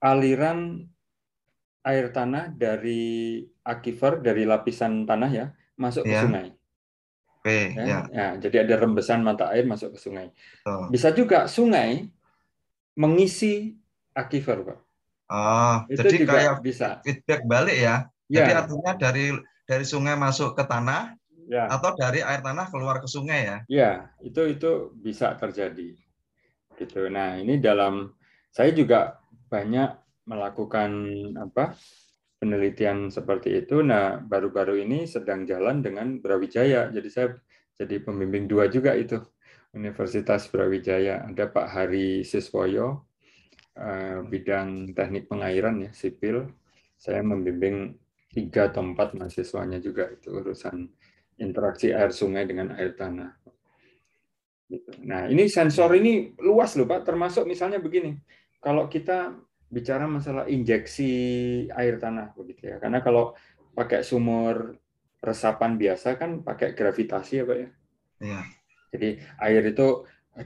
aliran 0.00 0.82
air 1.84 2.08
tanah 2.10 2.48
dari 2.56 3.44
aquifer 3.60 4.24
dari 4.24 4.48
lapisan 4.48 5.04
tanah 5.04 5.30
ya 5.30 5.46
masuk 5.76 6.08
ke 6.08 6.14
Ya. 6.16 6.22
sungai. 6.24 6.46
Oke, 7.44 7.58
Ya. 7.76 7.84
ya. 7.84 7.98
Ya, 8.08 8.28
jadi 8.40 8.56
ada 8.64 8.74
rembesan 8.80 9.20
mata 9.20 9.52
air 9.52 9.68
masuk 9.68 9.94
ke 9.94 9.98
sungai. 10.00 10.32
betul. 10.32 10.88
Bisa 10.88 11.12
juga 11.12 11.44
sungai 11.44 12.08
mengisi 12.96 13.76
aquifer, 14.16 14.64
Pak. 14.64 14.78
Oh, 15.34 15.76
Itu 15.90 16.06
jadi 16.06 16.16
juga 16.22 16.32
kayak 16.38 16.54
bisa. 16.62 16.88
feedback 17.02 17.42
balik 17.50 17.74
ya. 17.74 17.96
Jadi 18.30 18.50
Ya, 18.54 18.58
artinya 18.62 18.92
dari 18.94 19.26
dari 19.66 19.84
sungai 19.84 20.14
masuk 20.14 20.54
ke 20.54 20.62
tanah 20.62 21.18
ya, 21.50 21.66
atau 21.68 21.90
dari 21.98 22.22
air 22.22 22.40
tanah 22.40 22.70
keluar 22.70 23.02
ke 23.02 23.08
sungai 23.10 23.40
ya. 23.50 23.58
ya, 23.66 23.90
itu 24.22 24.40
itu 24.54 24.70
bisa 24.94 25.34
terjadi. 25.34 25.98
Gitu. 26.78 27.00
Nah, 27.10 27.38
ini 27.42 27.58
dalam 27.58 28.14
saya 28.54 28.70
juga 28.70 29.18
banyak 29.50 29.90
melakukan 30.30 30.90
apa 31.36 31.74
penelitian 32.40 33.10
seperti 33.10 33.64
itu. 33.64 33.82
Nah, 33.82 34.20
baru-baru 34.22 34.82
ini 34.84 35.04
sedang 35.08 35.44
jalan 35.48 35.82
dengan 35.82 36.20
Brawijaya. 36.20 36.92
Jadi 36.94 37.08
saya 37.10 37.28
jadi 37.74 37.98
pembimbing 38.04 38.46
dua 38.46 38.70
juga 38.70 38.94
itu 38.94 39.18
Universitas 39.74 40.46
Brawijaya. 40.48 41.26
Ada 41.28 41.50
Pak 41.50 41.66
Hari 41.66 42.22
Siswoyo 42.22 43.04
bidang 44.30 44.94
teknik 44.94 45.26
pengairan 45.26 45.88
ya 45.88 45.90
sipil. 45.90 46.46
Saya 46.94 47.20
membimbing 47.26 47.98
tiga 48.30 48.70
atau 48.70 48.82
empat 48.82 49.14
mahasiswanya 49.14 49.78
juga 49.78 50.10
itu 50.10 50.30
urusan 50.34 50.90
interaksi 51.38 51.90
air 51.90 52.10
sungai 52.14 52.46
dengan 52.46 52.74
air 52.74 52.94
tanah. 52.94 53.34
Gitu. 54.70 54.90
Nah, 55.06 55.28
ini 55.28 55.46
sensor 55.46 55.94
ini 55.94 56.34
luas 56.40 56.74
loh 56.74 56.88
Pak, 56.88 57.06
termasuk 57.06 57.44
misalnya 57.44 57.78
begini. 57.78 58.16
Kalau 58.58 58.88
kita 58.88 59.36
bicara 59.68 60.06
masalah 60.06 60.46
injeksi 60.46 61.12
air 61.74 61.98
tanah 61.98 62.32
begitu 62.34 62.70
ya. 62.70 62.76
Karena 62.78 63.02
kalau 63.02 63.34
pakai 63.74 64.06
sumur 64.06 64.78
resapan 65.18 65.74
biasa 65.74 66.14
kan 66.14 66.46
pakai 66.46 66.72
gravitasi 66.72 67.32
ya 67.42 67.44
Pak 67.44 67.58
ya. 67.58 67.68
Iya. 68.22 68.40
Jadi 68.94 69.08
air 69.42 69.62
itu 69.66 69.88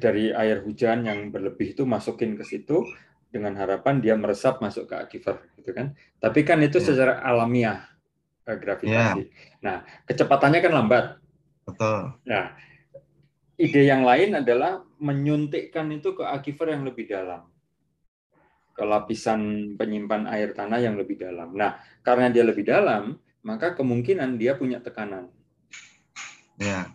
dari 0.01 0.33
air 0.33 0.65
hujan 0.65 1.05
yang 1.05 1.29
berlebih 1.29 1.77
itu 1.77 1.85
masukin 1.85 2.37
ke 2.37 2.45
situ 2.45 2.85
dengan 3.29 3.53
harapan 3.61 4.01
dia 4.01 4.17
meresap 4.17 4.61
masuk 4.65 4.89
ke 4.89 4.95
aquifer 4.97 5.37
gitu 5.61 5.71
kan. 5.77 5.93
Tapi 6.19 6.41
kan 6.49 6.59
itu 6.65 6.81
Ya. 6.81 6.87
secara 6.93 7.21
alamiah 7.21 7.85
eh, 8.49 8.57
gravitasi. 8.57 9.23
Nah, 9.61 9.85
kecepatannya 10.09 10.61
kan 10.65 10.73
lambat. 10.73 11.05
Betul. 11.69 12.17
Nah, 12.25 12.57
ide 13.61 13.85
yang 13.85 14.09
lain 14.09 14.41
adalah 14.41 14.81
menyuntikkan 14.97 15.85
itu 15.93 16.17
ke 16.17 16.25
aquifer 16.25 16.73
yang 16.73 16.89
lebih 16.89 17.05
dalam. 17.05 17.45
Ke 18.73 18.89
lapisan 18.89 19.75
penyimpan 19.77 20.25
air 20.33 20.57
tanah 20.57 20.81
yang 20.81 20.97
lebih 20.97 21.21
dalam. 21.21 21.53
Nah, 21.53 21.77
karena 22.01 22.33
dia 22.33 22.41
lebih 22.41 22.65
dalam, 22.65 23.21
maka 23.45 23.77
kemungkinan 23.77 24.41
dia 24.41 24.57
punya 24.57 24.81
tekanan. 24.81 25.29
Ya. 26.57 26.89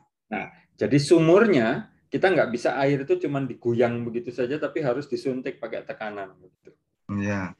Jadi 0.73 0.97
sumurnya 0.97 1.92
kita 2.13 2.29
nggak 2.29 2.53
bisa 2.53 2.77
air 2.77 3.01
itu 3.01 3.17
cuma 3.25 3.41
digoyang 3.41 4.05
begitu 4.05 4.29
saja, 4.29 4.61
tapi 4.61 4.85
harus 4.85 5.09
disuntik 5.09 5.57
pakai 5.57 5.81
tekanan. 5.81 6.37
Gitu. 6.37 6.69
Ya. 7.17 7.57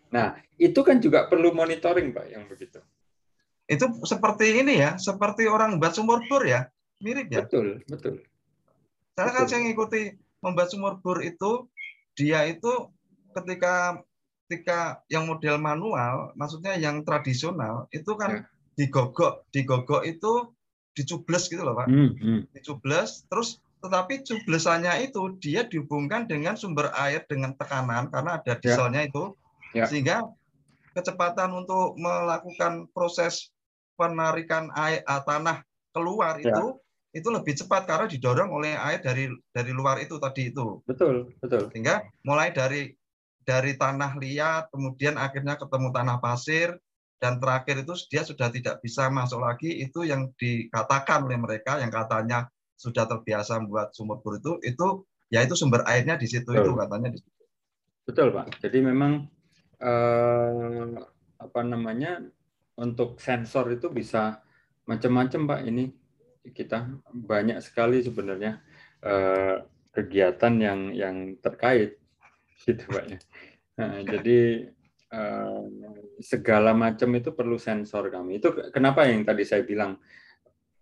Itu 0.61 0.85
kan 0.85 1.01
juga 1.01 1.25
perlu 1.25 1.57
monitoring, 1.57 2.13
Pak, 2.13 2.25
yang 2.29 2.45
begitu. 2.45 2.77
Itu 3.65 3.89
seperti 4.05 4.61
ini 4.61 4.77
ya, 4.77 5.01
seperti 5.01 5.49
orang 5.49 5.81
buat 5.81 5.97
sumur 5.97 6.21
bor 6.29 6.45
ya. 6.45 6.69
Mirip 7.01 7.33
ya. 7.33 7.49
Betul, 7.49 7.81
betul. 7.89 8.21
Saya 9.17 9.33
kan 9.33 9.49
saya 9.49 9.65
ngikuti 9.65 10.21
membuat 10.45 10.69
sumur 10.69 11.01
bor 11.01 11.17
itu 11.25 11.65
dia 12.13 12.45
itu 12.45 12.93
ketika 13.33 14.05
ketika 14.45 15.01
yang 15.09 15.25
model 15.25 15.57
manual, 15.57 16.29
maksudnya 16.37 16.77
yang 16.77 17.01
tradisional 17.01 17.89
itu 17.89 18.13
Ya. 18.13 18.21
kan 18.21 18.31
digogok, 18.77 19.49
digogok 19.49 20.05
itu 20.05 20.53
dicubles 20.93 21.49
gitu 21.49 21.65
loh, 21.65 21.73
Pak. 21.73 21.89
Hmm, 21.89 22.13
hmm. 22.21 22.41
Dicubles 22.53 23.25
terus 23.25 23.57
tetapi 23.83 24.23
cublesannya 24.23 25.03
itu 25.03 25.35
dia 25.43 25.67
dihubungkan 25.67 26.23
dengan 26.23 26.55
sumber 26.55 26.87
air 26.95 27.27
dengan 27.27 27.51
tekanan 27.59 28.07
karena 28.07 28.39
ada 28.39 28.55
dieselnya 28.55 29.03
itu 29.11 29.35
Ya. 29.73 29.89
sehingga 29.89 30.21
kecepatan 30.93 31.49
untuk 31.49 31.97
melakukan 31.97 32.85
proses 32.93 33.49
penarikan 33.97 34.69
air 34.77 35.01
ah, 35.09 35.19
tanah 35.25 35.65
keluar 35.91 36.37
Ya. 36.39 36.53
itu 36.53 36.77
itu 37.13 37.29
lebih 37.29 37.53
cepat 37.57 37.85
karena 37.85 38.05
didorong 38.09 38.49
oleh 38.53 38.73
air 38.77 39.01
dari 39.01 39.29
dari 39.53 39.71
luar 39.73 40.01
itu 40.01 40.17
tadi 40.17 40.49
itu 40.53 40.81
Betul, 40.85 41.33
betul. 41.41 41.69
sehingga 41.73 42.05
mulai 42.25 42.49
dari 42.53 42.93
dari 43.43 43.75
tanah 43.75 44.15
liat 44.17 44.71
kemudian 44.71 45.19
akhirnya 45.19 45.59
ketemu 45.59 45.89
tanah 45.93 46.17
pasir 46.23 46.77
dan 47.21 47.37
terakhir 47.41 47.83
itu 47.85 47.93
dia 48.13 48.23
sudah 48.23 48.49
tidak 48.49 48.79
bisa 48.79 49.09
masuk 49.11 49.41
lagi 49.41 49.83
itu 49.83 50.05
yang 50.07 50.29
dikatakan 50.39 51.25
oleh 51.27 51.37
mereka 51.37 51.77
yang 51.81 51.89
katanya 51.91 52.45
sudah 52.75 53.05
terbiasa 53.05 53.61
membuat 53.61 53.93
sumur 53.95 54.19
bor 54.19 54.37
itu 54.37 54.59
itu 54.65 55.05
ya 55.33 55.41
itu 55.41 55.57
sumber 55.57 55.81
airnya 55.89 56.13
di 56.13 56.29
situ 56.29 56.53
Betul. 56.53 56.61
itu 56.61 56.71
katanya 56.77 57.09
di 57.09 57.19
situ. 57.21 57.43
Betul, 58.03 58.35
Pak. 58.35 58.59
Jadi 58.59 58.79
memang 58.83 59.25
eh, 59.79 60.91
apa 61.39 61.61
namanya 61.63 62.19
untuk 62.75 63.17
sensor 63.17 63.71
itu 63.71 63.87
bisa 63.89 64.43
macam-macam, 64.83 65.41
Pak. 65.49 65.61
Ini 65.65 65.83
kita 66.51 66.99
banyak 67.09 67.63
sekali 67.63 68.03
sebenarnya 68.03 68.59
eh, 69.01 69.63
kegiatan 69.95 70.53
yang 70.59 70.79
yang 70.91 71.15
terkait, 71.39 71.97
gitu, 72.67 72.83
Pak. 72.91 73.05
ya. 73.07 73.19
Nah, 73.79 74.03
jadi 74.03 74.67
eh, 75.09 75.63
segala 76.19 76.75
macam 76.75 77.09
itu 77.15 77.31
perlu 77.31 77.55
sensor 77.55 78.11
kami. 78.11 78.43
Itu 78.43 78.51
kenapa 78.75 79.07
yang 79.07 79.23
tadi 79.23 79.47
saya 79.47 79.63
bilang 79.63 79.95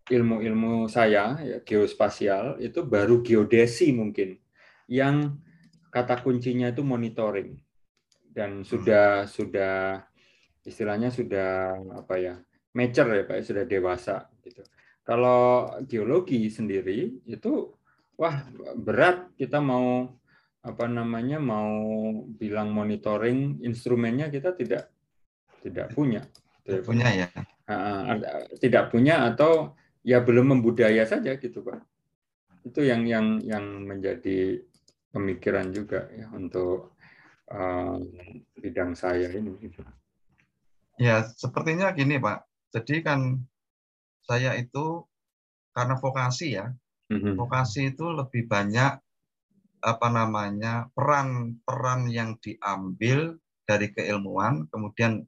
ilmu-ilmu 0.09 0.89
saya 0.89 1.37
ya, 1.43 1.57
geospasial 1.61 2.57
itu 2.63 2.81
baru 2.81 3.21
geodesi 3.21 3.93
mungkin 3.93 4.39
yang 4.89 5.37
kata 5.91 6.23
kuncinya 6.23 6.71
itu 6.71 6.81
monitoring. 6.81 7.59
Dan 8.31 8.63
sudah 8.63 9.27
sudah 9.27 10.07
istilahnya 10.63 11.11
sudah 11.11 11.75
apa 11.99 12.15
ya 12.15 12.35
mature 12.71 13.11
ya 13.11 13.23
pak 13.27 13.43
sudah 13.43 13.67
dewasa 13.67 14.31
gitu. 14.47 14.63
Kalau 15.03 15.67
geologi 15.83 16.47
sendiri 16.47 17.19
itu 17.27 17.75
wah 18.15 18.47
berat. 18.79 19.35
Kita 19.35 19.59
mau 19.59 20.07
apa 20.61 20.85
namanya 20.85 21.41
mau 21.41 21.73
bilang 22.23 22.71
monitoring 22.71 23.59
instrumennya 23.65 24.31
kita 24.31 24.55
tidak 24.55 24.87
tidak 25.59 25.91
punya. 25.91 26.23
Ya, 26.63 26.79
Pak. 26.79 26.85
punya 26.85 27.09
ya. 27.11 27.27
Tidak 28.61 28.83
punya 28.93 29.27
atau 29.27 29.75
ya 30.01 30.21
belum 30.21 30.57
membudaya 30.57 31.05
saja 31.05 31.37
gitu 31.37 31.61
pak 31.61 31.81
itu 32.61 32.85
yang 32.85 33.05
yang 33.09 33.41
yang 33.41 33.65
menjadi 33.85 34.61
pemikiran 35.11 35.73
juga 35.73 36.07
ya 36.13 36.29
untuk 36.31 36.93
eh, 37.51 37.99
bidang 38.55 38.95
saya 38.95 39.27
ini 39.33 39.51
gitu. 39.59 39.83
Ya, 41.01 41.25
sepertinya 41.25 41.91
gini, 41.91 42.21
Pak. 42.21 42.45
Jadi 42.71 43.01
kan 43.03 43.41
saya 44.23 44.53
itu 44.55 45.03
karena 45.73 45.97
vokasi 45.97 46.55
ya, 46.55 46.71
Mhm. 47.11 47.35
vokasi 47.35 47.91
itu 47.91 48.05
lebih 48.07 48.47
banyak 48.47 49.01
apa 49.81 50.07
namanya 50.13 50.93
peran-peran 50.93 52.05
yang 52.07 52.37
diambil 52.37 53.41
dari 53.65 53.89
keilmuan, 53.91 54.69
kemudian 54.69 55.25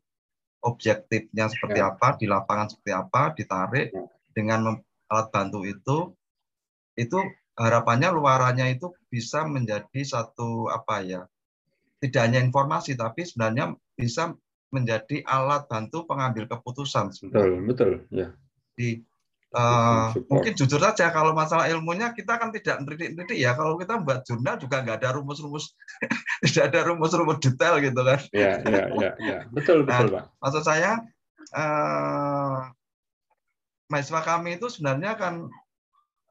objektifnya 0.61 1.49
seperti 1.49 1.81
Ya. 1.81 1.91
apa, 1.91 2.15
di 2.15 2.29
lapangan 2.29 2.69
seperti 2.71 2.91
apa, 2.93 3.33
ditarik 3.35 3.91
Ya. 3.91 4.12
Dengan 4.33 4.77
alat 5.09 5.27
bantu 5.29 5.63
itu, 5.63 6.11
itu 6.97 7.17
harapannya 7.53 8.09
luarannya 8.09 8.73
itu 8.73 8.93
bisa 9.09 9.45
menjadi 9.45 10.01
satu 10.01 10.67
apa 10.73 11.05
ya, 11.05 11.21
tidak 12.01 12.21
hanya 12.25 12.39
informasi, 12.41 12.97
tapi 12.97 13.23
sebenarnya 13.23 13.77
bisa 13.93 14.33
menjadi 14.73 15.21
alat 15.29 15.69
bantu 15.69 16.09
pengambil 16.09 16.49
keputusan. 16.49 17.13
betul 17.29 17.49
betul 17.69 17.91
ya 18.09 18.33
Di, 18.73 19.05
Support. 19.53 20.33
mungkin 20.33 20.53
jujur 20.57 20.81
saja 20.81 21.13
kalau 21.13 21.37
masalah 21.37 21.69
ilmunya 21.69 22.09
kita 22.17 22.41
kan 22.41 22.49
tidak 22.49 22.81
menitik-nitik 22.81 23.37
ya. 23.37 23.53
Kalau 23.53 23.77
kita 23.77 24.01
buat 24.01 24.25
jurnal 24.25 24.57
juga 24.57 24.81
nggak 24.81 24.97
ada 24.97 25.13
rumus-rumus, 25.13 25.77
tidak 26.49 26.73
ada 26.73 26.89
rumus-rumus 26.89 27.37
detail 27.37 27.77
gitu 27.77 28.01
kan. 28.01 28.17
ya 28.33 28.57
ya 28.65 28.83
ya 28.97 29.11
ya 29.21 29.37
betul 29.53 29.85
betul 29.85 30.09
pak 30.09 30.25
Maksud 30.41 30.63
saya 30.65 31.05
eh, 31.53 32.59
mahasiswa 33.93 34.25
kami 34.25 34.57
itu 34.57 34.65
sebenarnya 34.73 35.13
kan 35.13 35.45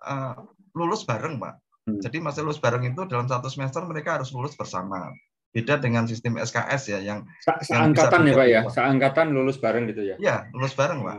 eh, 0.03 0.35
lulus 0.75 1.07
bareng, 1.07 1.39
Pak. 1.39 1.55
Hmm. 1.87 1.99
Jadi 2.03 2.19
masih 2.19 2.43
lulus 2.43 2.59
bareng 2.59 2.83
itu 2.83 3.07
dalam 3.07 3.31
satu 3.31 3.47
semester 3.47 3.87
mereka 3.87 4.19
harus 4.19 4.35
lulus 4.35 4.59
bersama. 4.59 5.15
Beda 5.53 5.77
dengan 5.77 6.09
sistem 6.09 6.41
SKS 6.41 6.83
ya, 6.91 6.99
yang 6.99 7.29
Sa- 7.45 7.61
yang 7.69 7.93
bisa 7.93 8.09
seangkatan 8.09 8.21
ya 8.25 8.35
pak 8.35 8.47
ya 8.49 8.61
seangkatan 8.73 9.27
lulus 9.37 9.61
bareng 9.61 9.85
gitu 9.85 10.01
ya 10.01 10.17
ya 10.17 10.37
lulus 10.57 10.73
bareng, 10.73 11.05
Pak. 11.05 11.17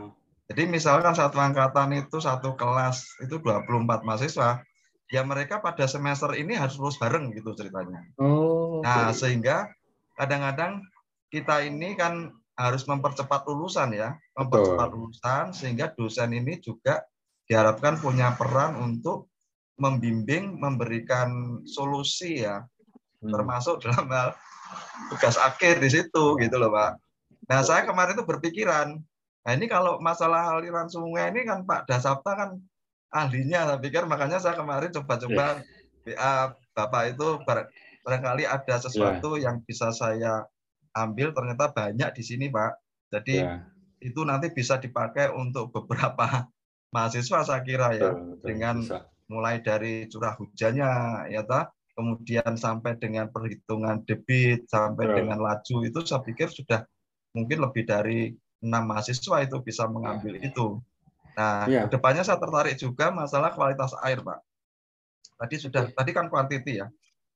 Jadi 0.49 0.63
misalkan 0.67 1.13
satu 1.13 1.37
angkatan 1.37 1.93
itu 1.95 2.17
satu 2.17 2.57
kelas 2.57 3.05
itu 3.21 3.37
24 3.37 4.01
mahasiswa, 4.03 4.59
ya 5.13 5.21
mereka 5.21 5.61
pada 5.61 5.85
semester 5.85 6.33
ini 6.33 6.57
harus 6.57 6.75
lulus 6.81 6.97
bareng 6.97 7.29
gitu 7.37 7.53
ceritanya. 7.53 8.03
oh 8.17 8.81
Nah, 8.81 9.13
oke. 9.13 9.21
sehingga 9.21 9.69
kadang-kadang 10.17 10.81
kita 11.29 11.63
ini 11.69 11.93
kan 11.93 12.33
harus 12.57 12.89
mempercepat 12.89 13.45
lulusan 13.45 13.93
ya, 13.93 14.17
mempercepat 14.34 14.89
lulusan 14.93 15.45
sehingga 15.53 15.93
dosen 15.93 16.34
ini 16.34 16.57
juga 16.57 17.05
diharapkan 17.45 18.01
punya 18.01 18.34
peran 18.34 18.77
untuk 18.81 19.29
membimbing, 19.77 20.57
memberikan 20.61 21.61
solusi 21.65 22.45
ya, 22.45 22.65
Hmm. 23.23 23.31
termasuk 23.31 23.79
dalam 23.79 24.05
hal 24.11 24.29
tugas 25.07 25.39
akhir 25.39 25.79
di 25.79 25.88
situ 25.88 26.23
gitu 26.43 26.55
loh 26.59 26.69
Pak. 26.75 26.99
Nah 27.47 27.63
saya 27.63 27.88
kemarin 27.88 28.19
itu 28.19 28.27
berpikiran, 28.27 28.99
nah 29.47 29.51
ini 29.55 29.71
kalau 29.71 29.95
masalah 30.03 30.51
aliran 30.51 30.91
sungai 30.91 31.31
ini 31.31 31.47
kan 31.47 31.63
Pak 31.63 31.88
Dasapta 31.88 32.36
kan 32.36 32.49
ahlinya, 33.15 33.71
saya 33.71 33.79
pikir 33.79 34.03
makanya 34.03 34.43
saya 34.43 34.59
kemarin 34.59 34.91
coba-coba 34.91 35.63
yeah. 36.03 36.51
Bapak 36.75 37.15
itu 37.15 37.39
barangkali 38.03 38.43
ada 38.43 38.75
sesuatu 38.75 39.39
yeah. 39.39 39.47
yang 39.47 39.63
bisa 39.63 39.95
saya 39.95 40.43
ambil 40.91 41.31
ternyata 41.31 41.71
banyak 41.71 42.09
di 42.11 42.23
sini 42.27 42.45
Pak. 42.51 42.71
Jadi 43.13 43.39
yeah. 43.39 43.63
Itu 44.03 44.21
nanti 44.27 44.51
bisa 44.51 44.77
dipakai 44.77 45.31
untuk 45.31 45.71
beberapa 45.71 46.47
mahasiswa 46.93 47.47
saya 47.47 47.61
kira 47.63 47.95
ya 47.97 48.11
betul, 48.13 48.37
betul, 48.37 48.45
dengan 48.45 48.75
bisa. 48.83 48.99
mulai 49.31 49.55
dari 49.63 50.05
curah 50.11 50.35
hujannya 50.37 50.91
ya 51.33 51.41
ta 51.47 51.71
kemudian 51.93 52.53
sampai 52.57 52.97
dengan 52.97 53.29
perhitungan 53.29 54.03
debit 54.05 54.69
sampai 54.69 55.09
betul. 55.09 55.17
dengan 55.23 55.39
laju 55.41 55.75
itu 55.85 55.99
saya 56.05 56.21
pikir 56.21 56.49
sudah 56.49 56.85
mungkin 57.33 57.65
lebih 57.65 57.83
dari 57.85 58.33
enam 58.63 58.83
mahasiswa 58.87 59.43
itu 59.43 59.57
bisa 59.59 59.83
mengambil 59.91 60.39
yeah. 60.39 60.47
itu. 60.47 60.67
Nah, 61.33 61.65
yeah. 61.67 61.85
ke 61.85 61.97
depannya 61.97 62.23
saya 62.23 62.39
tertarik 62.39 62.79
juga 62.79 63.11
masalah 63.11 63.51
kualitas 63.51 63.91
air, 64.05 64.23
Pak. 64.23 64.39
Tadi 65.43 65.55
sudah, 65.59 65.83
tadi 65.91 66.11
kan 66.15 66.31
kuantiti 66.31 66.79
ya. 66.79 66.87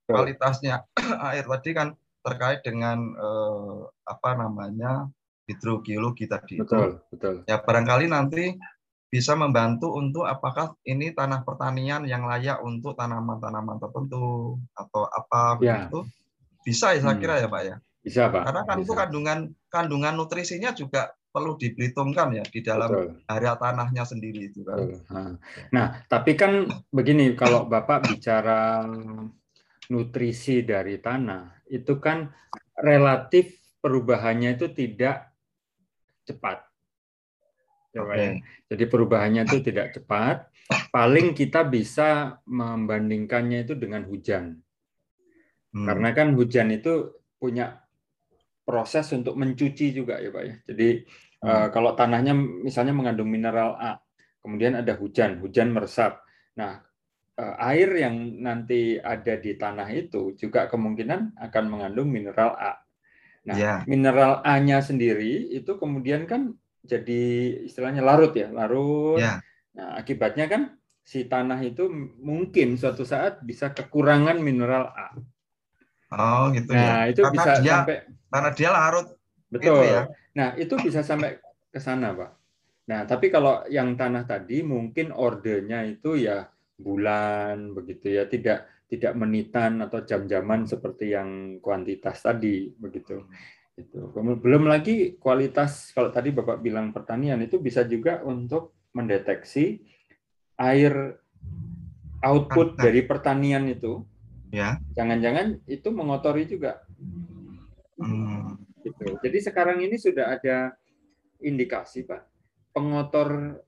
Kualitasnya 0.08 0.88
air 1.28 1.44
tadi 1.44 1.70
kan 1.76 1.92
terkait 2.24 2.64
dengan 2.64 2.98
eh, 3.12 3.78
apa 4.08 4.30
namanya 4.34 5.12
hidrogeologi 5.48 6.28
tadi 6.28 6.60
betul, 6.60 7.00
itu. 7.00 7.16
Betul. 7.16 7.34
Ya 7.48 7.56
barangkali 7.64 8.06
nanti 8.12 8.52
bisa 9.08 9.32
membantu 9.32 9.96
untuk 9.96 10.28
apakah 10.28 10.76
ini 10.84 11.16
tanah 11.16 11.40
pertanian 11.40 12.04
yang 12.04 12.28
layak 12.28 12.60
untuk 12.60 12.92
tanaman-tanaman 12.92 13.80
tertentu 13.80 14.60
atau 14.76 15.08
apa 15.08 15.56
ya. 15.64 15.88
begitu. 15.88 16.04
Bisa 16.60 16.92
ya 16.92 17.00
saya 17.00 17.16
hmm. 17.16 17.22
kira 17.24 17.34
ya 17.40 17.48
Pak 17.48 17.62
ya. 17.64 17.76
Bisa 18.04 18.22
Pak. 18.28 18.44
Karena 18.44 18.62
kan 18.68 18.76
bisa. 18.76 18.84
itu 18.84 18.92
kandungan 18.92 19.38
kandungan 19.72 20.14
nutrisinya 20.20 20.70
juga 20.76 21.16
perlu 21.32 21.56
diperhitungkan 21.56 22.28
ya 22.36 22.44
di 22.44 22.60
dalam 22.60 22.88
Betul. 22.92 23.08
area 23.28 23.54
tanahnya 23.56 24.04
sendiri 24.04 24.52
itu 24.52 24.60
kan. 24.64 24.80
Nah, 25.72 26.04
tapi 26.08 26.36
kan 26.36 26.68
begini 26.92 27.32
kalau 27.36 27.64
Bapak 27.68 28.12
bicara 28.12 28.84
nutrisi 29.88 30.64
dari 30.64 31.00
tanah 31.00 31.64
itu 31.72 31.96
kan 32.00 32.28
relatif 32.80 33.56
perubahannya 33.80 34.56
itu 34.56 34.72
tidak 34.72 35.27
cepat. 36.28 36.68
Okay. 37.96 38.16
ya. 38.20 38.30
Jadi 38.68 38.84
perubahannya 38.86 39.48
itu 39.48 39.58
tidak 39.64 39.96
cepat. 39.96 40.52
Paling 40.92 41.32
kita 41.32 41.64
bisa 41.64 42.40
membandingkannya 42.44 43.64
itu 43.64 43.74
dengan 43.74 44.04
hujan. 44.04 44.60
Hmm. 45.72 45.86
Karena 45.88 46.12
kan 46.12 46.36
hujan 46.36 46.68
itu 46.72 47.16
punya 47.40 47.80
proses 48.68 49.08
untuk 49.16 49.32
mencuci 49.40 49.96
juga 49.96 50.20
ya 50.20 50.28
Pak 50.28 50.44
ya. 50.44 50.54
Jadi 50.68 50.88
hmm. 51.40 51.48
uh, 51.48 51.68
kalau 51.72 51.96
tanahnya 51.96 52.36
misalnya 52.36 52.92
mengandung 52.92 53.32
mineral 53.32 53.80
A, 53.80 53.96
kemudian 54.44 54.76
ada 54.76 54.92
hujan, 55.00 55.40
hujan 55.40 55.72
meresap. 55.72 56.20
Nah, 56.60 56.84
uh, 57.40 57.54
air 57.72 57.88
yang 57.96 58.36
nanti 58.44 59.00
ada 59.00 59.40
di 59.40 59.56
tanah 59.56 59.88
itu 59.94 60.36
juga 60.36 60.68
kemungkinan 60.68 61.40
akan 61.40 61.64
mengandung 61.68 62.12
mineral 62.12 62.52
A. 62.60 62.76
Nah, 63.46 63.56
yeah. 63.56 63.78
mineral 63.86 64.42
A-nya 64.42 64.82
sendiri 64.82 65.52
itu 65.54 65.78
kemudian 65.78 66.26
kan 66.26 66.56
jadi 66.82 67.22
istilahnya 67.68 68.02
larut 68.02 68.32
ya, 68.34 68.48
larut. 68.50 69.20
Yeah. 69.20 69.44
Nah, 69.78 70.00
akibatnya 70.00 70.50
kan 70.50 70.62
si 71.08 71.24
tanah 71.24 71.56
itu 71.64 71.88
mungkin 72.20 72.76
suatu 72.76 73.06
saat 73.08 73.40
bisa 73.40 73.72
kekurangan 73.72 74.36
mineral 74.44 74.92
A. 74.92 75.16
Oh 76.08 76.48
gitu 76.52 76.72
ya. 76.72 76.80
nah, 76.80 77.00
ya. 77.04 77.12
itu 77.12 77.20
karena 77.24 77.34
bisa 77.36 77.50
dia, 77.60 77.72
sampai 77.72 77.96
karena 78.28 78.50
dia 78.52 78.70
larut. 78.72 79.06
Betul. 79.48 79.64
Gitu 79.64 79.72
ya. 79.88 80.02
Nah 80.36 80.48
itu 80.60 80.74
bisa 80.80 81.00
sampai 81.00 81.40
ke 81.68 81.80
sana 81.80 82.12
pak. 82.12 82.30
Nah 82.88 83.00
tapi 83.08 83.32
kalau 83.32 83.64
yang 83.72 83.96
tanah 83.96 84.24
tadi 84.28 84.60
mungkin 84.60 85.12
ordernya 85.12 85.84
itu 85.88 86.16
ya 86.16 86.48
bulan 86.76 87.72
begitu 87.72 88.12
ya 88.12 88.28
tidak 88.28 88.68
tidak 88.88 89.12
menitan 89.14 89.84
atau 89.84 90.00
jam-jaman 90.00 90.64
seperti 90.64 91.12
yang 91.12 91.60
kuantitas 91.60 92.24
tadi 92.24 92.72
begitu. 92.72 93.28
Itu. 93.78 94.10
Belum 94.16 94.66
lagi 94.66 95.14
kualitas 95.22 95.94
kalau 95.94 96.10
tadi 96.10 96.34
Bapak 96.34 96.58
bilang 96.58 96.90
pertanian 96.90 97.38
itu 97.38 97.62
bisa 97.62 97.86
juga 97.86 98.24
untuk 98.26 98.74
mendeteksi 98.90 99.78
air 100.58 101.14
output 102.26 102.74
dari 102.74 103.06
pertanian 103.06 103.70
itu 103.70 104.02
ya 104.50 104.80
jangan-jangan 104.96 105.60
itu 105.68 105.88
mengotori 105.92 106.48
juga 106.48 106.82
hmm. 108.00 108.58
gitu 108.82 109.04
jadi 109.22 109.38
sekarang 109.38 109.84
ini 109.84 109.96
sudah 110.00 110.34
ada 110.40 110.74
indikasi 111.38 112.02
pak 112.08 112.26
pengotor 112.74 113.60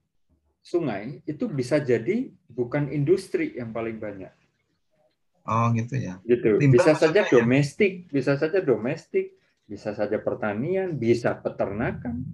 sungai 0.61 1.23
itu 1.25 1.47
bisa 1.47 1.79
jadi 1.79 2.29
bukan 2.51 2.91
industri 2.91 3.55
yang 3.55 3.71
paling 3.71 3.97
banyak 3.97 4.33
oh 5.47 5.67
gitu 5.73 5.95
ya 5.97 6.17
gitu 6.25 6.57
bisa 6.69 6.93
saja 6.93 7.25
ya? 7.25 7.29
domestik 7.29 8.09
bisa 8.11 8.37
saja 8.37 8.59
domestik 8.61 9.37
bisa 9.65 9.95
saja 9.95 10.17
pertanian 10.19 10.97
bisa 10.97 11.37
peternakan 11.37 12.25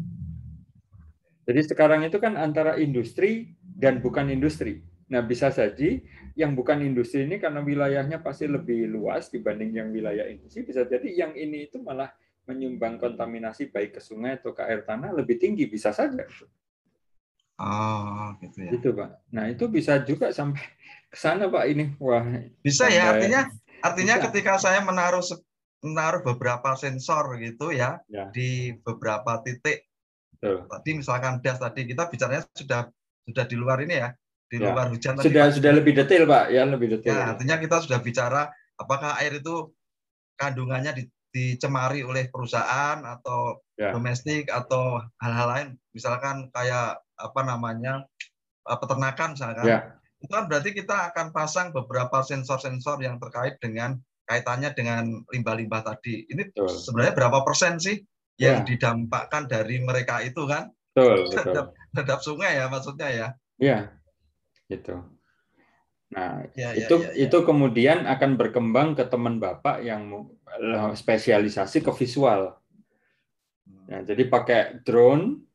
jadi 1.47 1.64
sekarang 1.64 2.03
itu 2.03 2.20
kan 2.20 2.36
antara 2.36 2.76
industri 2.76 3.55
dan 3.62 4.03
bukan 4.03 4.28
industri 4.28 4.84
Nah, 5.08 5.24
bisa 5.24 5.47
saja 5.55 5.88
yang 6.36 6.51
bukan 6.51 6.84
industri 6.84 7.24
ini 7.24 7.39
karena 7.39 7.64
wilayahnya 7.64 8.20
pasti 8.20 8.43
lebih 8.43 8.91
luas 8.91 9.32
dibanding 9.32 9.72
yang 9.72 9.88
wilayah 9.95 10.28
industri, 10.28 10.68
bisa 10.68 10.84
jadi 10.84 11.08
yang 11.08 11.32
ini 11.32 11.72
itu 11.72 11.80
malah 11.80 12.12
menyumbang 12.43 12.99
kontaminasi 12.99 13.72
baik 13.72 13.99
ke 13.99 14.01
sungai 14.03 14.39
atau 14.39 14.51
ke 14.51 14.64
air 14.68 14.84
tanah 14.84 15.16
lebih 15.16 15.39
tinggi, 15.39 15.64
bisa 15.68 15.95
saja. 15.95 16.28
Oh, 17.58 18.36
gitu 18.43 18.68
ya. 18.68 18.72
Gitu, 18.76 18.91
Pak. 18.91 19.32
Nah, 19.32 19.47
itu 19.47 19.66
bisa 19.72 20.03
juga 20.03 20.30
sampai 20.36 20.62
ke 21.08 21.18
sana, 21.18 21.47
Pak, 21.47 21.66
ini. 21.72 21.95
Wah. 21.97 22.24
Bisa 22.62 22.91
ya, 22.91 23.16
artinya 23.16 23.47
artinya 23.80 24.16
bisa. 24.20 24.24
ketika 24.30 24.53
saya 24.60 24.84
menaruh 24.84 25.24
menaruh 25.86 26.22
beberapa 26.26 26.74
sensor 26.76 27.38
gitu 27.39 27.72
ya, 27.72 28.01
ya. 28.12 28.28
di 28.34 28.76
beberapa 28.82 29.39
titik. 29.45 29.88
Betul. 30.38 30.68
Tadi 30.70 30.89
misalkan 30.93 31.39
das 31.41 31.58
tadi 31.58 31.88
kita 31.88 32.10
bicaranya 32.12 32.43
sudah 32.53 32.91
sudah 33.28 33.45
di 33.47 33.55
luar 33.55 33.82
ini 33.82 33.95
ya, 33.97 34.10
di 34.51 34.58
ya. 34.60 34.72
luar 34.72 34.91
hujan. 34.91 35.18
Sudah 35.20 35.49
tadi, 35.49 35.55
sudah 35.62 35.72
lebih 35.74 35.93
detail 35.95 36.24
pak, 36.28 36.43
ya 36.51 36.64
lebih 36.68 36.88
detail. 36.97 37.16
Ya, 37.16 37.24
artinya 37.36 37.55
kita 37.58 37.78
sudah 37.84 37.99
bicara 38.03 38.51
apakah 38.78 39.18
air 39.22 39.39
itu 39.39 39.72
kandungannya 40.38 40.91
di, 40.93 41.03
dicemari 41.34 42.05
oleh 42.05 42.30
perusahaan 42.30 43.01
atau 43.01 43.62
ya. 43.78 43.93
domestik 43.93 44.49
atau 44.49 45.01
hal-hal 45.22 45.47
lain, 45.49 45.68
misalkan 45.91 46.49
kayak 46.53 47.01
apa 47.18 47.41
namanya 47.41 48.05
eh, 48.66 48.78
peternakan 48.78 49.34
misalkan. 49.34 49.66
Ya. 49.66 49.80
Itu 50.18 50.32
kan 50.34 50.49
berarti 50.49 50.74
kita 50.74 51.13
akan 51.13 51.30
pasang 51.30 51.70
beberapa 51.70 52.26
sensor-sensor 52.26 53.01
yang 53.05 53.22
terkait 53.22 53.61
dengan 53.61 53.97
kaitannya 54.28 54.74
dengan 54.76 55.24
limbah-limbah 55.32 55.82
tadi. 55.88 56.28
Ini 56.28 56.51
betul. 56.51 56.68
sebenarnya 56.68 57.13
berapa 57.15 57.39
persen 57.47 57.80
sih 57.80 58.01
yang 58.38 58.61
ya. 58.61 58.68
didampakkan 58.68 59.47
dari 59.47 59.80
mereka 59.80 60.20
itu 60.26 60.43
kan? 60.49 60.74
Betul, 60.91 61.15
betul. 61.30 61.32
Terhadap, 61.32 61.65
terhadap 61.93 62.20
sungai 62.26 62.51
ya 62.59 62.65
maksudnya 62.68 63.09
ya. 63.09 63.28
Iya, 63.57 63.80
gitu. 64.68 64.95
Nah, 66.07 66.47
ya, 66.55 66.72
ya, 66.72 66.88
itu 66.88 66.95
ya, 67.03 67.11
ya. 67.11 67.24
itu 67.28 67.38
kemudian 67.43 68.07
akan 68.07 68.39
berkembang 68.39 68.95
ke 68.95 69.03
teman 69.07 69.43
Bapak 69.43 69.84
yang 69.84 70.32
spesialisasi 70.95 71.84
ke 71.84 71.91
visual. 71.91 72.55
Nah, 73.88 74.01
jadi 74.03 74.24
pakai 74.28 74.84
drone 74.84 75.47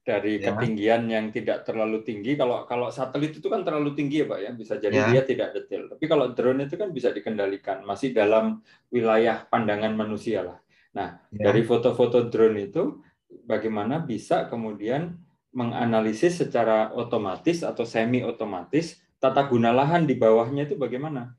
dari 0.00 0.40
ya. 0.40 0.52
ketinggian 0.52 1.06
yang 1.06 1.28
tidak 1.30 1.62
terlalu 1.62 2.00
tinggi. 2.00 2.34
Kalau 2.34 2.64
kalau 2.64 2.88
satelit 2.88 3.36
itu 3.36 3.46
kan 3.46 3.62
terlalu 3.62 3.92
tinggi 3.92 4.24
ya, 4.24 4.26
Pak 4.26 4.38
ya, 4.40 4.50
bisa 4.56 4.74
jadi 4.80 4.96
ya. 4.96 5.06
dia 5.12 5.22
tidak 5.24 5.48
detail. 5.54 5.92
Tapi 5.92 6.04
kalau 6.08 6.32
drone 6.32 6.66
itu 6.66 6.74
kan 6.80 6.88
bisa 6.90 7.12
dikendalikan, 7.12 7.84
masih 7.84 8.16
dalam 8.16 8.64
wilayah 8.88 9.44
pandangan 9.46 9.92
manusia 9.92 10.42
lah. 10.42 10.58
Nah, 10.96 11.20
ya. 11.30 11.52
dari 11.52 11.62
foto-foto 11.62 12.26
drone 12.26 12.66
itu 12.66 12.98
bagaimana 13.46 14.02
bisa 14.02 14.50
kemudian 14.50 15.14
menganalisis 15.50 16.42
secara 16.42 16.94
otomatis 16.94 17.66
atau 17.66 17.82
semi 17.82 18.22
otomatis 18.22 19.02
tata 19.20 19.44
guna 19.46 19.74
lahan 19.74 20.08
di 20.08 20.16
bawahnya 20.16 20.66
itu 20.66 20.74
bagaimana? 20.80 21.36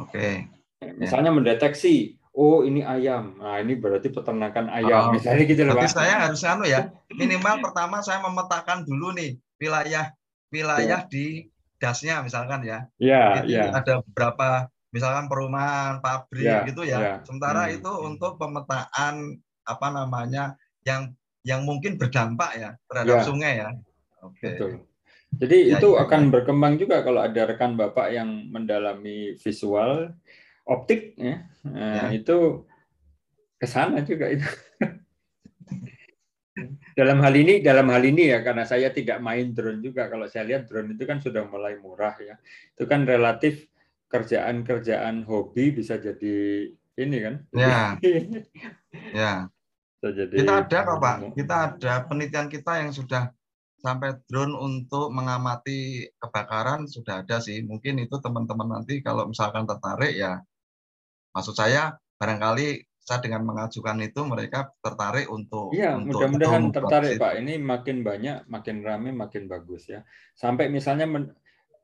Oke. 0.00 0.50
Okay. 0.80 0.96
Misalnya 0.96 1.30
ya. 1.30 1.36
mendeteksi, 1.36 2.19
oh 2.40 2.64
ini 2.64 2.80
ayam, 2.80 3.36
nah 3.36 3.60
ini 3.60 3.76
berarti 3.76 4.08
peternakan 4.08 4.72
ayam, 4.72 5.12
oh, 5.12 5.12
misalnya 5.12 5.44
gitu 5.44 5.62
loh 5.68 5.76
Pak. 5.76 5.92
saya 5.92 6.24
harus 6.24 6.40
anu 6.48 6.64
ya, 6.64 6.88
minimal 7.12 7.60
pertama 7.60 8.00
saya 8.00 8.24
memetakan 8.24 8.88
dulu 8.88 9.12
nih 9.12 9.36
wilayah 9.60 10.08
wilayah 10.48 11.04
ya. 11.04 11.10
di 11.12 11.52
dasnya 11.80 12.20
misalkan 12.20 12.64
ya. 12.66 12.88
Iya. 13.00 13.44
Ya. 13.48 13.64
Ada 13.72 14.04
beberapa 14.04 14.68
misalkan 14.92 15.30
perumahan, 15.30 16.02
pabrik 16.04 16.44
ya, 16.44 16.66
gitu 16.68 16.82
ya. 16.84 16.98
ya. 16.98 17.14
Sementara 17.24 17.70
hmm. 17.70 17.76
itu 17.80 17.92
untuk 18.04 18.36
pemetaan 18.36 19.40
apa 19.64 19.86
namanya 19.88 20.58
yang 20.84 21.14
yang 21.46 21.64
mungkin 21.64 21.96
berdampak 21.96 22.52
ya 22.58 22.70
terhadap 22.90 23.16
ya. 23.20 23.24
sungai 23.24 23.52
ya. 23.64 23.68
Oke. 24.20 24.44
Betul. 24.44 24.70
Jadi 25.30 25.70
ya, 25.70 25.78
itu 25.78 25.88
ya, 25.94 26.04
akan 26.04 26.22
ya. 26.26 26.30
berkembang 26.34 26.74
juga 26.76 27.06
kalau 27.06 27.22
ada 27.22 27.42
rekan 27.46 27.78
Bapak 27.78 28.10
yang 28.10 28.50
mendalami 28.50 29.38
visual 29.38 30.10
optik 30.70 31.18
ya. 31.18 31.42
Nah, 31.66 32.14
ya. 32.14 32.22
itu 32.22 32.64
ke 33.58 33.66
sana 33.66 34.06
juga 34.06 34.30
itu. 34.30 34.46
dalam 36.98 37.18
hal 37.24 37.34
ini 37.34 37.64
dalam 37.64 37.88
hal 37.88 38.02
ini 38.04 38.30
ya 38.30 38.44
karena 38.44 38.62
saya 38.62 38.94
tidak 38.94 39.18
main 39.18 39.50
drone 39.50 39.82
juga. 39.82 40.06
Kalau 40.06 40.30
saya 40.30 40.46
lihat 40.46 40.70
drone 40.70 40.94
itu 40.94 41.04
kan 41.04 41.18
sudah 41.18 41.44
mulai 41.50 41.76
murah 41.82 42.14
ya. 42.22 42.38
Itu 42.78 42.86
kan 42.86 43.02
relatif 43.02 43.66
kerjaan-kerjaan 44.10 45.26
hobi 45.26 45.74
bisa 45.74 45.98
jadi 45.98 46.66
ini 46.98 47.18
kan? 47.18 47.34
Ya. 47.50 47.98
Ya. 49.14 49.46
Jadi 50.02 50.42
kita 50.42 50.66
ada 50.66 50.78
kok 50.82 50.98
pak. 50.98 51.16
kita 51.36 51.54
ada 51.70 51.92
penelitian 52.08 52.48
kita 52.50 52.82
yang 52.82 52.90
sudah 52.90 53.30
sampai 53.78 54.16
drone 54.26 54.56
untuk 54.56 55.12
mengamati 55.14 56.08
kebakaran 56.18 56.90
sudah 56.90 57.22
ada 57.22 57.38
sih. 57.38 57.62
Mungkin 57.62 58.02
itu 58.02 58.16
teman-teman 58.18 58.80
nanti 58.80 58.98
kalau 59.04 59.28
misalkan 59.30 59.68
tertarik 59.68 60.16
ya 60.16 60.42
maksud 61.34 61.54
saya 61.56 61.96
barangkali 62.20 62.90
saya 63.00 63.18
dengan 63.26 63.42
mengajukan 63.42 63.98
itu 64.06 64.20
mereka 64.22 64.70
tertarik 64.78 65.26
untuk 65.32 65.74
Iya, 65.74 65.98
mudah-mudahan 65.98 66.70
tertarik 66.70 67.18
Pak. 67.18 67.42
Ini 67.42 67.58
makin 67.58 68.06
banyak, 68.06 68.46
makin 68.46 68.86
ramai, 68.86 69.10
makin 69.10 69.50
bagus 69.50 69.90
ya. 69.90 70.06
Sampai 70.36 70.70
misalnya 70.70 71.10
men, 71.10 71.34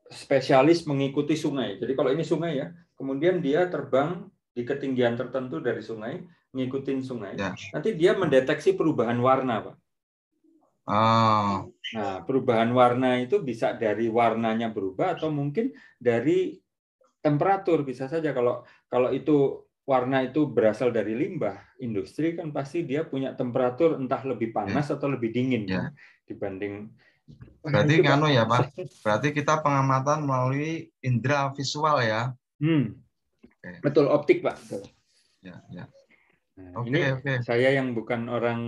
spesialis 0.07 0.87
mengikuti 0.87 1.35
sungai. 1.35 1.75
Jadi 1.83 1.91
kalau 1.99 2.15
ini 2.15 2.23
sungai 2.23 2.63
ya, 2.63 2.71
kemudian 2.95 3.43
dia 3.43 3.67
terbang 3.67 4.31
di 4.55 4.63
ketinggian 4.63 5.19
tertentu 5.19 5.59
dari 5.59 5.83
sungai, 5.83 6.23
ngikutin 6.55 6.99
sungai. 7.03 7.35
Ya. 7.35 7.51
Nanti 7.75 7.97
dia 7.99 8.15
mendeteksi 8.15 8.79
perubahan 8.79 9.19
warna, 9.19 9.67
Pak. 9.67 9.75
Oh. 10.87 11.67
Nah, 11.67 12.23
perubahan 12.23 12.71
warna 12.71 13.19
itu 13.19 13.43
bisa 13.43 13.75
dari 13.75 14.07
warnanya 14.07 14.71
berubah 14.71 15.19
atau 15.19 15.27
mungkin 15.27 15.75
dari 15.99 16.55
temperatur 17.19 17.83
bisa 17.83 18.07
saja 18.07 18.31
kalau 18.31 18.63
kalau 18.87 19.11
itu 19.11 19.67
warna 19.87 20.27
itu 20.27 20.43
berasal 20.43 20.91
dari 20.91 21.15
limbah 21.15 21.55
industri 21.79 22.35
kan 22.35 22.51
pasti 22.51 22.83
dia 22.83 23.07
punya 23.07 23.31
temperatur 23.31 23.95
entah 23.95 24.19
lebih 24.27 24.51
panas 24.51 24.91
ya. 24.91 24.99
atau 24.99 25.07
lebih 25.07 25.31
dingin 25.31 25.63
ya. 25.63 25.87
kan 25.87 25.95
dibanding 26.27 26.91
berarti 27.63 27.93
nganu 28.03 28.27
ya 28.27 28.43
pak 28.43 28.71
berarti 29.03 29.27
kita 29.31 29.63
pengamatan 29.63 30.27
melalui 30.27 30.91
indera 30.99 31.51
visual 31.55 32.03
ya 32.03 32.35
hmm. 32.59 32.95
Oke. 33.47 33.71
betul 33.79 34.11
optik 34.11 34.43
pak 34.43 34.59
ya 35.39 35.55
ya 35.71 35.87
nah, 36.59 36.83
okay, 36.83 36.87
ini 36.91 36.99
okay. 37.15 37.37
saya 37.47 37.75
yang 37.75 37.95
bukan 37.95 38.27
orang 38.27 38.61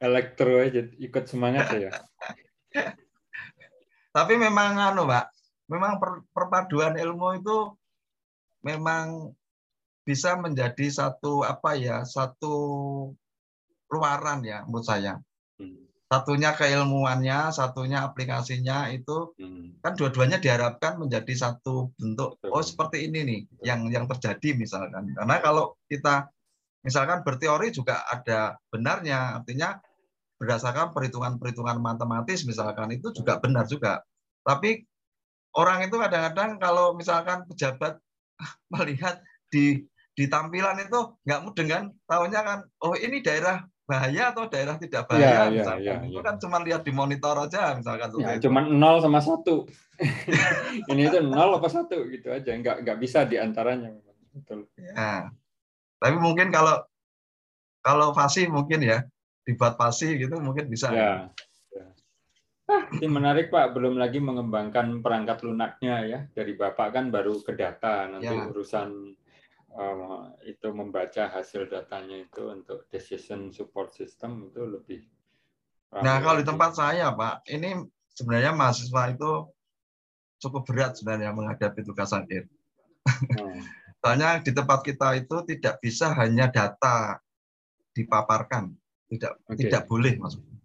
elektro 0.00 0.64
aja 0.64 0.88
ikut 0.96 1.24
semangat 1.28 1.76
ya 1.76 1.92
tapi 4.16 4.36
memang 4.40 4.80
anu 4.80 5.04
pak 5.04 5.28
memang 5.68 6.00
per, 6.00 6.24
perpaduan 6.32 6.96
ilmu 6.96 7.36
itu 7.36 7.56
memang 8.62 9.34
bisa 10.02 10.34
menjadi 10.34 10.90
satu 10.90 11.46
apa 11.46 11.78
ya 11.78 12.02
satu 12.02 12.54
luaran 13.90 14.42
ya 14.42 14.66
menurut 14.66 14.86
saya. 14.86 15.20
Hmm. 15.60 15.84
satunya 16.12 16.52
keilmuannya 16.52 17.52
satunya 17.56 18.04
aplikasinya 18.04 18.92
itu 18.92 19.32
hmm. 19.40 19.80
kan 19.80 19.96
dua-duanya 19.96 20.40
diharapkan 20.40 21.00
menjadi 21.00 21.32
satu 21.32 21.92
bentuk. 21.96 22.36
Oh 22.52 22.60
seperti 22.60 23.08
ini 23.08 23.20
nih 23.24 23.40
yang 23.64 23.88
yang 23.88 24.04
terjadi 24.08 24.56
misalkan. 24.56 25.12
Karena 25.16 25.40
kalau 25.40 25.72
kita 25.88 26.28
misalkan 26.84 27.24
berteori 27.24 27.72
juga 27.72 28.04
ada 28.10 28.60
benarnya 28.68 29.40
artinya 29.40 29.80
berdasarkan 30.36 30.90
perhitungan-perhitungan 30.90 31.78
matematis 31.78 32.42
misalkan 32.44 32.92
itu 32.92 33.14
juga 33.14 33.38
benar 33.38 33.64
juga. 33.70 34.02
Tapi 34.42 34.82
orang 35.54 35.86
itu 35.86 35.96
kadang-kadang 35.96 36.58
kalau 36.58 36.92
misalkan 36.98 37.46
pejabat 37.46 37.96
melihat 38.74 39.22
di 39.52 39.84
di 40.12 40.28
tampilan 40.28 40.76
itu 40.82 41.00
nggak 41.24 41.40
mudeng 41.44 41.68
kan? 41.68 41.84
Tahunya 42.04 42.40
kan 42.44 42.58
oh 42.84 42.94
ini 42.98 43.24
daerah 43.24 43.64
bahaya 43.82 44.30
atau 44.30 44.46
daerah 44.46 44.78
tidak 44.78 45.04
bahaya 45.10 45.50
ya, 45.50 45.52
misalkan. 45.52 45.84
ya, 45.84 45.94
ya, 46.06 46.08
itu 46.08 46.20
kan 46.22 46.34
cuma 46.38 46.56
lihat 46.62 46.82
di 46.86 46.92
monitor 46.94 47.34
aja 47.34 47.74
misalkan 47.74 48.08
ya, 48.22 48.38
cuma 48.38 48.64
nol 48.64 49.02
sama 49.02 49.20
satu. 49.20 49.66
Ini 50.90 51.02
itu 51.12 51.18
nol 51.20 51.58
apa 51.60 51.68
satu 51.68 52.06
gitu 52.08 52.32
aja. 52.32 52.50
Nggak 52.56 52.86
nggak 52.86 52.98
bisa 53.02 53.26
di 53.28 53.36
antaranya 53.36 53.92
betul. 54.32 54.70
Ya. 54.78 55.28
Tapi 56.00 56.16
mungkin 56.16 56.48
kalau 56.48 56.82
kalau 57.82 58.14
fasih 58.14 58.48
mungkin 58.48 58.80
ya 58.80 59.04
dibuat 59.42 59.74
fasih 59.74 60.14
gitu 60.16 60.38
mungkin 60.38 60.70
bisa. 60.70 60.88
Ya. 60.94 61.12
Ini 62.98 63.08
menarik 63.08 63.48
Pak, 63.48 63.74
belum 63.74 63.96
lagi 63.96 64.22
mengembangkan 64.22 65.00
perangkat 65.00 65.44
lunaknya 65.44 65.94
ya. 66.04 66.20
Dari 66.30 66.52
Bapak 66.54 66.94
kan 66.94 67.08
baru 67.08 67.40
ke 67.40 67.56
data, 67.56 68.08
nanti 68.08 68.32
ya. 68.32 68.48
urusan 68.48 69.16
uh, 69.76 70.32
itu 70.44 70.68
membaca 70.70 71.28
hasil 71.32 71.68
datanya 71.68 72.24
itu 72.24 72.52
untuk 72.52 72.86
decision 72.92 73.50
support 73.50 73.92
system 73.92 74.52
itu 74.52 74.62
lebih 74.64 75.00
Nah, 76.00 76.24
kalau 76.24 76.40
di 76.40 76.46
tempat 76.48 76.72
saya, 76.72 77.12
Pak, 77.12 77.44
ini 77.52 77.76
sebenarnya 78.16 78.56
mahasiswa 78.56 79.12
itu 79.12 79.52
cukup 80.40 80.64
berat 80.64 80.96
sebenarnya 80.96 81.36
menghadapi 81.36 81.84
tugas 81.84 82.16
akhir. 82.16 82.48
Hmm. 83.36 83.60
Soalnya 84.00 84.40
di 84.40 84.56
tempat 84.56 84.80
kita 84.82 85.20
itu 85.20 85.36
tidak 85.44 85.84
bisa 85.84 86.16
hanya 86.16 86.48
data 86.48 87.20
dipaparkan, 87.92 88.72
tidak 89.12 89.36
okay. 89.46 89.68
tidak 89.68 89.84
boleh 89.84 90.16
maksudnya. 90.16 90.58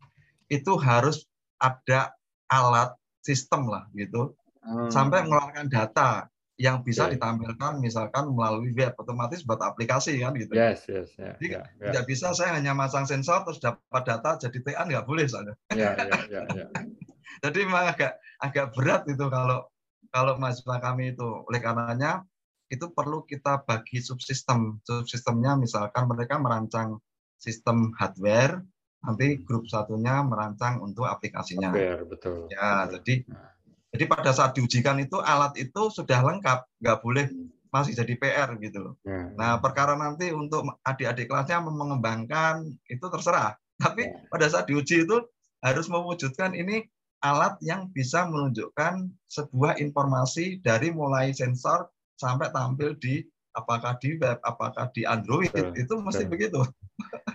Itu 0.48 0.80
harus 0.80 1.28
ada 1.58 2.14
alat 2.48 2.94
sistem 3.22 3.68
lah 3.68 3.90
gitu, 3.94 4.34
hmm. 4.64 4.90
sampai 4.94 5.26
mengeluarkan 5.28 5.68
data 5.68 6.32
yang 6.58 6.82
bisa 6.82 7.06
yeah. 7.06 7.14
ditampilkan 7.14 7.78
misalkan 7.78 8.34
melalui 8.34 8.74
web 8.74 8.98
otomatis 8.98 9.46
buat 9.46 9.62
aplikasi 9.62 10.18
kan 10.26 10.34
gitu. 10.34 10.58
Yes, 10.58 10.90
yes, 10.90 11.14
yeah, 11.14 11.38
Jadi 11.38 11.48
yeah, 11.54 11.66
yeah. 11.78 11.94
tidak 11.94 12.04
bisa 12.10 12.34
saya 12.34 12.58
hanya 12.58 12.74
masang 12.74 13.06
sensor 13.06 13.46
terus 13.46 13.62
dapat 13.62 14.04
data 14.04 14.42
jadi 14.42 14.58
TA 14.66 14.84
nggak 14.90 15.06
boleh 15.06 15.30
soalnya. 15.30 15.54
Yeah, 15.70 15.94
yeah, 15.94 16.22
yeah, 16.34 16.46
yeah. 16.66 16.70
jadi 17.46 17.58
memang 17.62 17.94
agak 17.94 18.18
agak 18.42 18.74
berat 18.74 19.06
itu 19.06 19.26
kalau 19.30 19.70
kalau 20.10 20.34
mahasiswa 20.42 20.82
kami 20.82 21.14
itu 21.14 21.46
oleh 21.46 21.62
karenanya 21.62 22.26
itu 22.74 22.90
perlu 22.90 23.22
kita 23.30 23.62
bagi 23.62 24.02
subsistem. 24.02 24.82
Subsistemnya 24.82 25.54
misalkan 25.62 26.10
mereka 26.10 26.42
merancang 26.42 26.98
sistem 27.38 27.94
hardware, 27.96 28.66
nanti 29.08 29.40
grup 29.40 29.72
satunya 29.72 30.20
merancang 30.20 30.84
untuk 30.84 31.08
aplikasinya. 31.08 31.72
Betul. 32.04 32.52
Ya, 32.52 32.84
betul. 32.84 33.00
jadi 33.00 33.16
nah 33.32 33.58
jadi 33.98 34.04
pada 34.14 34.32
saat 34.36 34.52
diujikan 34.54 35.00
itu 35.00 35.18
alat 35.24 35.56
itu 35.56 35.90
sudah 35.90 36.20
lengkap, 36.20 36.68
nggak 36.84 36.98
boleh 37.00 37.32
masih 37.72 37.96
jadi 37.96 38.14
PR 38.20 38.50
gitu 38.60 38.78
loh. 38.84 38.94
Ya. 39.02 39.32
Nah 39.34 39.52
perkara 39.64 39.96
nanti 39.96 40.30
untuk 40.30 40.68
adik-adik 40.84 41.32
kelasnya 41.32 41.64
mengembangkan 41.64 42.68
itu 42.88 43.06
terserah. 43.08 43.56
Tapi 43.82 44.06
ya. 44.06 44.28
pada 44.28 44.46
saat 44.52 44.66
diuji 44.68 45.08
itu 45.08 45.18
harus 45.64 45.90
mewujudkan 45.90 46.54
ini 46.54 46.86
alat 47.26 47.58
yang 47.66 47.90
bisa 47.90 48.30
menunjukkan 48.30 49.10
sebuah 49.32 49.82
informasi 49.82 50.62
dari 50.62 50.94
mulai 50.94 51.34
sensor 51.34 51.90
sampai 52.22 52.54
tampil 52.54 52.94
di 53.02 53.26
apakah 53.58 53.98
di 53.98 54.14
web, 54.22 54.38
apakah 54.46 54.94
di 54.94 55.02
Android 55.10 55.50
Betul. 55.50 55.74
itu 55.74 55.94
mesti 55.98 56.24
Betul. 56.30 56.34
begitu. 56.38 56.62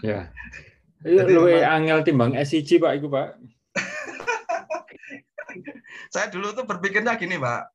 Ya. 0.06 0.30
Itu 1.02 1.26
lebih 1.26 1.66
angel 1.66 1.98
timbang 2.06 2.38
SIG 2.38 2.78
Pak 2.78 2.92
itu 2.98 3.10
Pak 3.10 3.34
saya 6.12 6.28
dulu 6.28 6.52
tuh 6.52 6.68
berpikirnya 6.68 7.16
gini, 7.16 7.40
Pak. 7.40 7.72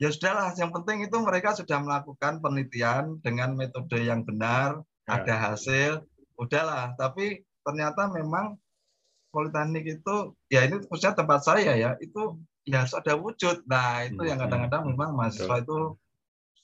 Ya 0.00 0.08
sudahlah, 0.08 0.52
yang 0.56 0.72
penting 0.72 1.04
itu 1.04 1.16
mereka 1.20 1.52
sudah 1.52 1.76
melakukan 1.80 2.40
penelitian 2.40 3.20
dengan 3.20 3.52
metode 3.52 4.00
yang 4.00 4.24
benar, 4.24 4.80
ya. 5.04 5.20
ada 5.20 5.34
hasil, 5.52 6.00
udahlah. 6.40 6.96
Tapi 6.96 7.44
ternyata 7.60 8.08
memang 8.08 8.56
politeknik 9.28 10.00
itu, 10.00 10.32
ya 10.48 10.64
ini 10.64 10.80
khususnya 10.88 11.12
tempat 11.12 11.44
saya 11.44 11.76
ya, 11.76 11.90
itu 12.00 12.40
ya 12.64 12.88
ada 12.88 13.12
wujud. 13.16 13.68
Nah 13.68 14.08
itu 14.08 14.24
yang 14.24 14.40
hmm, 14.40 14.48
kadang-kadang 14.48 14.82
memang 14.88 15.12
mahasiswa 15.12 15.60
itu 15.60 16.00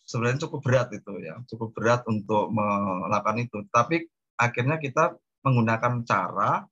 sebenarnya 0.09 0.49
cukup 0.49 0.61
berat 0.65 0.89
itu 0.97 1.13
ya, 1.21 1.37
cukup 1.45 1.77
berat 1.77 2.09
untuk 2.09 2.49
melakukan 2.53 3.45
itu. 3.45 3.59
Tapi 3.69 4.09
akhirnya 4.41 4.81
kita 4.81 5.13
menggunakan 5.47 6.03
cara 6.03 6.67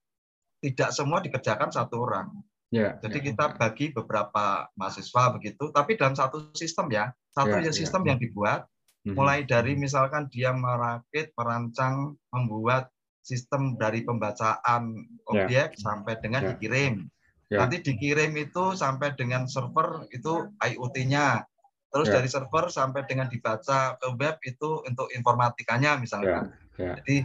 tidak 0.58 0.90
semua 0.90 1.22
dikerjakan 1.22 1.70
satu 1.70 2.02
orang. 2.02 2.34
Ya, 2.74 2.98
Jadi 2.98 3.22
ya, 3.22 3.24
kita 3.30 3.44
ya. 3.46 3.54
bagi 3.54 3.86
beberapa 3.94 4.66
mahasiswa 4.74 5.30
begitu, 5.38 5.70
tapi 5.70 5.94
dalam 5.94 6.18
satu 6.18 6.50
sistem 6.58 6.90
ya, 6.90 7.14
satu 7.30 7.62
ya, 7.62 7.70
ya 7.70 7.72
sistem 7.72 8.02
ya. 8.02 8.08
yang 8.10 8.18
dibuat, 8.18 8.66
hmm. 9.06 9.14
mulai 9.14 9.46
dari 9.46 9.78
misalkan 9.78 10.26
dia 10.26 10.50
merakit, 10.50 11.30
merancang, 11.38 12.18
membuat 12.34 12.90
sistem 13.22 13.78
dari 13.78 14.02
pembacaan 14.02 15.06
objek 15.30 15.78
ya. 15.78 15.80
sampai 15.80 16.18
dengan 16.18 16.42
ya. 16.42 16.48
dikirim. 16.56 17.06
Ya. 17.46 17.62
Nanti 17.62 17.78
dikirim 17.84 18.34
itu 18.34 18.74
sampai 18.74 19.14
dengan 19.14 19.46
server 19.46 20.10
itu 20.10 20.50
IoT-nya. 20.58 21.46
Terus 21.94 22.10
ya. 22.10 22.18
dari 22.18 22.28
server 22.28 22.74
sampai 22.74 23.06
dengan 23.06 23.30
dibaca 23.30 23.94
ke 24.02 24.08
web 24.18 24.36
itu 24.42 24.82
untuk 24.82 25.08
informatikanya 25.14 25.94
misalnya. 25.94 26.50
Ya. 26.74 26.90
Ya. 26.90 26.92
Jadi 26.98 27.22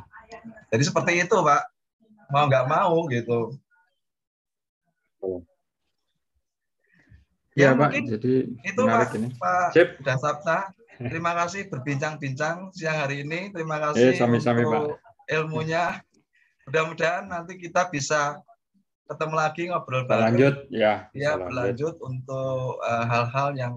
jadi 0.69 0.83
seperti 0.83 1.11
itu, 1.25 1.37
Pak. 1.39 1.63
Mau 2.29 2.45
nggak 2.45 2.65
mau 2.69 3.09
gitu. 3.09 3.57
Ya, 7.57 7.73
ya 7.73 7.79
Pak, 7.79 7.91
jadi 7.91 8.33
itu 8.47 8.81
Pak, 8.85 9.09
ini. 9.17 9.27
Pak 9.35 9.67
Sip. 9.75 9.89
Dasapta. 10.05 10.71
Terima 10.99 11.31
kasih 11.31 11.67
berbincang-bincang 11.71 12.71
siang 12.75 13.07
hari 13.07 13.23
ini. 13.23 13.51
Terima 13.51 13.79
kasih 13.79 14.15
eh, 14.15 14.19
sami 14.19 14.39
-sami, 14.39 14.63
untuk 14.63 14.99
Pak. 14.99 15.31
ilmunya. 15.31 15.99
Mudah-mudahan 16.67 17.27
nanti 17.27 17.57
kita 17.57 17.87
bisa 17.89 18.39
ketemu 19.09 19.35
lagi 19.35 19.63
ngobrol 19.73 20.05
bareng. 20.05 20.37
Lanjut 20.37 20.55
ya. 20.69 21.09
Ya, 21.17 21.33
berlanjut 21.39 21.97
untuk 22.03 22.77
uh, 22.77 23.05
hal-hal 23.09 23.57
yang 23.57 23.73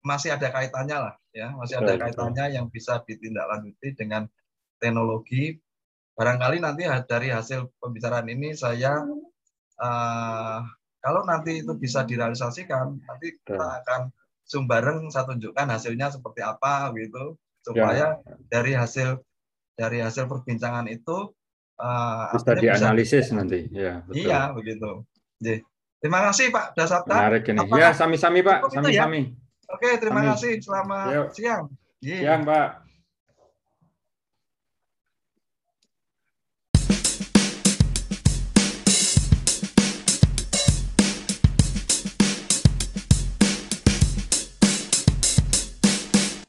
masih 0.00 0.32
ada 0.32 0.48
kaitannya 0.48 0.96
lah 0.96 1.14
ya, 1.36 1.52
masih 1.52 1.76
betul, 1.76 1.86
ada 1.86 1.94
kaitannya 2.00 2.44
betul. 2.48 2.56
yang 2.56 2.66
bisa 2.72 2.92
ditindaklanjuti 3.04 3.88
dengan 3.94 4.22
teknologi. 4.80 5.60
Barangkali 6.20 6.60
nanti 6.60 6.84
dari 7.08 7.32
hasil 7.32 7.80
pembicaraan 7.80 8.28
ini 8.28 8.52
saya 8.52 9.00
uh, 9.80 10.60
kalau 11.00 11.24
nanti 11.24 11.64
itu 11.64 11.72
bisa 11.80 12.04
direalisasikan, 12.04 13.00
nanti 13.08 13.40
kita 13.40 13.80
akan 13.80 14.12
zoom 14.44 14.68
bareng 14.68 15.08
saya 15.08 15.24
tunjukkan 15.32 15.72
hasilnya 15.72 16.12
seperti 16.12 16.44
apa 16.44 16.92
gitu 16.92 17.40
supaya 17.64 18.20
ya. 18.20 18.36
dari 18.52 18.76
hasil 18.76 19.16
dari 19.72 20.04
hasil 20.04 20.28
perbincangan 20.28 20.92
itu 20.92 21.32
uh, 21.80 22.36
bisa 22.36 22.52
dianalisis 22.52 23.32
bisa, 23.32 23.36
nanti. 23.40 23.72
Ya, 23.72 24.04
betul. 24.04 24.20
Iya, 24.20 24.40
begitu. 24.52 24.90
Jadi, 25.40 25.64
terima 26.04 26.20
kasih 26.28 26.52
Pak 26.52 26.76
Dasapta. 26.76 27.16
Menarik 27.16 27.48
ini. 27.48 27.64
ya, 27.80 27.96
sami-sami 27.96 28.44
Pak, 28.44 28.68
sami-sami. 28.68 29.32
Ya? 29.32 29.40
Oke, 29.70 29.88
terima 30.02 30.20
Sami. 30.20 30.28
kasih. 30.34 30.52
Selamat 30.60 31.08
Yuk. 31.14 31.26
siang. 31.32 31.64
Siang, 32.02 32.42
Pak. 32.42 32.89